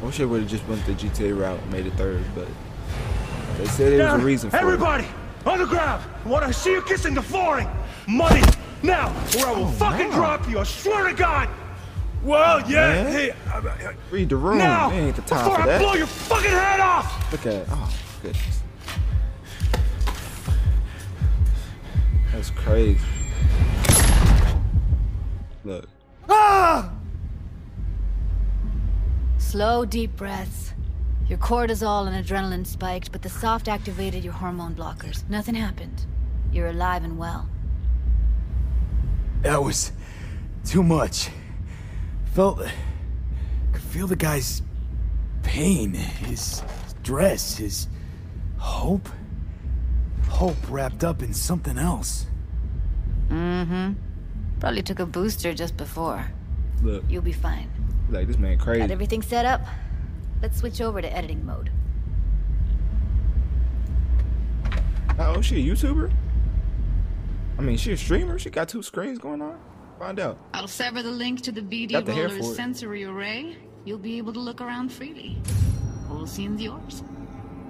[0.00, 2.46] I wish I would have just went the GTA route and made it third, but
[3.60, 5.06] they said there was a reason for Everybody,
[5.44, 6.02] on the ground.
[6.24, 7.68] I want to see you kissing the flooring.
[8.08, 8.42] Money,
[8.82, 9.08] now,
[9.38, 10.58] or I will fucking drop you.
[10.58, 11.48] I swear to God.
[12.22, 13.02] Well, yeah.
[13.02, 13.12] man.
[13.12, 13.96] Hey, uh, it.
[14.10, 14.58] Read the room.
[14.58, 15.80] now, It ain't the time before for I that.
[15.80, 17.32] blow your fucking head off.
[17.32, 18.62] Look at oh goodness.
[22.32, 23.00] That's crazy.
[25.64, 25.88] Look.
[26.28, 26.92] Ah!
[29.38, 30.69] Slow, deep breaths.
[31.30, 35.22] Your cortisol and adrenaline spiked, but the soft activated your hormone blockers.
[35.30, 36.04] Nothing happened.
[36.52, 37.48] You're alive and well.
[39.42, 39.92] That was
[40.64, 41.30] too much.
[42.34, 42.60] Felt.
[43.72, 44.60] Could feel the guy's
[45.44, 47.86] pain, his stress, his
[48.58, 49.08] hope.
[50.28, 52.26] Hope wrapped up in something else.
[53.28, 53.92] Mm-hmm.
[54.58, 56.26] Probably took a booster just before.
[56.82, 57.04] Look.
[57.08, 57.70] You'll be fine.
[58.10, 58.80] Like this man crazy.
[58.80, 59.60] Got everything set up?
[60.42, 61.70] Let's switch over to editing mode.
[65.18, 66.10] Oh, she a YouTuber?
[67.58, 68.38] I mean, she a streamer.
[68.38, 69.58] She got two screens going on.
[69.98, 70.38] Find out.
[70.54, 73.58] I'll sever the link to the BD Got the Roller's sensory array.
[73.84, 75.36] You'll be able to look around freely.
[76.08, 77.02] Whole scene's yours.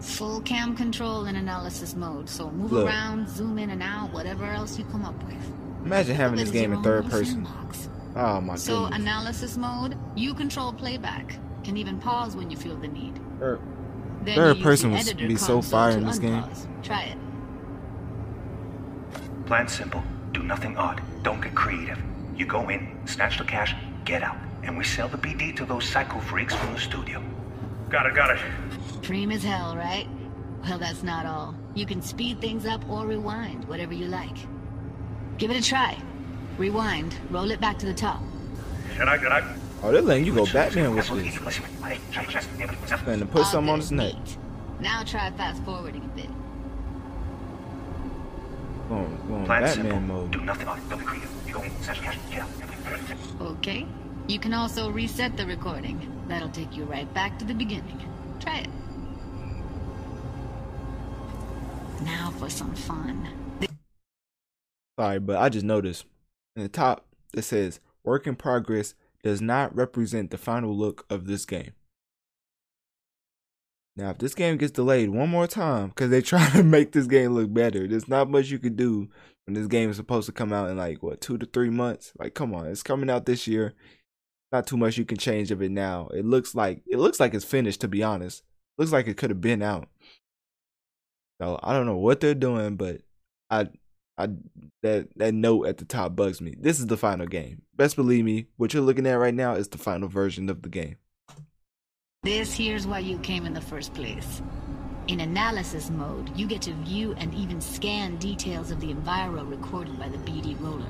[0.00, 2.86] Full cam control in analysis mode, so move Look.
[2.86, 5.52] around, zoom in and out, whatever else you come up with.
[5.84, 7.44] Imagine having this game in third person.
[7.44, 7.88] sandbox.
[8.16, 8.60] Oh my god.
[8.60, 9.00] So goodness.
[9.00, 11.38] analysis mode, you control playback.
[11.64, 13.20] Can even pause when you feel the need.
[13.38, 13.60] Third,
[14.22, 16.44] Then third you person the would be so console fire in this game.
[16.82, 17.18] Try it.
[19.46, 20.02] Plan simple.
[20.32, 21.02] Do nothing odd.
[21.22, 21.98] Don't get creative.
[22.36, 23.74] You go in, snatch the cash,
[24.04, 24.36] get out.
[24.62, 27.22] And we sell the BD to those psycho freaks from the studio.
[27.88, 28.40] Got it, got it.
[29.02, 30.06] Cream as hell, right?
[30.62, 31.54] Well, that's not all.
[31.74, 34.36] You can speed things up or rewind, whatever you like.
[35.38, 35.96] Give it a try.
[36.58, 38.22] Rewind, roll it back to the top.
[38.96, 39.59] Can I, can I?
[39.82, 41.60] Oh, they're letting you go Batman with this.
[43.06, 44.14] And to put something on his neck.
[44.78, 46.28] Now try fast forwarding a bit.
[48.88, 50.00] Going, going Plan Batman simple.
[50.00, 50.30] mode.
[50.32, 50.88] Do nothing odd.
[50.90, 51.30] Don't get creative.
[51.46, 52.18] You go in, snatch the cash.
[53.40, 53.86] Okay.
[54.28, 56.24] You can also reset the recording.
[56.28, 58.00] That'll take you right back to the beginning.
[58.38, 58.68] Try it.
[62.02, 63.28] Now for some fun.
[64.98, 66.04] Sorry, but I just noticed
[66.56, 71.26] in the top it says work in progress does not represent the final look of
[71.26, 71.72] this game.
[73.96, 77.06] Now, if this game gets delayed one more time because they try to make this
[77.06, 79.08] game look better, there's not much you can do
[79.46, 82.12] when this game is supposed to come out in like what two to three months.
[82.18, 83.74] Like, come on, it's coming out this year.
[84.52, 86.08] Not too much you can change of it now.
[86.12, 87.80] It looks like it looks like it's finished.
[87.82, 88.42] To be honest,
[88.78, 89.88] looks like it could have been out.
[91.40, 93.02] So I don't know what they're doing, but
[93.48, 93.68] I,
[94.20, 94.28] I
[94.82, 96.54] that that note at the top bugs me.
[96.58, 97.62] This is the final game.
[97.76, 100.68] Best believe me, what you're looking at right now is the final version of the
[100.68, 100.96] game.
[102.22, 104.42] This here's why you came in the first place.
[105.08, 109.98] In analysis mode, you get to view and even scan details of the enviro recorded
[109.98, 110.84] by the BD roller.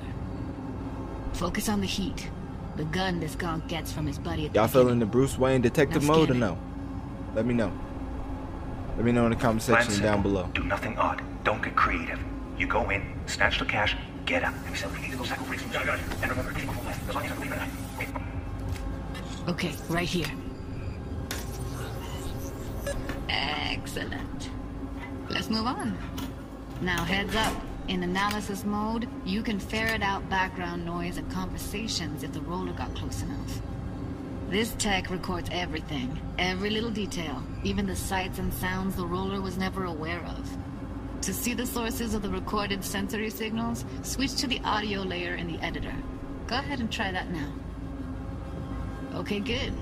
[1.33, 2.29] Focus on the heat,
[2.77, 5.63] the gun this gonk gets from his buddy at Y'all the feeling the Bruce Wayne
[5.63, 6.59] detective Now mode or scan no?
[7.35, 7.73] Let me know.
[8.97, 10.51] Let me know in the comment section down below.
[10.53, 11.23] Do nothing odd.
[11.45, 12.19] Don't get creative.
[12.61, 13.97] You go in, snatch the cash,
[14.27, 14.53] get out.
[14.53, 15.73] And we sell the BD to those psycho freaks from.
[15.73, 17.01] And remember, a full list.
[17.09, 19.51] As long as I.
[19.51, 20.27] Okay, right here.
[23.31, 24.51] Excellent.
[25.31, 25.97] Let's move on.
[26.83, 27.57] Now heads up.
[27.89, 32.95] In analysis mode, you can ferret out background noise and conversations if the roller got
[32.95, 33.63] close enough.
[34.51, 39.57] This tech records everything, every little detail, even the sights and sounds the roller was
[39.57, 40.59] never aware of.
[41.23, 45.47] To see the sources of the recorded sensory signals, switch to the audio layer in
[45.53, 45.93] the editor.
[46.47, 47.53] Go ahead and try that now.
[49.15, 49.73] Okay, good.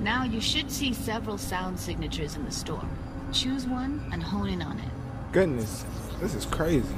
[0.00, 2.84] Now you should see several sound signatures in the store.
[3.32, 4.88] Choose one and hone in on it.
[5.32, 5.84] Goodness,
[6.20, 6.94] this is crazy.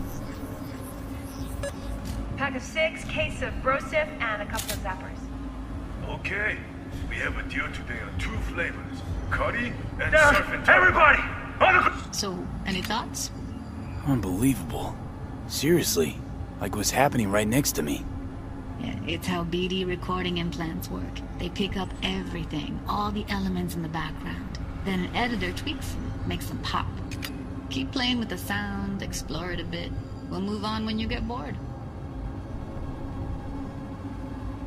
[2.37, 5.19] Pack of six, case of Broseph, and a couple of zappers.
[6.21, 6.59] Okay,
[7.09, 8.99] we have a deal today on two flavors.
[9.31, 10.35] Cuddy and Down.
[10.35, 10.69] surf and.
[10.69, 11.23] Everybody!
[11.61, 13.31] On the So, any thoughts?
[14.07, 14.97] Unbelievable.
[15.49, 16.17] Seriously,
[16.61, 18.05] like what's happening right next to me.
[18.81, 21.03] Yeah, it's how BD recording implants work.
[21.41, 24.61] They pick up everything, all the elements in the background.
[24.85, 26.87] Then an editor tweaks them, makes them pop.
[27.69, 29.91] Keep playing with the sound, explore it a bit.
[30.31, 31.57] We'll move on when you get bored.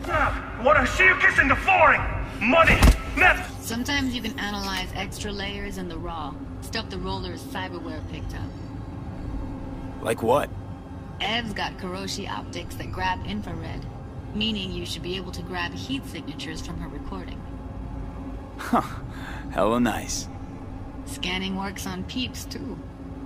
[0.03, 2.01] I wanna see you kissing the flooring!
[2.41, 2.77] Money!
[3.15, 3.45] Net!
[3.61, 8.49] Sometimes you can analyze extra layers in the raw, stuff the roller's cyberware picked up.
[10.01, 10.49] Like what?
[11.21, 13.85] Ev's got Kiroshi optics that grab infrared,
[14.33, 17.41] meaning you should be able to grab heat signatures from her recording.
[18.57, 18.81] Huh.
[19.51, 20.27] Hella nice.
[21.05, 22.77] Scanning works on peeps, too.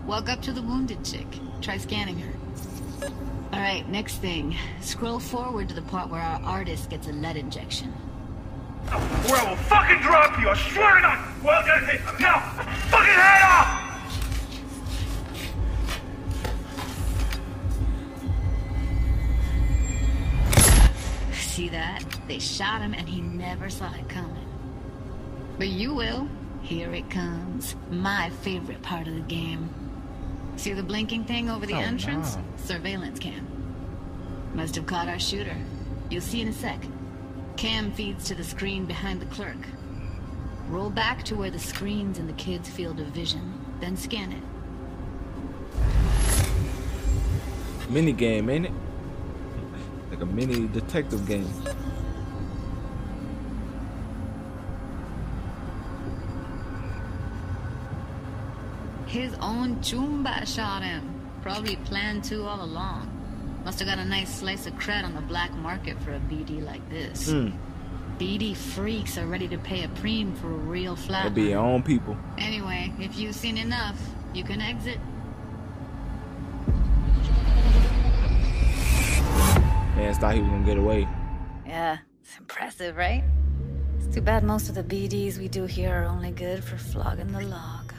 [0.05, 1.27] Walk up to the wounded chick.
[1.61, 2.33] Try scanning her.
[3.53, 4.55] Alright, next thing.
[4.81, 7.93] Scroll forward to the part where our artist gets a lead injection.
[8.87, 11.43] Or I will fucking drop you, I swear to God!
[11.43, 12.39] Well, okay, now,
[12.89, 13.92] fucking head off!
[21.53, 22.03] See that?
[22.27, 24.47] They shot him and he never saw it coming.
[25.59, 26.27] But you will.
[26.63, 27.75] Here it comes.
[27.91, 29.69] My favorite part of the game.
[30.55, 32.37] See the blinking thing over the Oh, entrance?
[32.37, 32.43] no.
[32.57, 33.45] Surveillance cam.
[34.55, 35.55] Must have caught our shooter.
[36.09, 36.79] You'll see in a sec.
[37.55, 39.67] Cam feeds to the screen behind the clerk.
[40.69, 44.41] Roll back to where the screen's in the kid's field of vision, then scan it.
[47.91, 48.71] Mini game, ain't it?
[50.13, 51.51] Like a mini detective game.
[59.07, 61.19] His own Choomba shot him.
[61.41, 63.09] Probably planned to all along.
[63.65, 66.63] Must have got a nice slice of cred on the black market for a BD
[66.63, 67.31] like this.
[67.31, 67.49] Hmm.
[68.19, 71.23] BD freaks are ready to pay a preem for a real flat.
[71.23, 72.15] That be your own people.
[72.37, 73.99] Anyway, if you've seen enough,
[74.31, 74.99] you can exit.
[79.95, 81.07] Man, thought he was gonna get away.
[81.67, 83.23] Yeah, it's impressive, right?
[83.97, 87.31] It's too bad most of the BDs we do here are only good for flogging
[87.31, 87.93] the log.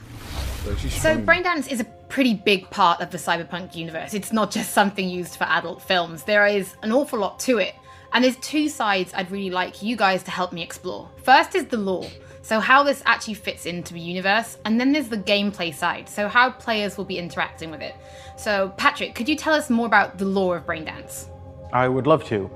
[0.64, 4.14] So, Braindance is a pretty big part of the cyberpunk universe.
[4.14, 7.74] It's not just something used for adult films, there is an awful lot to it.
[8.12, 11.10] And there's two sides I'd really like you guys to help me explore.
[11.22, 12.08] First is the lore,
[12.42, 16.28] so how this actually fits into the universe, and then there's the gameplay side, so
[16.28, 17.94] how players will be interacting with it.
[18.36, 21.28] So, Patrick, could you tell us more about the lore of Braindance?
[21.74, 22.50] I would love to.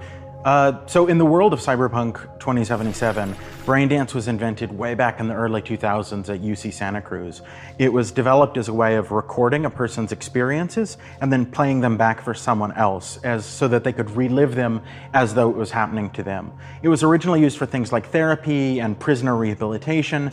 [0.44, 3.34] Uh, so, in the world of Cyberpunk 2077,
[3.66, 7.42] Braindance was invented way back in the early 2000s at UC Santa Cruz.
[7.78, 11.96] It was developed as a way of recording a person's experiences and then playing them
[11.96, 14.80] back for someone else, as so that they could relive them
[15.12, 16.52] as though it was happening to them.
[16.82, 20.30] It was originally used for things like therapy and prisoner rehabilitation.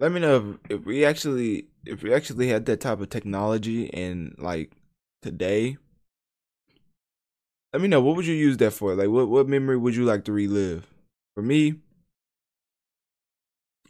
[0.00, 3.84] Let me know if, if we actually if we actually had that type of technology
[3.86, 4.72] in like
[5.22, 5.78] today.
[7.72, 8.94] Let me know what would you use that for?
[8.94, 10.86] Like what what memory would you like to relive?
[11.34, 11.74] For me,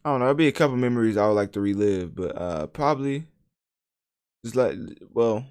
[0.05, 0.27] I don't know.
[0.27, 3.25] It'd be a couple memories I would like to relive, but uh probably
[4.45, 4.77] just like
[5.13, 5.47] well,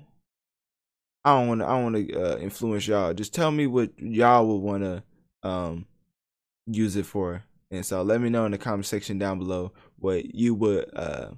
[1.23, 1.67] I don't want to.
[1.67, 3.13] I don't want to uh, influence y'all.
[3.13, 5.03] Just tell me what y'all would want to
[5.47, 5.85] um
[6.65, 10.33] use it for, and so let me know in the comment section down below what
[10.35, 11.29] you would uh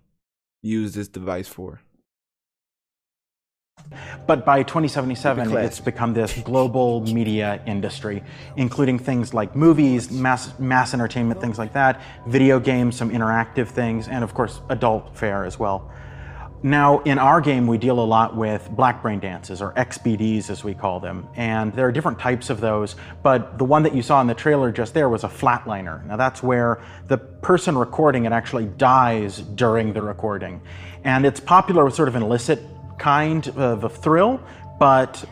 [0.61, 1.81] use this device for.
[4.27, 8.23] But by 2077, it's become this global media industry,
[8.57, 14.07] including things like movies, mass mass entertainment, things like that, video games, some interactive things,
[14.07, 15.91] and of course, adult fare as well.
[16.61, 20.61] Now, in our game, we deal a lot with black brain dances, or XBDs as
[20.61, 21.25] we call them.
[21.35, 24.33] And there are different types of those, but the one that you saw in the
[24.33, 26.05] trailer just there was a flatliner.
[26.05, 30.61] Now, that's where the person recording it actually dies during the recording.
[31.05, 32.59] And it's popular with sort of an illicit
[32.99, 34.39] kind of a thrill,
[34.79, 35.23] but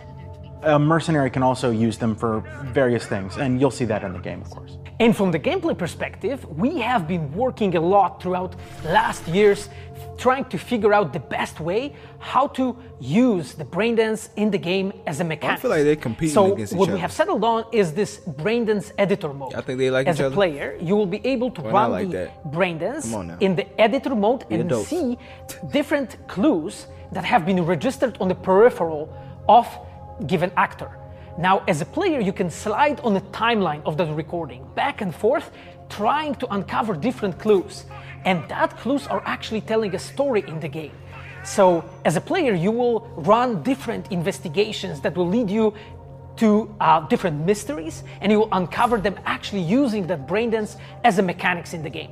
[0.64, 2.42] a mercenary can also use them for
[2.74, 4.78] various things, and you'll see that in the game, of course.
[5.00, 9.70] And from the gameplay perspective, we have been working a lot throughout last years
[10.18, 14.92] trying to figure out the best way how to use the braindance in the game
[15.06, 15.60] as a mechanic.
[15.60, 18.18] I feel like they're competing so against each what we have settled on is this
[18.42, 19.54] braindance editor mode.
[19.54, 21.92] I think they like as each a player, you will be able to Why run
[21.92, 22.52] like the that?
[22.52, 23.38] braindance Come on now.
[23.40, 24.90] in the editor mode Be and adults.
[24.90, 25.18] see
[25.72, 29.14] different clues that have been registered on the peripheral
[29.48, 29.68] of
[30.26, 30.92] given actor.
[31.38, 35.14] Now, as a player, you can slide on the timeline of that recording back and
[35.14, 35.52] forth,
[35.90, 37.86] trying to uncover different clues.
[38.26, 40.94] And that clues are actually telling a story in the game.
[41.44, 45.74] So, as a player, you will run different investigations that will lead you
[46.38, 51.22] to uh, different mysteries, and you will uncover them actually using that braindance as a
[51.22, 52.12] mechanics in the game.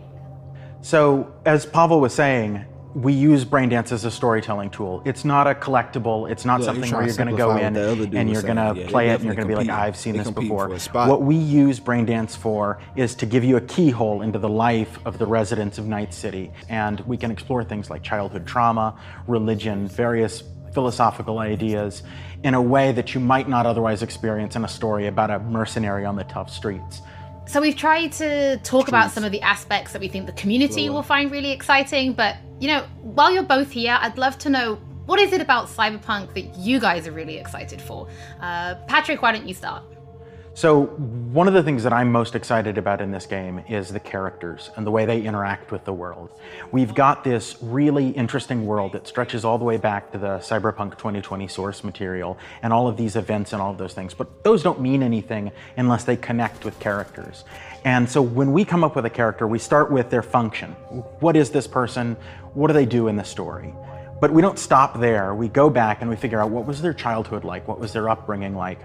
[0.81, 2.63] So, as Pavel was saying,
[2.95, 5.01] we use Braindance as a storytelling tool.
[5.03, 6.31] It's not a collectible.
[6.31, 8.15] It's not Look, something he's where you're going to go in what the other dude
[8.15, 9.67] and you're going to Yeah, play it and you're going to be like.
[9.67, 10.69] I've seen They this before.
[10.69, 11.09] for a spot.
[11.09, 15.17] What we use Braindance for is to give you a keyhole into the life of
[15.17, 16.53] the residents of Night City.
[16.69, 18.97] And we can explore things like childhood trauma,
[19.27, 20.41] religion, various
[20.73, 22.01] philosophical ideas
[22.43, 26.05] in a way that you might not otherwise experience in a story about a mercenary
[26.05, 27.01] on the tough streets.
[27.47, 30.89] So we've tried to talk about some of the aspects that we think the community
[30.89, 34.75] will find really exciting, but you know, while you're both here, I'd love to know
[35.05, 38.07] what is it about Cyberpunk that you guys are really excited for?
[38.41, 39.83] Uh, Patrick, why don't you start?
[40.55, 43.99] So, one of the things that I'm most excited about in this game is the
[43.99, 46.29] characters and the way they interact with the world.
[46.71, 50.91] We've got this really interesting world that stretches all the way back to the Cyberpunk
[50.91, 54.63] 2020 source material and all of these events and all of those things, but those
[54.63, 57.43] don't mean anything unless they connect with characters.
[57.83, 60.71] And so, when we come up with a character, we start with their function.
[61.19, 62.15] What is this person?
[62.53, 63.73] What do they do in the story?
[64.21, 65.35] But we don't stop there.
[65.35, 67.67] We go back and we figure out what was their childhood like?
[67.67, 68.79] What was their upbringing like?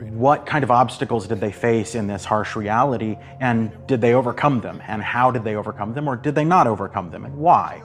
[0.00, 3.16] What kind of obstacles did they face in this harsh reality?
[3.40, 4.82] And did they overcome them?
[4.86, 6.08] And how did they overcome them?
[6.08, 7.24] Or did they not overcome them?
[7.24, 7.82] And why?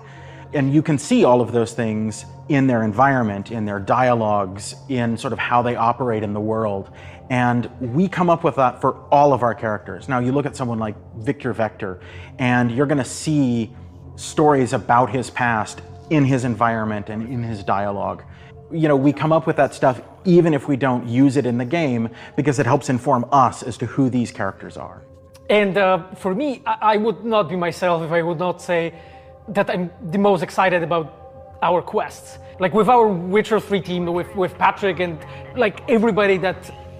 [0.54, 5.18] And you can see all of those things in their environment, in their dialogues, in
[5.18, 6.92] sort of how they operate in the world.
[7.30, 10.08] And we come up with that for all of our characters.
[10.08, 12.02] Now, you look at someone like Victor Vector,
[12.38, 13.74] and you're going to see
[14.16, 18.24] stories about his past in his environment and in his dialogue.
[18.74, 21.58] You know, we come up with that stuff even if we don't use it in
[21.58, 25.04] the game because it helps inform us as to who these characters are.
[25.50, 28.94] And uh, for me, I, I would not be myself if I would not say
[29.50, 32.40] that I'm the most excited about our quests.
[32.60, 35.18] Like with our Witcher 3 team, with, with Patrick and
[35.56, 36.58] like everybody that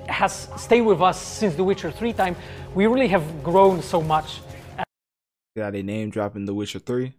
[0.10, 2.36] has stayed with us since the Witcher 3 time,
[2.76, 4.42] we really have grown so much.
[5.56, 7.14] Got they name dropping The Witcher Three,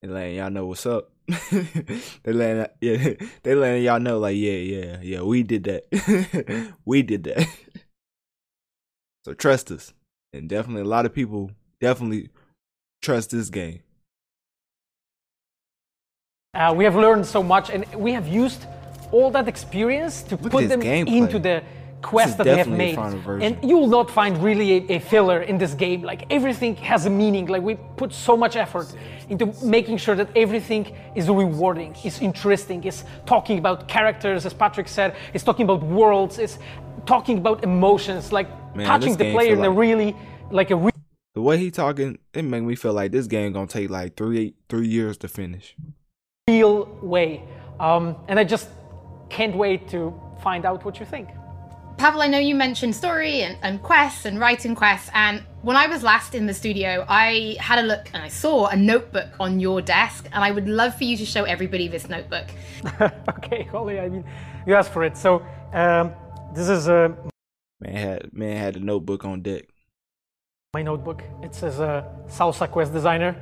[0.00, 1.10] and letting y'all know what's up.
[1.28, 7.02] They letting yeah, they letting y'all know like yeah yeah yeah we did that, we
[7.02, 7.46] did that.
[9.24, 9.92] so trust us,
[10.32, 12.30] and definitely a lot of people definitely
[13.02, 13.80] trust this game.
[16.54, 18.66] Uh, we have learned so much, and we have used
[19.12, 21.62] all that experience to at put them into the
[22.02, 22.98] quest that we have made.
[22.98, 26.02] And you will not find really a, a filler in this game.
[26.02, 27.46] Like everything has a meaning.
[27.46, 28.92] Like we put so much effort
[29.28, 34.88] into making sure that everything is rewarding, is interesting, is talking about characters, as Patrick
[34.88, 36.58] said, is talking about worlds, is
[37.06, 40.16] talking about emotions, like Man, touching the player in a really,
[40.50, 40.90] like a re-
[41.34, 44.54] The way he talking, it make me feel like this game gonna take like three
[44.68, 45.76] three years to finish.
[46.48, 47.44] real way.
[47.78, 48.68] Um, and I just
[49.30, 50.12] can't wait to
[50.42, 51.28] find out what you think.
[52.00, 55.86] Pavel, I know you mentioned story and, and quests and writing quests, and when I
[55.86, 59.60] was last in the studio, I had a look and I saw a notebook on
[59.60, 62.46] your desk, and I would love for you to show everybody this notebook.
[63.28, 64.24] okay, Holly, I mean,
[64.66, 65.14] you asked for it.
[65.18, 65.44] So,
[65.74, 66.14] um,
[66.54, 67.14] this is a.
[67.80, 69.64] Man had man had a notebook on deck.
[70.72, 71.22] My notebook.
[71.42, 73.36] It says uh, Salsa Quest Designer.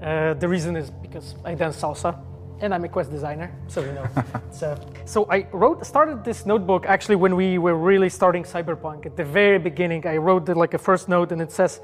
[0.00, 2.18] Uh, the reason is because I dance salsa
[2.60, 4.08] and I'm a quest designer, so you know.
[4.50, 9.06] so, so I wrote, started this notebook actually when we were really starting Cyberpunk.
[9.06, 11.80] At the very beginning, I wrote the, like a first note, and it says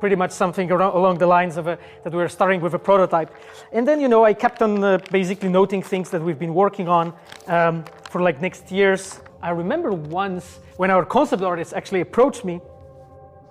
[0.00, 2.78] pretty much something around, along the lines of a, that we were starting with a
[2.78, 3.34] prototype.
[3.72, 6.88] And then, you know, I kept on uh, basically noting things that we've been working
[6.88, 7.14] on
[7.46, 9.20] um, for like next years.
[9.42, 12.60] I remember once when our concept artists actually approached me,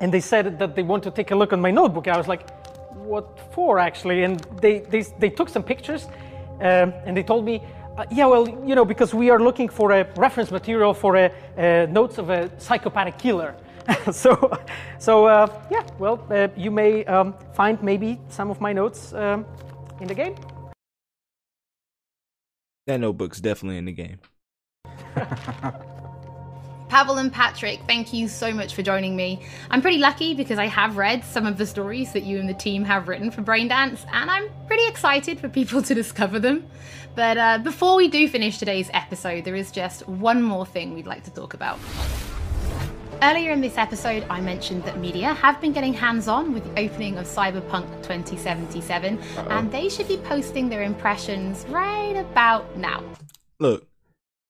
[0.02, 2.08] and they said that they want to take a look on my notebook.
[2.08, 2.50] I was like,
[2.96, 4.24] what for actually?
[4.24, 6.08] And they, they, they took some pictures
[6.62, 7.62] um, and they told me,
[7.98, 11.32] uh, yeah, well, you know, because we are looking for a reference material for a,
[11.58, 13.56] a notes of a psychopathic killer.
[14.12, 14.52] so,
[15.00, 19.46] so uh, yeah, well, uh, you may um, find maybe some of my notes um,
[20.02, 20.36] in the game.
[22.88, 24.20] That notebook's definitely in the game.
[26.96, 29.42] Pavel and Patrick, thank you so much for joining me.
[29.70, 32.54] I'm pretty lucky because I have read some of the stories that you and the
[32.54, 36.66] team have written for Braindance, and I'm pretty excited for people to discover them.
[37.14, 41.06] But uh, before we do finish today's episode, there is just one more thing we'd
[41.06, 41.80] like to talk about.
[43.22, 46.80] Earlier in this episode, I mentioned that media have been getting hands on with the
[46.80, 49.48] opening of Cyberpunk 2077, Uh-oh.
[49.50, 53.04] and they should be posting their impressions right about now.
[53.60, 53.86] Look,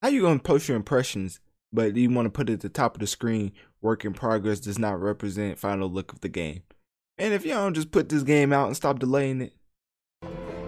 [0.04, 1.40] how are you gonna post your impressions
[1.76, 4.60] but you want to put it at the top of the screen, work in progress
[4.60, 6.64] does not represent final look of the game.
[7.18, 9.54] And if y'all don't just put this game out and stop delaying it.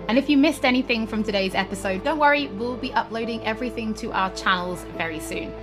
[0.08, 4.12] And if you missed anything from today's episode, don't worry, we'll be uploading everything to
[4.14, 5.54] our channels very soon.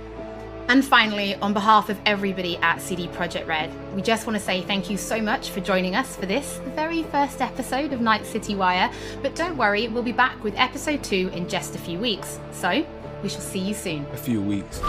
[0.67, 4.61] And finally, on behalf of everybody at CD Projekt Red, we just want to say
[4.61, 8.55] thank you so much for joining us for this, very first episode of Night City
[8.55, 8.91] Wire.
[9.21, 12.39] But don't worry, we'll be back with episode 2 in just a few weeks.
[12.51, 12.85] So,
[13.21, 14.05] we shall see you soon.
[14.13, 14.81] A few weeks.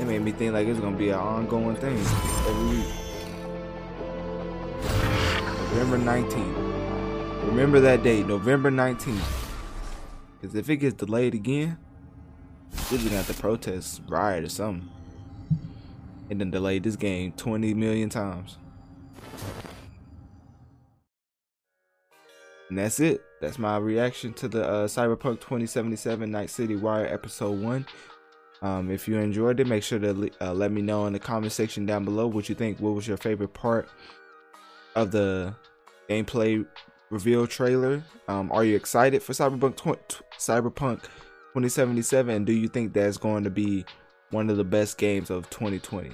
[0.00, 2.86] It made me think like it's gonna be an ongoing thing every week.
[5.72, 7.46] November 19th.
[7.48, 9.20] Remember that date, November 19th.
[10.40, 11.78] Because if it gets delayed again,
[12.90, 14.88] we're gonna have to protest, riot, or something.
[16.30, 18.56] And then delay this game 20 million times.
[22.68, 23.22] And that's it.
[23.40, 27.86] That's my reaction to the uh, Cyberpunk 2077 Night City Wire Episode 1.
[28.60, 31.52] Um, if you enjoyed it, make sure to uh, let me know in the comment
[31.52, 32.80] section down below what you think.
[32.80, 33.88] What was your favorite part
[34.96, 35.54] of the
[36.08, 36.66] gameplay
[37.10, 38.02] reveal trailer?
[38.26, 39.76] Um, are you excited for Cyberpunk
[40.38, 41.02] Cyberpunk
[41.54, 42.34] 2077?
[42.34, 43.84] And do you think that's going to be
[44.30, 46.10] one of the best games of 2020?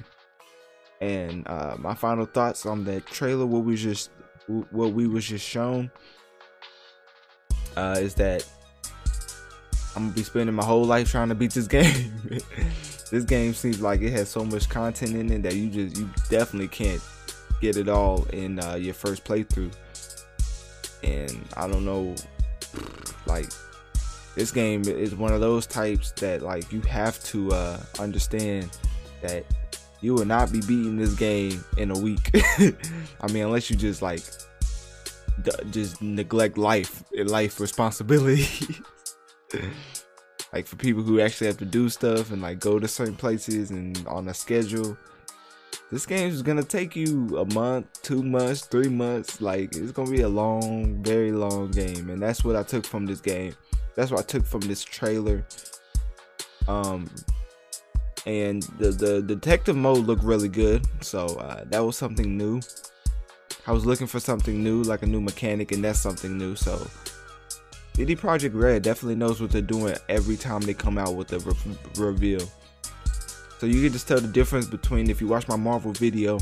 [1.01, 4.11] And uh, my final thoughts on that trailer, what we just
[4.47, 5.91] what we was just shown,
[7.77, 8.45] uh, is that
[9.97, 12.13] I'm gonna be spending my whole life trying to beat this game.
[13.11, 16.09] this game seems like it has so much content in it that you just you
[16.29, 17.03] definitely can't
[17.61, 19.73] get it all in uh, your first playthrough.
[21.03, 22.15] And I don't know,
[23.27, 23.47] like
[24.35, 28.71] this game is one of those types that like you have to uh, understand
[29.23, 29.45] that
[30.01, 32.31] you will not be beating this game in a week.
[33.21, 34.23] I mean, unless you just like
[35.43, 38.77] d- just neglect life life responsibility.
[40.53, 43.71] like for people who actually have to do stuff and like go to certain places
[43.71, 44.97] and on a schedule
[45.91, 49.41] this game is gonna take you a month two months three months.
[49.41, 53.07] Like it's gonna be a long very long game and that's what i took from
[53.07, 53.55] this game.
[53.95, 55.47] That's what i took from this trailer.
[56.67, 57.09] Um
[58.27, 62.61] and the the detective mode looked really good so uh, that was something new.
[63.67, 66.87] I was looking for something new like a new mechanic and that's something new so
[67.95, 71.39] CD Projekt Red definitely knows what they're doing every time they come out with a
[71.39, 72.41] re- reveal.
[73.59, 76.39] So you can just tell the difference between if you watch my Marvel video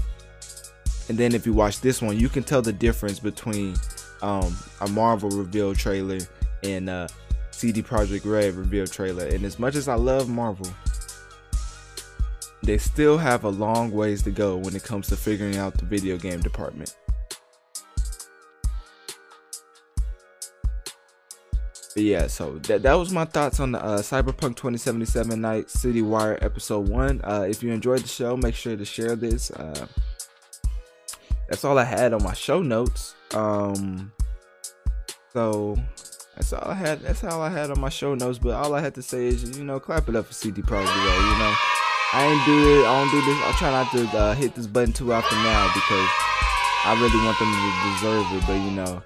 [1.09, 3.75] and then if you watch this one, you can tell the difference between
[4.23, 6.19] um, a Marvel reveal trailer
[6.63, 7.09] and a
[7.51, 9.27] CD Projekt Red reveal trailer.
[9.27, 10.73] And as much as I love Marvel,
[12.63, 15.85] they still have a long ways to go when it comes to figuring out the
[15.85, 16.97] video game department.
[21.95, 26.01] But yeah, so that that was my thoughts on the uh, Cyberpunk 2077 Night City
[26.01, 27.21] Wire episode one.
[27.23, 29.51] Uh, if you enjoyed the show, make sure to share this.
[29.51, 29.87] Uh,
[31.49, 33.15] that's all I had on my show notes.
[33.35, 34.11] Um,
[35.35, 35.77] so
[36.35, 37.01] that's all I had.
[37.01, 38.39] That's all I had on my show notes.
[38.39, 40.95] But all I had to say is, you know, clap it up for CD Projekt,
[40.95, 41.55] you know.
[42.15, 42.87] I ain't do it.
[42.87, 43.39] I don't do this.
[43.43, 46.09] I try not to uh, hit this button too often now because
[46.85, 48.47] I really want them to deserve it.
[48.47, 49.03] But you know,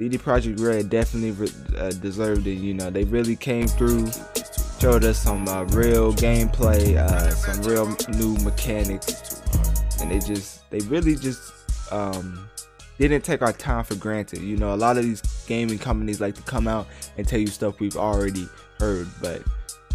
[0.00, 2.54] CD Projekt Red definitely uh, deserved it.
[2.54, 4.10] You know, they really came through,
[4.80, 9.42] showed us some uh, real gameplay, uh, some real new mechanics,
[10.00, 11.52] and they just, they really just
[11.92, 12.48] um,
[12.96, 14.40] didn't take our time for granted.
[14.40, 16.86] You know, a lot of these gaming companies like to come out
[17.18, 18.48] and tell you stuff we've already
[18.78, 19.42] heard, but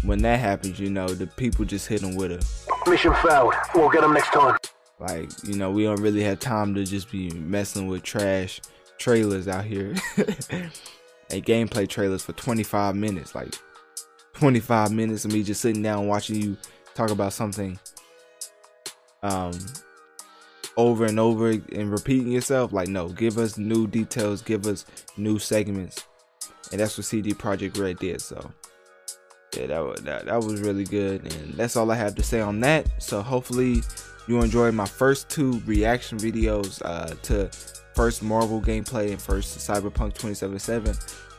[0.04, 3.54] when that happens, you know, the people just hit them with a mission failed.
[3.74, 4.56] We'll get them next time.
[5.00, 8.60] Like, you know, we don't really have time to just be messing with trash
[8.98, 9.94] trailers out here.
[11.30, 13.34] and gameplay trailers for 25 minutes.
[13.34, 13.54] Like,
[14.34, 16.56] 25 minutes of me just sitting down watching you
[16.94, 17.78] talk about something
[19.22, 19.52] um
[20.76, 24.84] over and over and repeating yourself like no give us new details give us
[25.16, 26.04] new segments
[26.70, 28.52] and that's what cd projekt red did so
[29.56, 31.32] yeah, that, that, that was really good.
[31.32, 32.86] And that's all I have to say on that.
[33.02, 33.82] So hopefully
[34.28, 37.50] you enjoyed my first two reaction videos uh, to
[37.96, 40.94] first Marvel gameplay and first Cyberpunk 2077.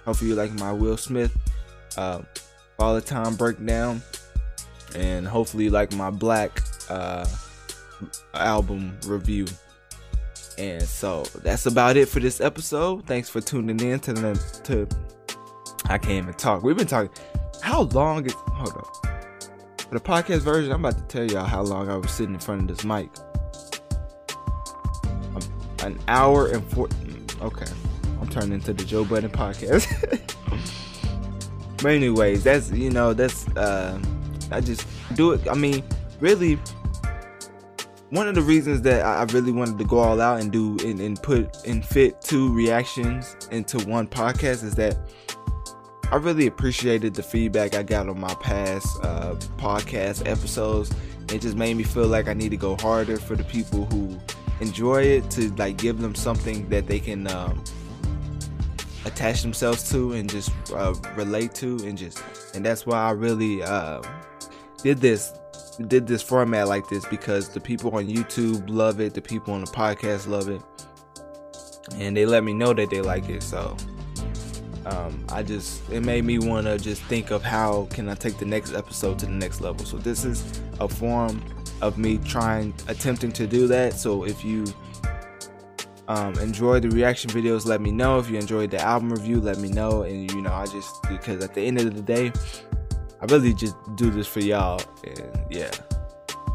[0.06, 1.38] Hopefully you like my Will Smith
[1.98, 2.22] uh,
[2.80, 4.02] all the time breakdown.
[4.96, 7.26] And hopefully you like my 6LACK uh,
[8.34, 9.46] album review.
[10.58, 13.06] And so that's about it for this episode.
[13.06, 14.88] Thanks for tuning in to the to
[15.90, 16.64] I can't even talk.
[16.64, 17.12] We've been talking
[17.62, 18.88] how long is hold up.
[19.88, 22.40] For the podcast version, I'm about to tell y'all how long I was sitting in
[22.40, 23.10] front of this mic.
[25.88, 26.90] An hour and four
[27.42, 27.72] okay.
[28.20, 29.88] I'm turning into the Joe Budden podcast.
[31.78, 33.98] but anyways, that's you know, that's uh
[34.52, 34.86] I just
[35.16, 35.48] do it.
[35.48, 35.82] I mean,
[36.20, 36.60] really
[38.10, 41.00] one of the reasons that I really wanted to go all out and do and,
[41.00, 44.98] and put and fit two reactions into one podcast is that
[46.12, 50.94] I really appreciated the feedback I got on my past uh, podcast episodes.
[51.32, 54.18] It just made me feel like I need to go harder for the people who
[54.60, 57.64] enjoy it to like give them something that they can um,
[59.06, 62.22] attach themselves to and just uh, relate to and just
[62.56, 64.02] and that's why I really uh,
[64.84, 65.34] did this
[65.88, 69.62] did this format like this because the people on YouTube love it, the people on
[69.62, 70.62] the podcast love it,
[71.96, 73.44] and they let me know that they like it.
[73.44, 73.78] So
[74.86, 78.38] um, I just it made me want to just think of how can I take
[78.38, 79.86] the next episode to the next level.
[79.86, 81.44] So this is a form
[81.82, 83.94] of me trying attempting to do that.
[83.94, 84.66] So if you
[86.08, 88.20] um, enjoy the reaction videos, let me know.
[88.20, 90.04] If you enjoyed the album review, let me know.
[90.04, 92.32] And you know, I just because at the end of the day,
[93.22, 94.82] I really just do this for y'all.
[95.04, 95.72] And yeah.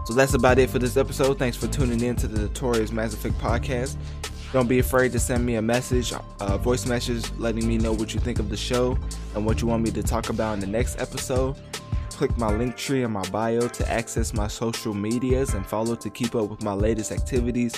[0.05, 1.39] So that's about it for this episode.
[1.39, 3.97] Thanks for tuning in to the Notorious Mass Effect podcast.
[4.53, 8.13] Don't be afraid to send me a message, a voice message, letting me know what
[8.13, 8.99] you think of the show
[9.35, 11.57] and what you want me to talk about in the next episode.
[12.17, 16.35] Click my Linktree in my bio to access my social medias and follow to keep
[16.35, 17.75] up with my latest activities.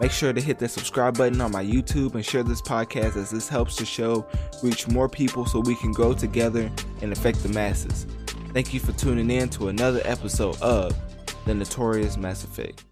[0.00, 3.30] Make sure to hit that subscribe button on my YouTube and share this podcast as
[3.30, 4.26] this helps the show
[4.62, 6.70] reach more people so we can grow together
[7.02, 8.06] and affect the masses.
[8.52, 10.94] Thank you for tuning in to another episode of
[11.44, 12.84] The Notorious Mass Effect.